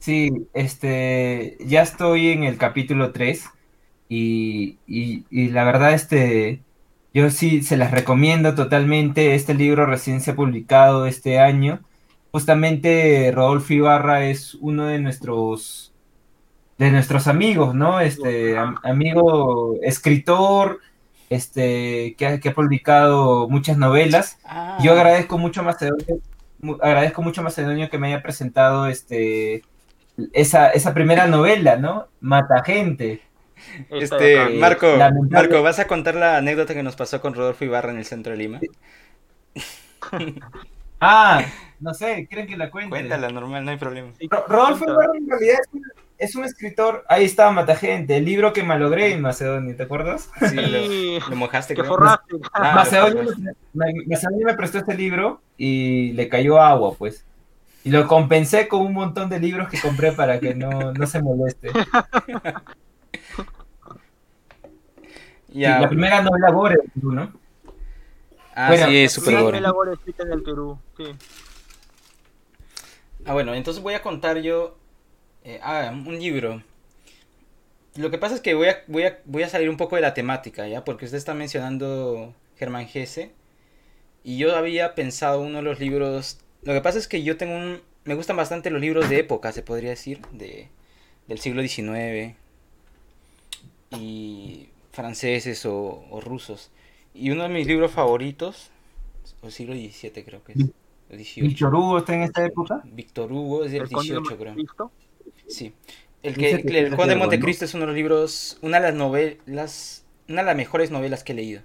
Sí, 0.00 0.30
este, 0.54 1.56
ya 1.60 1.82
estoy 1.82 2.28
en 2.30 2.44
el 2.44 2.56
capítulo 2.58 3.12
3 3.12 3.44
y, 4.08 4.78
y- 4.86 5.24
y 5.30 5.48
la 5.50 5.64
verdad, 5.64 5.92
este, 5.94 6.62
yo 7.14 7.30
sí 7.30 7.62
se 7.62 7.76
las 7.76 7.90
recomiendo 7.90 8.54
totalmente. 8.54 9.34
Este 9.34 9.54
libro 9.54 9.86
recién 9.86 10.20
se 10.20 10.32
ha 10.32 10.36
publicado 10.36 11.06
este 11.06 11.38
año. 11.40 11.80
Justamente 12.32 13.30
Rodolfo 13.34 13.74
Ibarra 13.74 14.24
es 14.26 14.54
uno 14.56 14.86
de 14.86 14.98
nuestros, 14.98 15.92
de 16.78 16.90
nuestros 16.90 17.28
amigos, 17.28 17.74
¿no? 17.74 18.00
Este, 18.00 18.56
am- 18.58 18.76
amigo 18.84 19.76
escritor, 19.82 20.80
este, 21.30 22.14
que 22.16 22.26
ha, 22.26 22.40
que 22.40 22.50
ha 22.50 22.54
publicado 22.54 23.48
muchas 23.48 23.78
novelas. 23.78 24.38
Ah, 24.44 24.78
Yo 24.82 24.92
agradezco 24.92 25.38
mucho 25.38 25.60
a 25.60 25.64
Macedonio, 25.64 26.04
mu- 26.08 26.20
agradezco 26.80 27.22
mucho 27.22 27.40
a 27.40 27.44
Macedonio 27.44 27.90
que 27.90 27.98
me 27.98 28.08
haya 28.08 28.22
presentado 28.22 28.86
este 28.86 29.62
esa, 30.32 30.70
esa 30.70 30.94
primera 30.94 31.26
novela, 31.26 31.76
¿no? 31.76 32.08
Mata 32.20 32.62
gente. 32.64 33.22
Este. 33.90 34.56
Eh, 34.56 34.58
Marco, 34.60 34.86
lamentable- 34.96 35.48
Marco, 35.48 35.62
¿vas 35.62 35.78
a 35.78 35.86
contar 35.86 36.14
la 36.14 36.36
anécdota 36.36 36.74
que 36.74 36.82
nos 36.82 36.96
pasó 36.96 37.20
con 37.20 37.34
Rodolfo 37.34 37.64
Ibarra 37.64 37.90
en 37.92 37.98
el 37.98 38.04
centro 38.04 38.32
de 38.32 38.38
Lima? 38.38 38.60
Ah, 41.00 41.44
no 41.80 41.94
sé, 41.94 42.26
¿quieren 42.28 42.46
que 42.46 42.56
la 42.56 42.70
cuente? 42.70 42.90
Cuéntala, 42.90 43.28
normal, 43.30 43.64
no 43.64 43.70
hay 43.72 43.76
problema. 43.76 44.12
Rodolfo. 44.48 44.84
Ibarra 44.84 45.16
en 45.16 45.28
realidad 45.28 45.56
es 45.60 45.68
un, 45.72 45.82
es 46.18 46.34
un 46.36 46.44
escritor, 46.44 47.04
ahí 47.08 47.24
estaba 47.24 47.50
Mata 47.52 47.74
gente, 47.74 48.16
el 48.16 48.24
libro 48.24 48.52
que 48.52 48.62
malogré 48.62 49.12
en 49.12 49.20
Macedonio, 49.20 49.74
¿te 49.76 49.82
acuerdas? 49.82 50.30
Sí, 50.48 50.56
lo, 51.20 51.28
lo 51.28 51.36
mojaste, 51.36 51.74
que 51.74 51.84
forraste. 51.84 52.36
Ah, 52.52 52.84
forraste. 52.84 53.54
me, 53.72 53.92
me 54.44 54.54
prestó 54.54 54.78
este 54.78 54.94
libro 54.94 55.40
y 55.56 56.12
le 56.12 56.28
cayó 56.28 56.60
agua, 56.60 56.94
pues. 56.94 57.24
Y 57.84 57.90
lo 57.90 58.06
compensé 58.06 58.68
con 58.68 58.82
un 58.82 58.92
montón 58.92 59.28
de 59.28 59.40
libros 59.40 59.68
que 59.68 59.80
compré 59.80 60.12
para 60.12 60.38
que 60.38 60.54
no, 60.54 60.92
no 60.92 61.06
se 61.06 61.20
moleste. 61.22 61.70
Sí, 65.52 65.60
la 65.60 65.86
primera 65.86 66.22
novela 66.22 66.50
gore, 66.50 66.78
¿no? 66.94 67.30
Ah, 68.54 68.68
Bueno, 68.68 68.86
sí, 68.86 69.04
es 69.04 69.12
super 69.12 69.34
sí, 69.34 69.42
gore. 69.42 69.60
la 69.60 69.68
labor 69.68 69.92
escrita 69.92 70.22
en 70.22 70.32
el 70.32 70.42
Perú. 70.42 70.78
Sí. 70.96 71.04
Ah, 73.26 73.34
bueno, 73.34 73.52
entonces 73.54 73.82
voy 73.82 73.92
a 73.92 74.00
contar 74.02 74.38
yo 74.38 74.78
eh, 75.44 75.60
ah, 75.62 75.92
un 75.92 76.18
libro. 76.18 76.62
Lo 77.96 78.10
que 78.10 78.18
pasa 78.18 78.34
es 78.34 78.40
que 78.40 78.54
voy 78.54 78.68
a, 78.68 78.82
voy, 78.86 79.04
a, 79.04 79.18
voy 79.24 79.42
a 79.42 79.48
salir 79.48 79.68
un 79.68 79.76
poco 79.76 79.96
de 79.96 80.02
la 80.02 80.14
temática, 80.14 80.66
¿ya? 80.66 80.84
Porque 80.84 81.04
usted 81.04 81.18
está 81.18 81.34
mencionando 81.34 82.34
Germán 82.56 82.86
Gese. 82.86 83.32
Y 84.24 84.38
yo 84.38 84.56
había 84.56 84.94
pensado 84.94 85.40
uno 85.40 85.58
de 85.58 85.62
los 85.62 85.80
libros... 85.80 86.38
Lo 86.62 86.72
que 86.72 86.80
pasa 86.80 86.98
es 86.98 87.08
que 87.08 87.22
yo 87.22 87.36
tengo 87.36 87.54
un... 87.56 87.82
Me 88.04 88.14
gustan 88.14 88.36
bastante 88.36 88.70
los 88.70 88.80
libros 88.80 89.08
de 89.08 89.18
época, 89.18 89.52
se 89.52 89.62
podría 89.62 89.90
decir, 89.90 90.20
de, 90.32 90.68
del 91.28 91.38
siglo 91.38 91.62
XIX. 91.62 92.34
Y 93.90 94.68
franceses 94.92 95.66
o, 95.66 96.04
o 96.10 96.20
rusos. 96.20 96.70
Y 97.14 97.30
uno 97.30 97.42
de 97.42 97.48
mis 97.48 97.66
libros 97.66 97.90
favoritos, 97.90 98.70
o 99.42 99.50
siglo 99.50 99.74
XVII 99.74 100.24
creo 100.24 100.42
que 100.44 100.52
es. 100.52 100.64
o 100.64 101.14
XVIII. 101.14 101.48
¿Víctor 101.48 101.74
Hugo 101.74 101.98
está 101.98 102.14
en 102.14 102.22
esta 102.22 102.44
época? 102.44 102.82
Víctor 102.84 103.32
Hugo 103.32 103.64
es 103.64 103.72
del 103.72 103.82
El 103.82 103.90
Conde 103.90 104.14
de 104.14 104.20
18, 104.20 104.38
creo. 104.38 104.54
Sí. 105.46 105.74
El 106.22 106.36
que, 106.36 106.64
que 106.64 106.78
el 106.78 106.86
es 106.86 106.94
Conde 106.94 107.14
de. 107.14 107.20
Montecristo 107.20 107.64
es 107.64 107.74
uno 107.74 107.82
de 107.82 107.86
los 107.88 107.96
libros, 107.96 108.58
una 108.62 108.78
de 108.80 108.88
las 108.88 108.94
novelas, 108.94 110.04
una 110.28 110.42
de 110.42 110.46
las 110.46 110.56
mejores 110.56 110.90
novelas 110.90 111.24
que 111.24 111.32
he 111.32 111.34
leído. 111.34 111.62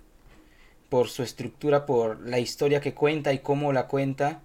Por 0.89 1.09
su 1.09 1.23
estructura, 1.23 1.85
por 1.85 2.21
la 2.27 2.39
historia 2.39 2.81
que 2.81 2.93
cuenta 2.93 3.33
y 3.33 3.39
cómo 3.39 3.73
la 3.73 3.87
cuenta, 3.87 4.41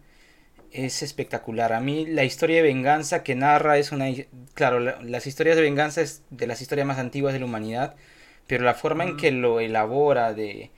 es 0.72 1.02
espectacular. 1.02 1.72
A 1.74 1.80
mí 1.80 2.06
la 2.06 2.24
historia 2.24 2.56
de 2.58 2.62
venganza 2.62 3.24
que 3.24 3.34
narra 3.36 3.78
es 3.78 3.92
una... 3.92 4.06
Claro, 4.54 4.80
la- 4.80 5.00
las 5.02 5.26
historias 5.28 5.56
de 5.56 5.62
venganza 5.62 6.02
es 6.02 6.22
de 6.30 6.46
las 6.48 6.62
historias 6.62 6.86
más 6.88 6.98
antiguas 6.98 7.34
de 7.34 7.40
la 7.40 7.46
humanidad, 7.46 7.96
pero 8.48 8.64
la 8.64 8.74
forma 8.74 9.04
en 9.04 9.16
que 9.18 9.32
lo 9.32 9.60
elabora, 9.60 10.34
de 10.34 10.70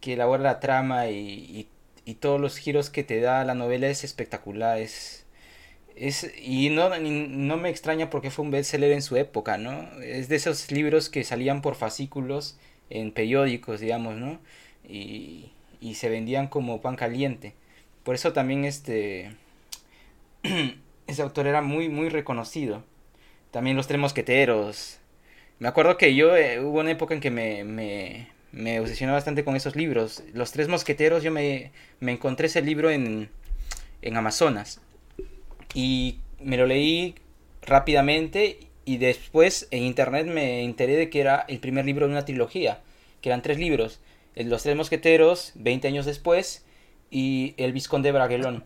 que 0.00 0.14
elabora 0.14 0.42
la 0.44 0.60
trama 0.60 1.08
y, 1.08 1.18
y- 1.18 1.68
y 2.06 2.14
todos 2.16 2.40
los 2.40 2.58
giros 2.58 2.90
que 2.90 3.04
te 3.04 3.20
da 3.20 3.44
la 3.44 3.54
novela 3.54 3.88
es 3.88 4.04
espectacular, 4.04 4.78
es... 4.80 5.25
Es, 5.96 6.30
y 6.42 6.68
no, 6.70 6.90
no 6.98 7.56
me 7.56 7.70
extraña 7.70 8.10
porque 8.10 8.30
fue 8.30 8.44
un 8.44 8.50
bestseller 8.50 8.92
en 8.92 9.02
su 9.02 9.16
época, 9.16 9.56
¿no? 9.58 9.88
Es 10.02 10.28
de 10.28 10.36
esos 10.36 10.70
libros 10.70 11.08
que 11.08 11.24
salían 11.24 11.62
por 11.62 11.74
fascículos 11.74 12.58
en 12.90 13.12
periódicos, 13.12 13.80
digamos, 13.80 14.16
¿no? 14.16 14.38
Y, 14.88 15.52
y 15.80 15.94
se 15.94 16.10
vendían 16.10 16.48
como 16.48 16.80
pan 16.82 16.96
caliente. 16.96 17.54
Por 18.04 18.14
eso 18.14 18.32
también 18.32 18.64
este 18.64 19.32
ese 21.06 21.22
autor 21.22 21.46
era 21.46 21.62
muy 21.62 21.88
muy 21.88 22.08
reconocido. 22.08 22.84
También 23.50 23.76
los 23.76 23.86
tres 23.86 24.00
mosqueteros. 24.00 24.98
Me 25.58 25.68
acuerdo 25.68 25.96
que 25.96 26.14
yo 26.14 26.36
eh, 26.36 26.60
hubo 26.60 26.80
una 26.80 26.90
época 26.90 27.14
en 27.14 27.20
que 27.20 27.30
me, 27.30 27.64
me, 27.64 28.28
me 28.52 28.80
obsesioné 28.80 29.12
bastante 29.12 29.44
con 29.44 29.56
esos 29.56 29.76
libros. 29.76 30.22
Los 30.34 30.52
tres 30.52 30.68
mosqueteros, 30.68 31.22
yo 31.22 31.32
me, 31.32 31.72
me 32.00 32.12
encontré 32.12 32.48
ese 32.48 32.60
libro 32.62 32.90
en, 32.90 33.30
en 34.02 34.16
Amazonas. 34.16 34.80
Y 35.74 36.18
me 36.40 36.56
lo 36.56 36.66
leí 36.66 37.14
rápidamente 37.62 38.60
y 38.84 38.98
después 38.98 39.68
en 39.70 39.82
internet 39.82 40.26
me 40.26 40.62
enteré 40.62 40.96
de 40.96 41.10
que 41.10 41.20
era 41.20 41.44
el 41.48 41.58
primer 41.58 41.84
libro 41.84 42.06
de 42.06 42.12
una 42.12 42.24
trilogía, 42.24 42.80
que 43.20 43.28
eran 43.28 43.42
tres 43.42 43.58
libros. 43.58 44.00
Los 44.34 44.62
Tres 44.62 44.76
Mosqueteros, 44.76 45.52
20 45.54 45.88
años 45.88 46.06
después, 46.06 46.64
y 47.10 47.54
El 47.56 47.72
Vizconde 47.72 48.08
de 48.08 48.12
Braguelón. 48.12 48.64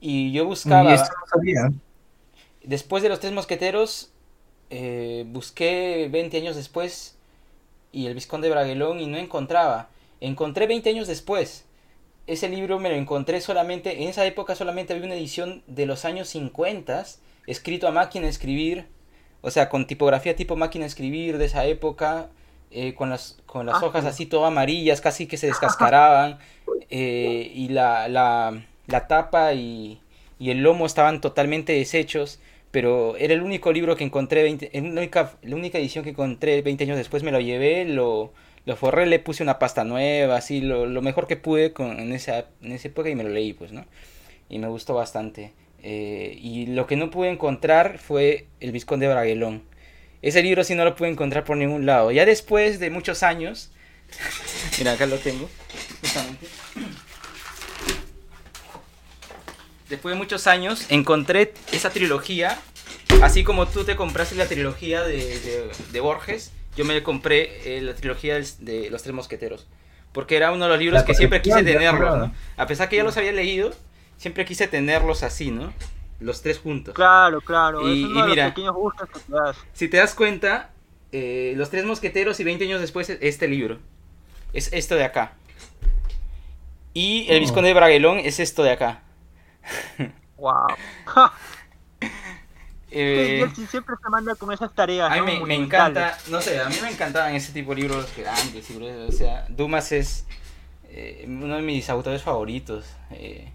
Y 0.00 0.32
yo 0.32 0.46
buscaba... 0.46 0.90
Y 0.90 0.94
esto 0.94 1.12
no 1.20 1.26
sabía. 1.26 1.72
Después 2.64 3.02
de 3.02 3.08
los 3.08 3.20
tres 3.20 3.32
mosqueteros, 3.32 4.12
eh, 4.70 5.24
busqué 5.28 6.08
20 6.10 6.36
años 6.38 6.56
después 6.56 7.16
y 7.92 8.06
el 8.06 8.14
Vizconde 8.14 8.48
de 8.48 8.54
Braguelón 8.54 9.00
y 9.00 9.06
no 9.06 9.18
encontraba. 9.18 9.90
Encontré 10.20 10.66
20 10.66 10.90
años 10.90 11.08
después. 11.08 11.64
Ese 12.26 12.48
libro 12.48 12.78
me 12.78 12.88
lo 12.88 12.94
encontré 12.94 13.40
solamente, 13.40 14.02
en 14.02 14.08
esa 14.08 14.24
época 14.26 14.54
solamente 14.54 14.92
había 14.92 15.06
una 15.06 15.14
edición 15.16 15.62
de 15.66 15.86
los 15.86 16.04
años 16.04 16.28
50, 16.28 17.04
escrito 17.46 17.88
a 17.88 17.90
máquina 17.92 18.24
de 18.26 18.30
escribir, 18.30 18.86
o 19.40 19.50
sea, 19.50 19.68
con 19.68 19.86
tipografía 19.88 20.36
tipo 20.36 20.54
máquina 20.56 20.84
de 20.84 20.88
escribir 20.88 21.36
de 21.38 21.46
esa 21.46 21.64
época, 21.66 22.30
eh, 22.70 22.94
con 22.94 23.10
las, 23.10 23.38
con 23.46 23.66
las 23.66 23.82
Ah, 23.82 23.86
hojas 23.86 24.04
sí. 24.04 24.08
así 24.08 24.26
todo 24.26 24.46
amarillas, 24.46 25.00
casi 25.00 25.26
que 25.26 25.36
se 25.36 25.48
descascaraban, 25.48 26.38
eh, 26.90 27.50
y 27.54 27.68
la, 27.68 28.08
la, 28.08 28.62
la 28.86 29.06
tapa 29.08 29.52
y, 29.54 30.00
y 30.38 30.50
el 30.50 30.58
lomo 30.62 30.86
estaban 30.86 31.20
totalmente 31.20 31.72
deshechos, 31.72 32.38
pero 32.70 33.16
era 33.16 33.34
el 33.34 33.42
único 33.42 33.72
libro 33.72 33.96
que 33.96 34.04
encontré, 34.04 34.44
20, 34.44 34.70
la, 34.72 34.80
única, 35.00 35.32
la 35.42 35.56
única 35.56 35.78
edición 35.78 36.04
que 36.04 36.10
encontré 36.10 36.62
20 36.62 36.84
años 36.84 36.96
después, 36.96 37.22
me 37.24 37.32
lo 37.32 37.40
llevé, 37.40 37.84
lo, 37.84 38.32
lo 38.64 38.76
forré, 38.76 39.06
le 39.06 39.18
puse 39.18 39.42
una 39.42 39.58
pasta 39.58 39.84
nueva, 39.84 40.36
así, 40.36 40.60
lo, 40.60 40.86
lo 40.86 41.02
mejor 41.02 41.26
que 41.26 41.36
pude 41.36 41.72
con, 41.72 41.98
en, 41.98 42.12
esa, 42.12 42.46
en 42.62 42.72
esa 42.72 42.88
época 42.88 43.08
y 43.08 43.14
me 43.14 43.24
lo 43.24 43.30
leí, 43.30 43.52
pues, 43.52 43.72
¿no? 43.72 43.84
Y 44.48 44.58
me 44.58 44.68
gustó 44.68 44.94
bastante. 44.94 45.52
Eh, 45.82 46.38
y 46.40 46.66
lo 46.66 46.86
que 46.86 46.96
no 46.96 47.10
pude 47.10 47.30
encontrar 47.30 47.98
fue 47.98 48.46
El 48.60 48.70
Visconde 48.70 49.06
de 49.06 49.12
Braguelón. 49.12 49.64
Ese 50.20 50.42
libro 50.42 50.62
sí 50.62 50.76
no 50.76 50.84
lo 50.84 50.94
pude 50.94 51.08
encontrar 51.08 51.42
por 51.44 51.56
ningún 51.56 51.86
lado. 51.86 52.12
Ya 52.12 52.24
después 52.24 52.78
de 52.78 52.90
muchos 52.90 53.24
años, 53.24 53.72
mira, 54.78 54.92
acá 54.92 55.06
lo 55.06 55.18
tengo, 55.18 55.48
justamente. 56.00 56.46
Después 59.88 60.14
de 60.14 60.18
muchos 60.18 60.46
años, 60.46 60.86
encontré 60.88 61.52
esa 61.72 61.90
trilogía, 61.90 62.58
así 63.22 63.42
como 63.42 63.66
tú 63.66 63.84
te 63.84 63.96
compraste 63.96 64.36
la 64.36 64.46
trilogía 64.46 65.02
de, 65.02 65.68
de 65.90 66.00
Borges, 66.00 66.52
yo 66.76 66.84
me 66.84 67.02
compré 67.02 67.76
eh, 67.76 67.82
la 67.82 67.94
trilogía 67.94 68.40
de, 68.58 68.88
Los 68.90 69.02
Tres 69.02 69.14
Mosqueteros. 69.14 69.66
Porque 70.12 70.36
era 70.36 70.52
uno 70.52 70.64
de 70.64 70.70
los 70.70 70.78
libros 70.78 71.02
que 71.04 71.14
siempre 71.14 71.40
quise 71.40 71.62
tenerlos, 71.62 72.18
¿no? 72.18 72.34
A 72.56 72.66
pesar 72.66 72.88
que 72.88 72.96
ya 72.96 73.04
los 73.04 73.16
había 73.16 73.32
leído, 73.32 73.72
siempre 74.18 74.44
quise 74.44 74.68
tenerlos 74.68 75.22
así, 75.22 75.50
¿no? 75.50 75.72
Los 76.20 76.42
tres 76.42 76.58
juntos. 76.58 76.94
Claro, 76.94 77.40
claro. 77.40 77.88
Y, 77.88 78.04
es 78.04 78.10
uno 78.10 78.18
y 78.18 78.22
de 78.22 78.28
mira, 78.28 78.44
los 78.44 78.52
pequeños 78.52 78.74
gustos 78.74 79.08
que 79.08 79.18
te 79.20 79.32
das. 79.32 79.56
si 79.72 79.88
te 79.88 79.96
das 79.96 80.14
cuenta, 80.14 80.70
eh, 81.12 81.54
Los 81.56 81.70
Tres 81.70 81.84
Mosqueteros 81.84 82.38
y 82.40 82.44
20 82.44 82.64
años 82.64 82.80
después 82.80 83.08
este 83.08 83.48
libro. 83.48 83.78
Es 84.52 84.72
esto 84.72 84.96
de 84.96 85.04
acá. 85.04 85.32
Y 86.94 87.26
El 87.30 87.38
Oh. 87.38 87.40
Visconde 87.40 87.68
de 87.68 87.74
Braguelón 87.74 88.18
es 88.18 88.38
esto 88.38 88.62
de 88.62 88.70
acá. 88.72 89.02
Wow. 90.36 90.66
Eh, 92.94 93.48
siempre 93.70 93.96
se 94.02 94.08
manda 94.10 94.34
con 94.34 94.52
esas 94.52 94.72
tareas. 94.74 95.10
a 95.10 95.22
mí 95.22 95.38
¿no? 95.38 95.46
me, 95.46 95.54
encanta, 95.54 96.18
no 96.30 96.40
sé, 96.42 96.60
a 96.60 96.68
mí 96.68 96.76
me 96.82 96.90
encantaban 96.90 97.34
ese 97.34 97.52
tipo 97.52 97.74
de 97.74 97.80
libros 97.82 98.06
grandes. 98.16 98.68
y 98.70 98.74
gruesos, 98.74 99.14
O 99.14 99.16
sea, 99.18 99.46
Dumas 99.48 99.92
es 99.92 100.26
eh, 100.90 101.24
uno 101.26 101.56
de 101.56 101.62
mis 101.62 101.88
autores 101.88 102.22
favoritos. 102.22 102.84
eh, 103.12 103.48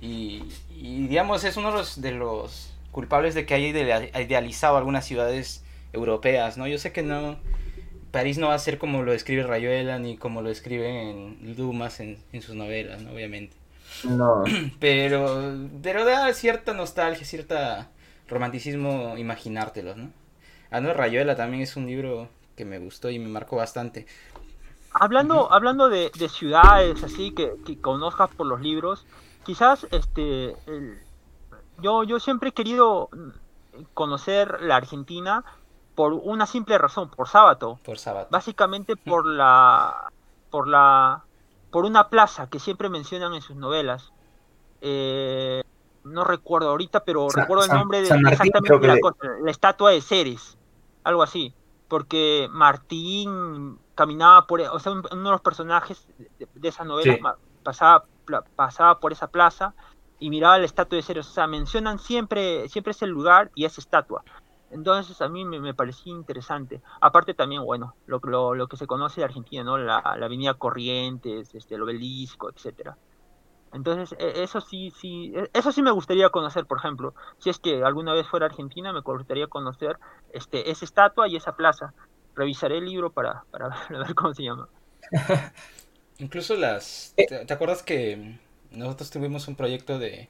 y, 0.00 0.44
y, 0.76 1.06
digamos, 1.08 1.42
es 1.44 1.56
uno 1.56 1.72
de 1.72 1.78
los, 1.78 2.00
de 2.00 2.12
los 2.12 2.72
culpables 2.92 3.34
de 3.34 3.46
que 3.46 3.54
haya 3.54 3.66
idea- 3.68 4.20
idealizado 4.22 4.76
algunas 4.76 5.04
ciudades 5.04 5.64
europeas, 5.92 6.56
¿no? 6.56 6.66
Yo 6.68 6.78
sé 6.78 6.92
que 6.92 7.02
no. 7.02 7.38
París 8.10 8.38
no 8.38 8.48
va 8.48 8.54
a 8.54 8.58
ser 8.58 8.78
como 8.78 9.02
lo 9.02 9.12
describe 9.12 9.42
Rayuela 9.42 9.98
ni 9.98 10.16
como 10.16 10.40
lo 10.40 10.50
escribe 10.50 11.10
en 11.10 11.56
Dumas 11.56 12.00
en, 12.00 12.18
en 12.32 12.42
sus 12.42 12.54
novelas, 12.54 13.02
¿no? 13.02 13.12
Obviamente. 13.12 13.56
No. 14.04 14.44
Pero, 14.80 15.56
pero 15.82 16.04
da 16.04 16.32
cierta 16.34 16.74
nostalgia, 16.74 17.26
cierta 17.26 17.88
romanticismo 18.28 19.16
imaginártelos, 19.16 19.96
¿no? 19.96 20.10
Ando 20.70 20.88
de 20.90 20.94
Rayuela 20.94 21.34
también 21.36 21.62
es 21.62 21.76
un 21.76 21.86
libro 21.86 22.28
que 22.56 22.64
me 22.64 22.78
gustó 22.78 23.10
y 23.10 23.18
me 23.18 23.28
marcó 23.28 23.56
bastante. 23.56 24.06
Hablando, 24.92 25.52
hablando 25.52 25.88
de, 25.88 26.10
de 26.18 26.28
ciudades 26.28 27.02
así 27.04 27.32
que, 27.32 27.54
que 27.64 27.80
conozcas 27.80 28.30
por 28.30 28.46
los 28.46 28.60
libros, 28.60 29.06
quizás 29.44 29.86
este 29.90 30.50
el- 30.66 30.98
yo, 31.80 32.02
yo 32.04 32.18
siempre 32.18 32.48
he 32.50 32.52
querido 32.52 33.08
conocer 33.94 34.60
la 34.62 34.76
Argentina 34.76 35.44
por 35.94 36.12
una 36.12 36.46
simple 36.46 36.76
razón, 36.78 37.10
por 37.10 37.28
sábado. 37.28 37.78
Por 37.84 37.98
sábado. 37.98 38.28
Básicamente 38.30 38.96
por 38.96 39.26
la 39.26 40.10
por 40.50 40.66
la 40.68 41.22
por 41.70 41.84
una 41.84 42.08
plaza 42.08 42.48
que 42.48 42.58
siempre 42.58 42.88
mencionan 42.88 43.34
en 43.34 43.42
sus 43.42 43.56
novelas. 43.56 44.10
Eh, 44.80 45.62
no 46.08 46.24
recuerdo 46.24 46.70
ahorita, 46.70 47.04
pero 47.04 47.28
San- 47.30 47.42
recuerdo 47.42 47.64
el 47.64 47.68
San- 47.70 47.78
nombre 47.78 48.00
de 48.00 48.06
San 48.06 48.26
exactamente 48.26 48.86
la 48.86 48.94
le- 48.94 49.00
cosa, 49.00 49.18
la 49.42 49.50
estatua 49.50 49.90
de 49.90 50.00
Ceres, 50.00 50.58
algo 51.04 51.22
así, 51.22 51.54
porque 51.88 52.48
Martín 52.50 53.78
caminaba 53.94 54.46
por, 54.46 54.60
o 54.60 54.78
sea, 54.78 54.92
un- 54.92 55.06
uno 55.10 55.24
de 55.24 55.30
los 55.30 55.40
personajes 55.40 56.06
de, 56.38 56.48
de 56.52 56.68
esa 56.68 56.84
novela 56.84 57.14
Sí. 57.14 57.20
pasaba 57.62 58.04
pasaba 58.56 59.00
por 59.00 59.12
esa 59.12 59.28
plaza 59.28 59.72
y 60.18 60.28
miraba 60.28 60.58
la 60.58 60.66
estatua 60.66 60.96
de 60.96 61.02
Ceres, 61.02 61.26
o 61.28 61.32
sea, 61.32 61.46
mencionan 61.46 61.98
siempre 61.98 62.68
siempre 62.68 62.90
ese 62.90 63.06
lugar 63.06 63.50
y 63.54 63.64
esa 63.64 63.80
estatua. 63.80 64.22
Entonces 64.70 65.22
a 65.22 65.30
mí 65.30 65.46
me, 65.46 65.60
me 65.60 65.72
parecía 65.72 66.12
interesante. 66.12 66.82
Aparte 67.00 67.32
también, 67.32 67.64
bueno, 67.64 67.94
lo, 68.06 68.20
lo, 68.22 68.54
lo 68.54 68.68
que 68.68 68.76
se 68.76 68.86
conoce 68.86 69.22
de 69.22 69.24
Argentina, 69.24 69.64
¿no? 69.64 69.78
La, 69.78 70.02
la 70.18 70.26
avenida 70.26 70.52
Corrientes, 70.54 71.54
este, 71.54 71.76
el 71.76 71.82
obelisco, 71.82 72.50
etcétera. 72.50 72.98
Entonces, 73.72 74.12
e- 74.18 74.42
eso 74.42 74.60
sí, 74.60 74.90
sí, 74.92 75.32
e- 75.36 75.50
eso 75.52 75.72
sí 75.72 75.82
me 75.82 75.90
gustaría 75.90 76.30
conocer, 76.30 76.66
por 76.66 76.78
ejemplo. 76.78 77.14
Si 77.38 77.50
es 77.50 77.58
que 77.58 77.82
alguna 77.84 78.14
vez 78.14 78.26
fuera 78.28 78.46
a 78.46 78.48
Argentina, 78.50 78.92
me 78.92 79.00
gustaría 79.02 79.46
conocer 79.48 79.98
este, 80.28 80.70
esa 80.70 80.84
estatua 80.84 81.28
y 81.28 81.36
esa 81.36 81.52
plaza. 81.56 81.94
Revisaré 82.34 82.78
el 82.78 82.86
libro 82.86 83.12
para, 83.12 83.44
para 83.50 83.68
ver 83.90 84.14
cómo 84.14 84.34
se 84.34 84.44
llama. 84.44 84.68
Incluso 86.18 86.56
las... 86.56 87.14
Eh. 87.16 87.26
¿Te, 87.26 87.44
te 87.44 87.54
acuerdas 87.54 87.82
que 87.82 88.36
nosotros 88.70 89.10
tuvimos 89.10 89.48
un 89.48 89.56
proyecto 89.56 89.98
de 89.98 90.28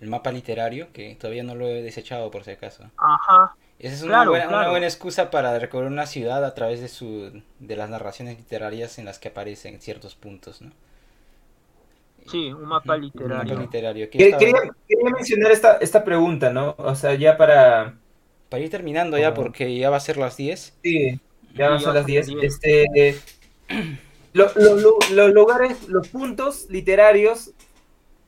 el 0.00 0.08
mapa 0.08 0.32
literario 0.32 0.92
que 0.92 1.16
todavía 1.16 1.44
no 1.44 1.54
lo 1.56 1.68
he 1.68 1.82
desechado 1.82 2.30
por 2.30 2.44
si 2.44 2.52
acaso? 2.52 2.90
Ajá. 2.96 3.56
Esa 3.78 3.94
es 3.96 4.02
una, 4.02 4.22
Claro, 4.22 4.30
buena, 4.30 4.48
una 4.48 4.70
buena 4.70 4.86
excusa 4.86 5.30
para 5.30 5.58
recorrer 5.58 5.90
una 5.90 6.06
ciudad 6.06 6.44
a 6.44 6.54
través 6.54 6.80
de 6.80 6.88
su 6.88 7.42
de 7.60 7.76
las 7.76 7.90
narraciones 7.90 8.38
literarias 8.38 8.98
en 8.98 9.06
las 9.06 9.18
que 9.18 9.28
aparecen 9.28 9.80
ciertos 9.80 10.16
puntos, 10.16 10.62
¿no? 10.62 10.72
Sí, 12.30 12.52
un 12.52 12.64
mapa 12.66 12.96
literario. 12.96 13.54
Un 13.54 13.58
mapa 13.60 13.70
Quería, 14.10 14.72
quería 14.88 15.10
mencionar 15.10 15.52
esta, 15.52 15.76
esta 15.78 16.04
pregunta, 16.04 16.50
¿no? 16.52 16.74
O 16.78 16.94
sea, 16.94 17.14
ya 17.14 17.36
para... 17.36 17.98
Para 18.48 18.62
ir 18.62 18.70
terminando 18.70 19.16
ya, 19.16 19.32
porque 19.34 19.76
ya 19.76 19.90
va 19.90 19.96
a 19.96 20.00
ser 20.00 20.16
las 20.16 20.36
10. 20.36 20.76
Sí, 20.82 21.20
ya 21.54 21.70
van 21.70 21.80
son 21.80 21.94
ya 21.94 21.94
las 21.94 22.02
son 22.02 22.06
10. 22.06 22.28
las 22.28 22.36
10. 22.40 22.44
Este, 22.44 23.16
lo- 24.32 24.50
lo- 24.56 24.76
lo- 24.76 24.98
los 25.12 25.32
lugares, 25.32 25.88
los 25.88 26.08
puntos 26.08 26.66
literarios 26.68 27.52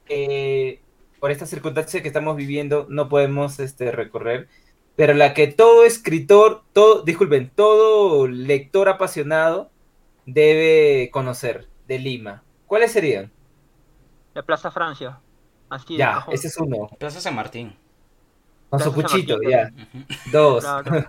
que 0.07 0.81
por 1.21 1.31
esta 1.31 1.47
circunstancia 1.47 2.03
que 2.03 2.09
estamos 2.09 2.37
viviendo 2.37 2.87
no 2.89 3.09
podemos 3.09 3.61
este, 3.61 3.93
recorrer, 3.93 4.49
pero 4.97 5.15
la 5.15 5.35
que 5.35 5.47
todo 5.47 5.85
escritor, 5.85 6.63
todo, 6.73 7.03
disculpen, 7.03 7.51
todo 7.55 8.27
lector 8.27 8.89
apasionado 8.89 9.71
debe 10.27 11.11
conocer 11.13 11.69
de 11.89 11.99
Lima. 11.99 12.43
¿Cuáles 12.67 12.93
serían? 12.93 13.31
La 14.35 14.43
Plaza 14.43 14.71
Francia. 14.71 15.21
Así 15.69 15.95
de 15.95 15.99
ya, 15.99 16.13
cajón. 16.15 16.35
ese 16.35 16.49
es 16.49 16.57
uno. 16.59 16.89
Plaza 16.99 17.21
San 17.21 17.35
Martín. 17.35 17.77
Con 18.69 18.81
su 18.81 18.93
Plaza 18.93 19.09
cuchito, 19.15 19.35
Martín, 19.35 19.51
ya. 19.51 19.71
Dos. 20.31 20.65
Claro. 20.65 21.07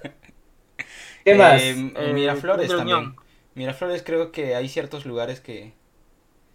¿Qué 1.25 1.35
más? 1.35 1.61
Eh, 1.61 1.93
Eh, 1.95 2.13
Miraflores 2.13 2.69
de 2.69 2.75
también. 2.75 3.15
Miraflores 3.55 4.03
creo 4.03 4.31
que 4.31 4.55
hay 4.55 4.67
ciertos 4.67 5.05
lugares 5.05 5.39
que... 5.39 5.73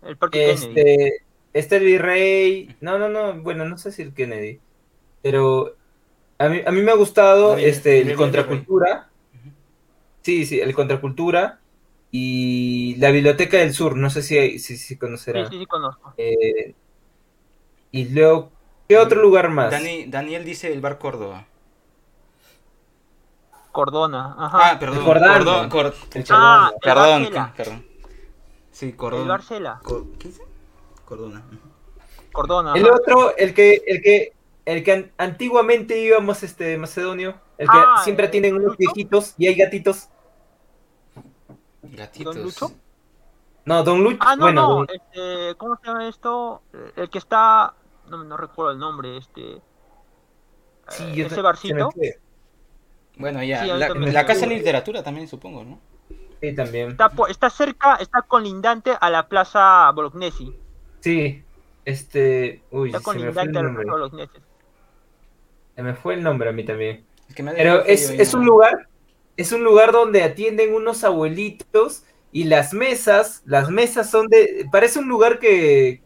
El 0.03 0.17
Parque 0.17 0.55
Kennedy. 0.55 0.67
Este, 0.69 1.23
este 1.53 1.77
el 1.77 1.85
virrey, 1.85 2.77
no, 2.81 2.99
no, 2.99 3.09
no, 3.09 3.35
bueno, 3.43 3.65
no 3.65 3.79
sé 3.79 3.93
si 3.93 4.03
el 4.03 4.15
Kennedy, 4.15 4.61
pero 5.23 5.77
a 6.39 6.49
mí, 6.49 6.61
a 6.65 6.71
mí 6.71 6.83
me 6.83 6.93
ha 6.93 6.97
gustado 6.97 7.57
este, 7.57 8.05
la 8.05 8.13
el 8.13 8.17
contracultura, 8.17 9.09
sí, 10.23 10.47
sí, 10.47 10.61
el 10.61 10.75
contracultura 10.75 11.61
y 12.11 12.97
la 12.97 13.11
biblioteca 13.11 13.59
del 13.59 13.75
sur, 13.75 13.97
no 13.97 14.09
sé 14.11 14.23
si, 14.23 14.59
si, 14.59 14.77
si 14.77 14.95
Sí, 14.95 14.97
conocerá. 14.97 15.49
sí, 15.49 15.59
sí, 15.59 15.67
conozco. 15.67 16.15
Eh, 16.17 16.75
y 17.93 18.09
luego, 18.09 18.51
¿qué 18.89 18.97
otro 18.99 19.21
lugar 19.23 19.51
más? 19.51 19.71
Dani- 19.73 20.07
Daniel 20.09 20.45
dice 20.45 20.73
el 20.73 20.81
bar 20.81 20.99
Córdoba. 20.99 21.47
Cordona. 23.73 24.35
Ajá. 24.39 24.59
Ah, 24.73 24.79
perdón. 24.79 24.99
Recordando. 24.99 25.45
Cordón, 25.69 25.69
Cor- 25.69 25.95
El 26.15 26.23
Ah, 26.23 26.25
Chabón. 26.25 27.23
el 27.23 27.29
perdón, 27.31 27.53
perdón. 27.57 27.87
Sí, 28.73 28.93
Cordón. 28.93 29.23
el 29.23 29.29
Barcela. 29.29 29.81
Cor- 29.83 30.07
¿Qué 30.19 30.29
dice? 30.29 30.43
Cordona. 31.05 31.43
Cordona. 32.33 32.75
El 32.75 32.85
ajá. 32.87 32.95
otro, 32.97 33.37
el 33.37 33.55
que, 33.55 33.83
el 33.87 34.03
que, 34.03 34.33
el 34.65 34.83
que 34.85 34.93
an- 34.93 35.13
antiguamente 35.19 36.01
íbamos, 36.01 36.43
este, 36.43 36.77
Macedonio, 36.77 37.35
el 37.59 37.69
que 37.69 37.77
Ah, 37.77 38.01
siempre 38.05 38.27
¿el 38.27 38.31
tienen 38.31 38.55
unos 38.57 38.77
viejitos 38.77 39.35
y 39.39 39.47
hay 39.47 39.55
gatitos. 39.55 40.09
Gatitos. 41.97 42.35
¿Don 42.35 42.45
Lucho? 42.45 42.71
No, 43.65 43.83
Don 43.83 44.03
Lucho, 44.03 44.19
Ah, 44.21 44.37
no, 44.37 44.43
bueno, 44.43 44.63
no. 44.63 44.75
don- 44.77 44.87
Este, 44.91 45.55
¿Cómo 45.57 45.77
se 45.77 45.87
llama 45.87 46.09
esto? 46.09 46.63
El 46.97 47.11
que 47.11 47.19
está. 47.19 47.75
No, 48.09 48.25
no 48.25 48.37
recuerdo 48.37 48.73
el 48.73 48.79
nombre. 48.79 49.17
Este. 49.19 49.61
sí, 50.89 51.05
eh, 51.05 51.15
yo 51.15 51.27
ese 51.27 51.43
barcito. 51.43 51.91
Bueno, 53.17 53.43
ya. 53.43 53.63
Sí, 53.65 53.71
la, 54.13 54.27
Casa 54.27 54.47
de. 54.47 54.55
Literatura 54.55 55.03
también, 55.03 55.29
supongo, 55.29 55.65
¿no? 55.65 55.81
Sí, 56.41 56.55
también. 56.55 56.97
Está, 57.29 57.51
cerca, 57.51 57.97
está 57.97 58.23
colindante 58.23 58.93
a 58.99 59.11
la 59.11 59.29
Plaza 59.29 59.91
Bolognesi. 59.91 60.57
Sí, 61.01 61.45
este. 61.85 62.63
Uy, 62.71 62.89
Está 62.95 63.01
se 63.01 63.19
me 63.19 63.33
fue 63.33 63.43
el 63.43 63.53
colindante 63.53 63.59
a 63.59 63.63
la 63.63 63.69
nombre. 63.69 63.85
Plaza 63.85 63.93
Bolognesi. 63.99 64.39
Se 65.75 65.83
me 65.83 65.95
fue 65.95 66.15
el 66.15 66.23
nombre 66.23 66.49
a 66.49 66.53
mí 66.53 66.65
también. 66.65 67.05
Es 67.29 67.35
que 67.35 67.43
me 67.43 67.51
ha 67.51 67.55
Pero 67.55 67.85
es, 67.85 68.09
es 68.11 68.33
un 68.35 68.47
lugar, 68.47 68.89
es 69.39 69.53
un 69.53 69.65
lugar 69.65 69.93
donde 69.93 70.25
atienden 70.25 70.75
unos 70.75 71.05
abuelitos 71.05 72.05
y 72.33 72.45
las 72.47 72.75
mesas, 72.75 73.43
las 73.47 73.71
mesas 73.71 74.11
son 74.11 74.29
de. 74.29 74.69
Parece 74.73 75.01
un 75.01 75.09
lugar 75.09 75.41
que. 75.41 76.05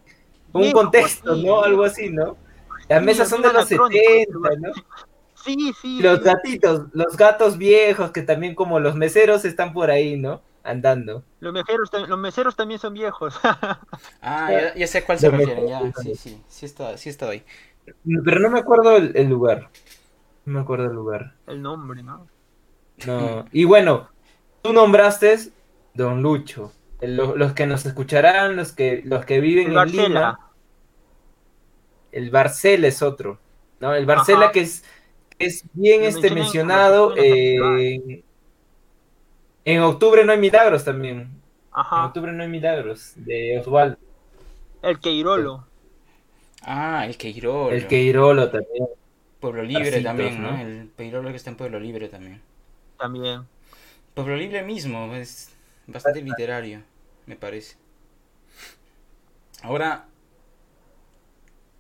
con 0.53 0.63
un 0.65 0.73
contexto, 0.73 1.37
sí, 1.37 1.43
¿no? 1.43 1.63
Algo 1.65 1.85
así, 1.85 2.11
¿no? 2.11 2.39
Las 2.89 3.03
Sí, 3.03 3.05
mesas 3.05 3.29
son 3.31 3.43
de 3.43 3.53
los 3.53 3.71
anacrónico, 3.71 3.73
70, 3.73 4.33
lugar. 4.33 4.59
¿no? 4.61 4.73
Sí, 5.35 5.73
sí. 5.81 6.03
Los 6.03 6.21
sí. 6.21 6.23
gatitos, 6.23 6.89
los 6.93 7.17
gatos 7.17 7.57
viejos 7.59 8.11
que 8.13 8.23
también 8.23 8.55
como 8.55 8.81
los 8.81 8.95
meseros 8.97 9.45
están 9.47 9.73
por 9.73 9.91
ahí, 9.91 10.19
¿no? 10.19 10.43
Andando. 10.63 11.25
Los 11.41 11.53
meseros, 11.53 11.91
los 12.09 12.19
meseros 12.19 12.57
también 12.57 12.81
son 12.81 12.95
viejos. 12.95 13.39
Ah, 14.21 14.51
ya, 14.53 14.75
ya 14.75 14.87
sé 14.87 14.99
a 14.99 15.05
cuál 15.07 15.19
se 15.19 15.29
mejor. 15.31 15.67
ya. 15.67 15.93
Sí, 15.93 16.15
sí, 16.17 16.43
sí 16.49 16.67
está, 16.67 16.97
sí 16.97 17.09
está 17.11 17.29
ahí. 17.29 17.45
Pero 18.25 18.41
no 18.41 18.51
me 18.51 18.61
acuerdo 18.61 18.97
el, 18.97 19.17
el 19.17 19.29
lugar. 19.29 19.71
No 20.47 20.55
me 20.55 20.61
acuerdo 20.61 20.87
el 20.87 20.95
lugar. 20.95 21.35
El 21.47 21.63
nombre, 21.63 22.03
¿no? 22.03 22.27
No. 23.07 23.47
Y 23.53 23.65
bueno, 23.65 24.09
tú 24.63 24.73
nombraste 24.73 25.37
Don 25.95 26.23
Lucho. 26.23 26.73
Los 27.01 27.53
que 27.55 27.67
nos 27.67 27.85
escucharán, 27.87 28.57
los 28.57 28.73
que, 28.73 29.03
los 29.05 29.25
que 29.25 29.41
viven 29.41 29.69
El 29.69 29.73
en 29.73 29.75
Barcela. 29.75 30.21
Lima. 30.21 30.53
El 32.13 32.31
Barcel 32.31 32.85
es 32.85 33.03
otro. 33.03 33.39
¿no? 33.81 33.95
El 33.95 34.07
Barcela 34.07 34.47
Ajá. 34.47 34.53
que 34.53 34.61
es, 34.61 34.85
es 35.39 35.65
bien 35.73 36.05
este 36.05 36.31
mencionado. 36.31 37.15
eh, 37.17 38.25
en 39.65 39.83
octubre 39.83 40.25
no 40.25 40.33
hay 40.33 40.39
milagros 40.39 40.85
también. 40.85 41.43
En 41.91 42.03
octubre 42.05 42.33
no 42.33 42.43
hay 42.43 42.49
milagros. 42.49 43.13
De 43.17 43.59
Osvaldo. 43.59 43.99
El 44.83 45.01
Queirolo. 45.01 45.67
Ah, 46.63 47.07
el 47.07 47.17
Queirolo. 47.17 47.71
El 47.71 47.87
Queirolo 47.87 48.51
también. 48.51 48.89
Pueblo 49.41 49.63
Libre 49.63 50.01
también, 50.01 50.41
¿no? 50.41 50.53
¿no? 50.53 50.57
El 50.57 50.93
Queirolo 50.97 51.31
que 51.31 51.37
está 51.37 51.51
en 51.51 51.57
Pueblo 51.57 51.79
Libre 51.81 52.09
también. 52.09 52.43
También. 53.03 53.47
Pueblo 54.15 54.37
Libre 54.37 54.63
mismo, 54.65 55.15
es 55.17 55.51
bastante 55.87 56.23
literario, 56.23 56.83
me 57.27 57.37
parece. 57.37 57.77
Ahora, 59.63 60.07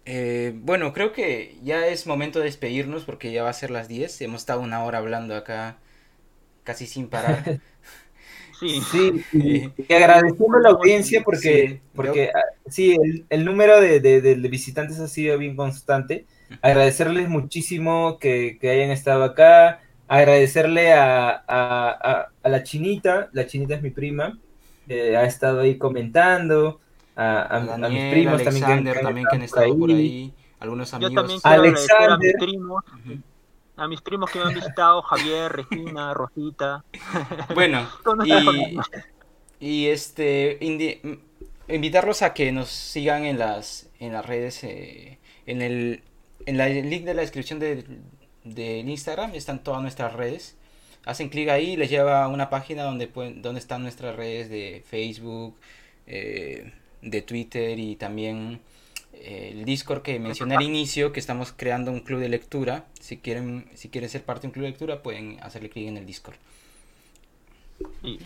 eh, 0.04 0.52
bueno, 0.56 0.92
creo 0.92 1.12
que 1.12 1.58
ya 1.62 1.86
es 1.86 2.06
momento 2.06 2.38
de 2.40 2.46
despedirnos 2.46 3.04
porque 3.04 3.32
ya 3.32 3.42
va 3.44 3.50
a 3.50 3.52
ser 3.52 3.70
las 3.70 3.88
10. 3.88 4.20
Hemos 4.20 4.42
estado 4.42 4.60
una 4.60 4.84
hora 4.84 4.98
hablando 4.98 5.36
acá 5.36 5.78
casi 6.64 6.86
sin 6.86 7.08
parar. 7.08 7.44
Sí. 8.60 8.80
Sí, 8.90 9.26
y, 9.32 9.72
y 9.88 9.92
agradeciendo 9.94 10.56
a 10.58 10.60
la 10.60 10.68
audiencia 10.70 11.22
porque, 11.24 11.80
Sí, 11.92 11.92
porque 11.94 12.30
ah, 12.34 12.40
sí, 12.70 12.96
el, 13.02 13.26
el 13.28 13.44
número 13.44 13.80
de, 13.80 14.00
de- 14.00 14.20
de 14.20 14.34
visitantes 14.48 14.98
ha 15.00 15.08
sido 15.08 15.36
bien 15.38 15.56
constante. 15.56 16.26
Agradecerles 16.62 17.28
muchísimo 17.28 18.18
que, 18.18 18.58
que 18.60 18.70
hayan 18.70 18.90
estado 18.90 19.24
acá. 19.24 19.80
Agradecerle 20.16 20.92
a, 20.92 21.30
a- 21.30 21.42
a- 21.48 22.28
a 22.42 22.48
la 22.48 22.62
chinita, 22.62 23.28
la 23.32 23.46
chinita 23.46 23.74
es 23.76 23.82
mi 23.82 23.90
prima, 23.90 24.38
ha 24.90 25.24
estado 25.24 25.60
ahí 25.60 25.78
comentando. 25.78 26.80
A, 27.16 27.40
a- 27.42 27.74
a 27.74 27.88
mis 27.88 28.10
primos 28.12 28.42
también 28.42 28.64
que 28.64 28.72
han- 28.72 28.78
Alexander 28.78 28.92
que 28.94 28.98
han 28.98 29.04
también 29.04 29.26
que 29.30 29.36
han 29.36 29.42
estado 29.42 29.78
por 29.78 29.90
ahí. 29.90 30.32
Algunos 30.60 30.90
Yo 30.90 30.96
amigos. 30.96 31.14
también 31.14 31.40
agradecer 31.42 31.96
a 31.96 32.16
mis 32.18 32.28
Alexander. 32.28 32.34
primos. 32.38 32.84
A 33.76 33.88
mis 33.88 34.00
primos 34.02 34.30
que 34.30 34.38
me 34.38 34.44
han 34.44 34.54
visitado, 34.54 35.00
Javier, 35.02 35.50
Regina, 35.52 36.12
Rosita. 36.14 36.84
Bueno, 37.54 37.88
y, 38.24 38.78
y 39.60 39.86
este 39.86 40.58
indi- 40.60 41.18
invitarlos 41.68 42.20
a 42.22 42.34
que 42.34 42.52
nos 42.52 42.68
sigan 42.68 43.24
en 43.24 43.38
las 43.38 43.88
en 43.98 44.12
las 44.12 44.26
redes 44.26 44.62
eh, 44.64 45.18
en 45.46 45.62
el 45.62 46.02
en 46.44 46.58
la, 46.58 46.68
el 46.68 46.90
link 46.90 47.04
de 47.04 47.14
la 47.14 47.22
descripción 47.22 47.58
de- 47.60 47.84
del 48.44 48.88
Instagram 48.88 49.34
están 49.34 49.62
todas 49.62 49.82
nuestras 49.82 50.12
redes 50.14 50.56
hacen 51.04 51.28
clic 51.28 51.48
ahí 51.48 51.72
y 51.72 51.76
les 51.76 51.90
lleva 51.90 52.24
a 52.24 52.28
una 52.28 52.48
página 52.50 52.82
donde 52.84 53.06
pueden 53.08 53.42
donde 53.42 53.60
están 53.60 53.82
nuestras 53.82 54.14
redes 54.16 54.48
de 54.50 54.84
Facebook 54.86 55.56
eh, 56.06 56.72
de 57.02 57.22
Twitter 57.22 57.78
y 57.78 57.96
también 57.96 58.60
eh, 59.12 59.50
el 59.52 59.64
Discord 59.64 60.02
que 60.02 60.18
mencioné 60.18 60.56
al 60.56 60.62
inicio 60.62 61.12
que 61.12 61.20
estamos 61.20 61.52
creando 61.56 61.90
un 61.90 62.00
club 62.00 62.20
de 62.20 62.28
lectura 62.28 62.86
si 63.00 63.18
quieren 63.18 63.68
si 63.74 63.88
quieren 63.88 64.08
ser 64.10 64.24
parte 64.24 64.42
de 64.42 64.46
un 64.48 64.52
club 64.52 64.64
de 64.64 64.70
lectura 64.70 65.02
pueden 65.02 65.38
hacerle 65.42 65.70
clic 65.70 65.88
en 65.88 65.96
el 65.96 66.06
Discord 66.06 66.36
Sí. 68.02 68.18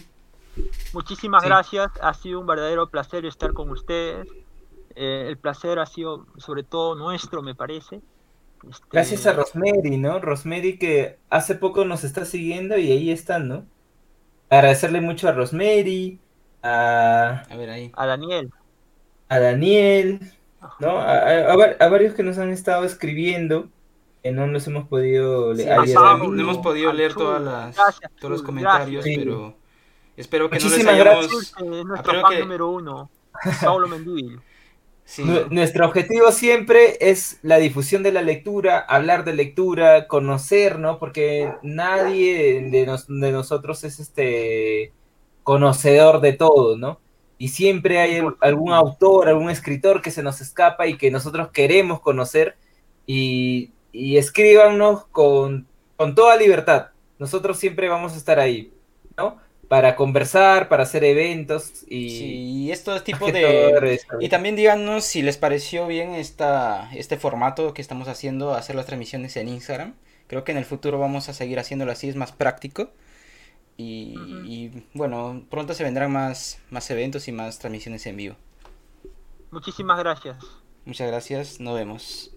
Muchísimas 0.93 1.43
Sí. 1.43 1.49
gracias, 1.49 1.91
ha 2.03 2.15
sido 2.15 2.41
un 2.41 2.47
verdadero 2.47 2.89
placer 2.89 3.25
estar 3.27 3.53
con 3.53 3.71
ustedes. 3.71 4.27
Eh, 4.95 5.27
el 5.29 5.37
placer 5.37 5.79
ha 5.79 5.87
sido 5.87 6.27
sobre 6.39 6.63
todo 6.63 6.95
nuestro, 6.95 7.43
me 7.43 7.55
parece. 7.55 8.01
Este, 8.71 8.87
Gracias 8.93 9.27
a 9.27 9.33
Rosemary, 9.33 9.97
¿no? 9.97 10.19
Rosemary 10.21 10.79
que 10.79 11.19
hace 11.31 11.55
poco 11.55 11.85
nos 11.85 12.05
está 12.05 12.25
siguiendo 12.25 12.77
y 12.79 12.91
ahí 12.91 13.11
están, 13.11 13.49
¿no? 13.49 13.65
Agradecerle 14.51 15.01
mucho 15.01 15.29
a 15.29 15.33
Rosemary, 15.33 16.19
a, 16.63 17.43
a 17.49 17.57
ver 17.57 17.71
ahí 17.71 17.93
a 17.97 18.07
Daniel. 18.07 18.51
a 19.29 19.39
Daniel, 19.39 20.21
¿no? 20.81 20.99
A, 20.99 21.13
a- 21.19 21.53
a 21.53 21.57
var- 21.57 21.77
a 21.81 21.89
varios 21.89 22.15
que 22.15 22.23
nos 22.23 22.39
han 22.39 22.51
estado 22.51 22.85
escribiendo, 22.85 23.69
que 24.23 24.33
no 24.33 24.47
nos 24.47 24.67
hemos 24.67 24.89
podido 24.89 25.55
Sí, 25.55 25.65
leer. 25.65 25.77
no, 25.95 26.25
hemos 26.41 26.59
podido 26.59 26.93
leer 26.93 27.15
todas 27.15 27.43
las, 27.43 27.77
gracias, 27.77 28.11
todos 28.21 28.33
los 28.33 28.43
comentarios, 28.43 29.05
gracias. 29.05 29.25
pero 29.25 29.55
espero 30.17 30.51
que 30.51 30.57
no 30.59 30.65
les 30.65 30.65
Muchísimas 30.73 30.95
hayamos... 30.95 31.29
gracias. 31.29 31.85
Nuestro 31.87 32.21
fan 32.21 32.33
que- 32.33 32.41
número 32.41 32.69
uno, 32.71 33.11
Paulo 33.63 33.87
Mendívil. 33.89 34.41
Sí, 35.09 35.49
Nuestro 35.51 35.87
objetivo 35.87 36.33
siempre 36.33 36.97
es 37.01 37.39
la 37.43 37.59
difusión 37.59 38.03
de 38.03 38.13
la 38.13 38.23
lectura, 38.23 38.79
hablar 38.81 39.25
de 39.25 39.35
lectura, 39.35 40.09
conocer, 40.09 40.79
¿no? 40.81 40.99
Porque 40.99 41.55
nadie 41.63 42.61
de, 42.71 42.87
nos- 42.87 43.07
de 43.07 43.33
nosotros 43.33 43.85
es 43.85 44.01
este 44.01 44.93
conocedor 45.45 46.21
de 46.21 46.33
todo, 46.33 46.77
¿no? 46.77 47.01
Y 47.39 47.49
siempre 47.49 47.99
hay 48.01 48.21
algún 48.41 48.73
autor, 48.73 49.29
algún 49.29 49.51
escritor 49.51 50.03
que 50.03 50.11
se 50.11 50.23
nos 50.25 50.41
escapa 50.41 50.87
y 50.89 50.99
que 50.99 51.11
nosotros 51.11 51.51
queremos 51.53 52.01
conocer 52.01 52.57
y, 53.07 53.75
y 53.93 54.17
escríbanos 54.19 55.07
con, 55.09 55.69
con 55.97 56.15
toda 56.17 56.37
libertad. 56.37 56.89
Nosotros 57.19 57.59
siempre 57.59 57.89
vamos 57.89 58.15
a 58.15 58.17
estar 58.17 58.39
ahí, 58.41 58.73
¿no? 59.17 59.39
Para 59.69 59.97
conversar, 59.97 60.69
para 60.69 60.85
hacer 60.85 61.03
eventos 61.03 61.83
y... 61.89 62.11
sí, 62.11 62.35
y 62.67 62.71
estos 62.71 63.03
tipos 63.03 63.33
de... 63.33 64.01
Y 64.21 64.29
también 64.29 64.55
díganos 64.55 65.05
si 65.05 65.23
les 65.23 65.37
pareció 65.39 65.89
bien 65.89 66.15
esta, 66.15 66.89
este 66.95 67.17
formato 67.17 67.75
que 67.75 67.83
estamos 67.83 68.07
haciendo, 68.07 68.55
hacer 68.55 68.77
las 68.77 68.87
transmisiones 68.87 69.37
en 69.37 69.49
Instagram. 69.49 69.95
Creo 70.29 70.45
que 70.45 70.53
en 70.53 70.59
el 70.59 70.65
futuro 70.65 70.99
vamos 70.99 71.29
a 71.29 71.33
seguir 71.33 71.59
haciéndolo 71.59 71.91
así, 71.91 72.09
es 72.09 72.17
más 72.17 72.33
práctico. 72.33 72.91
Y, 73.77 74.15
y, 74.47 74.85
bueno, 74.95 75.45
pronto 75.51 75.75
se 75.75 75.85
vendrán 75.85 76.11
más, 76.13 76.61
más 76.71 76.91
eventos 76.91 77.29
y 77.29 77.33
más 77.33 77.59
transmisiones 77.59 78.07
en 78.07 78.17
vivo. 78.17 78.37
Muchísimas 79.51 79.99
gracias. 79.99 80.37
Muchas 80.85 81.09
gracias, 81.09 81.61
nos 81.61 81.75
vemos. 81.75 82.36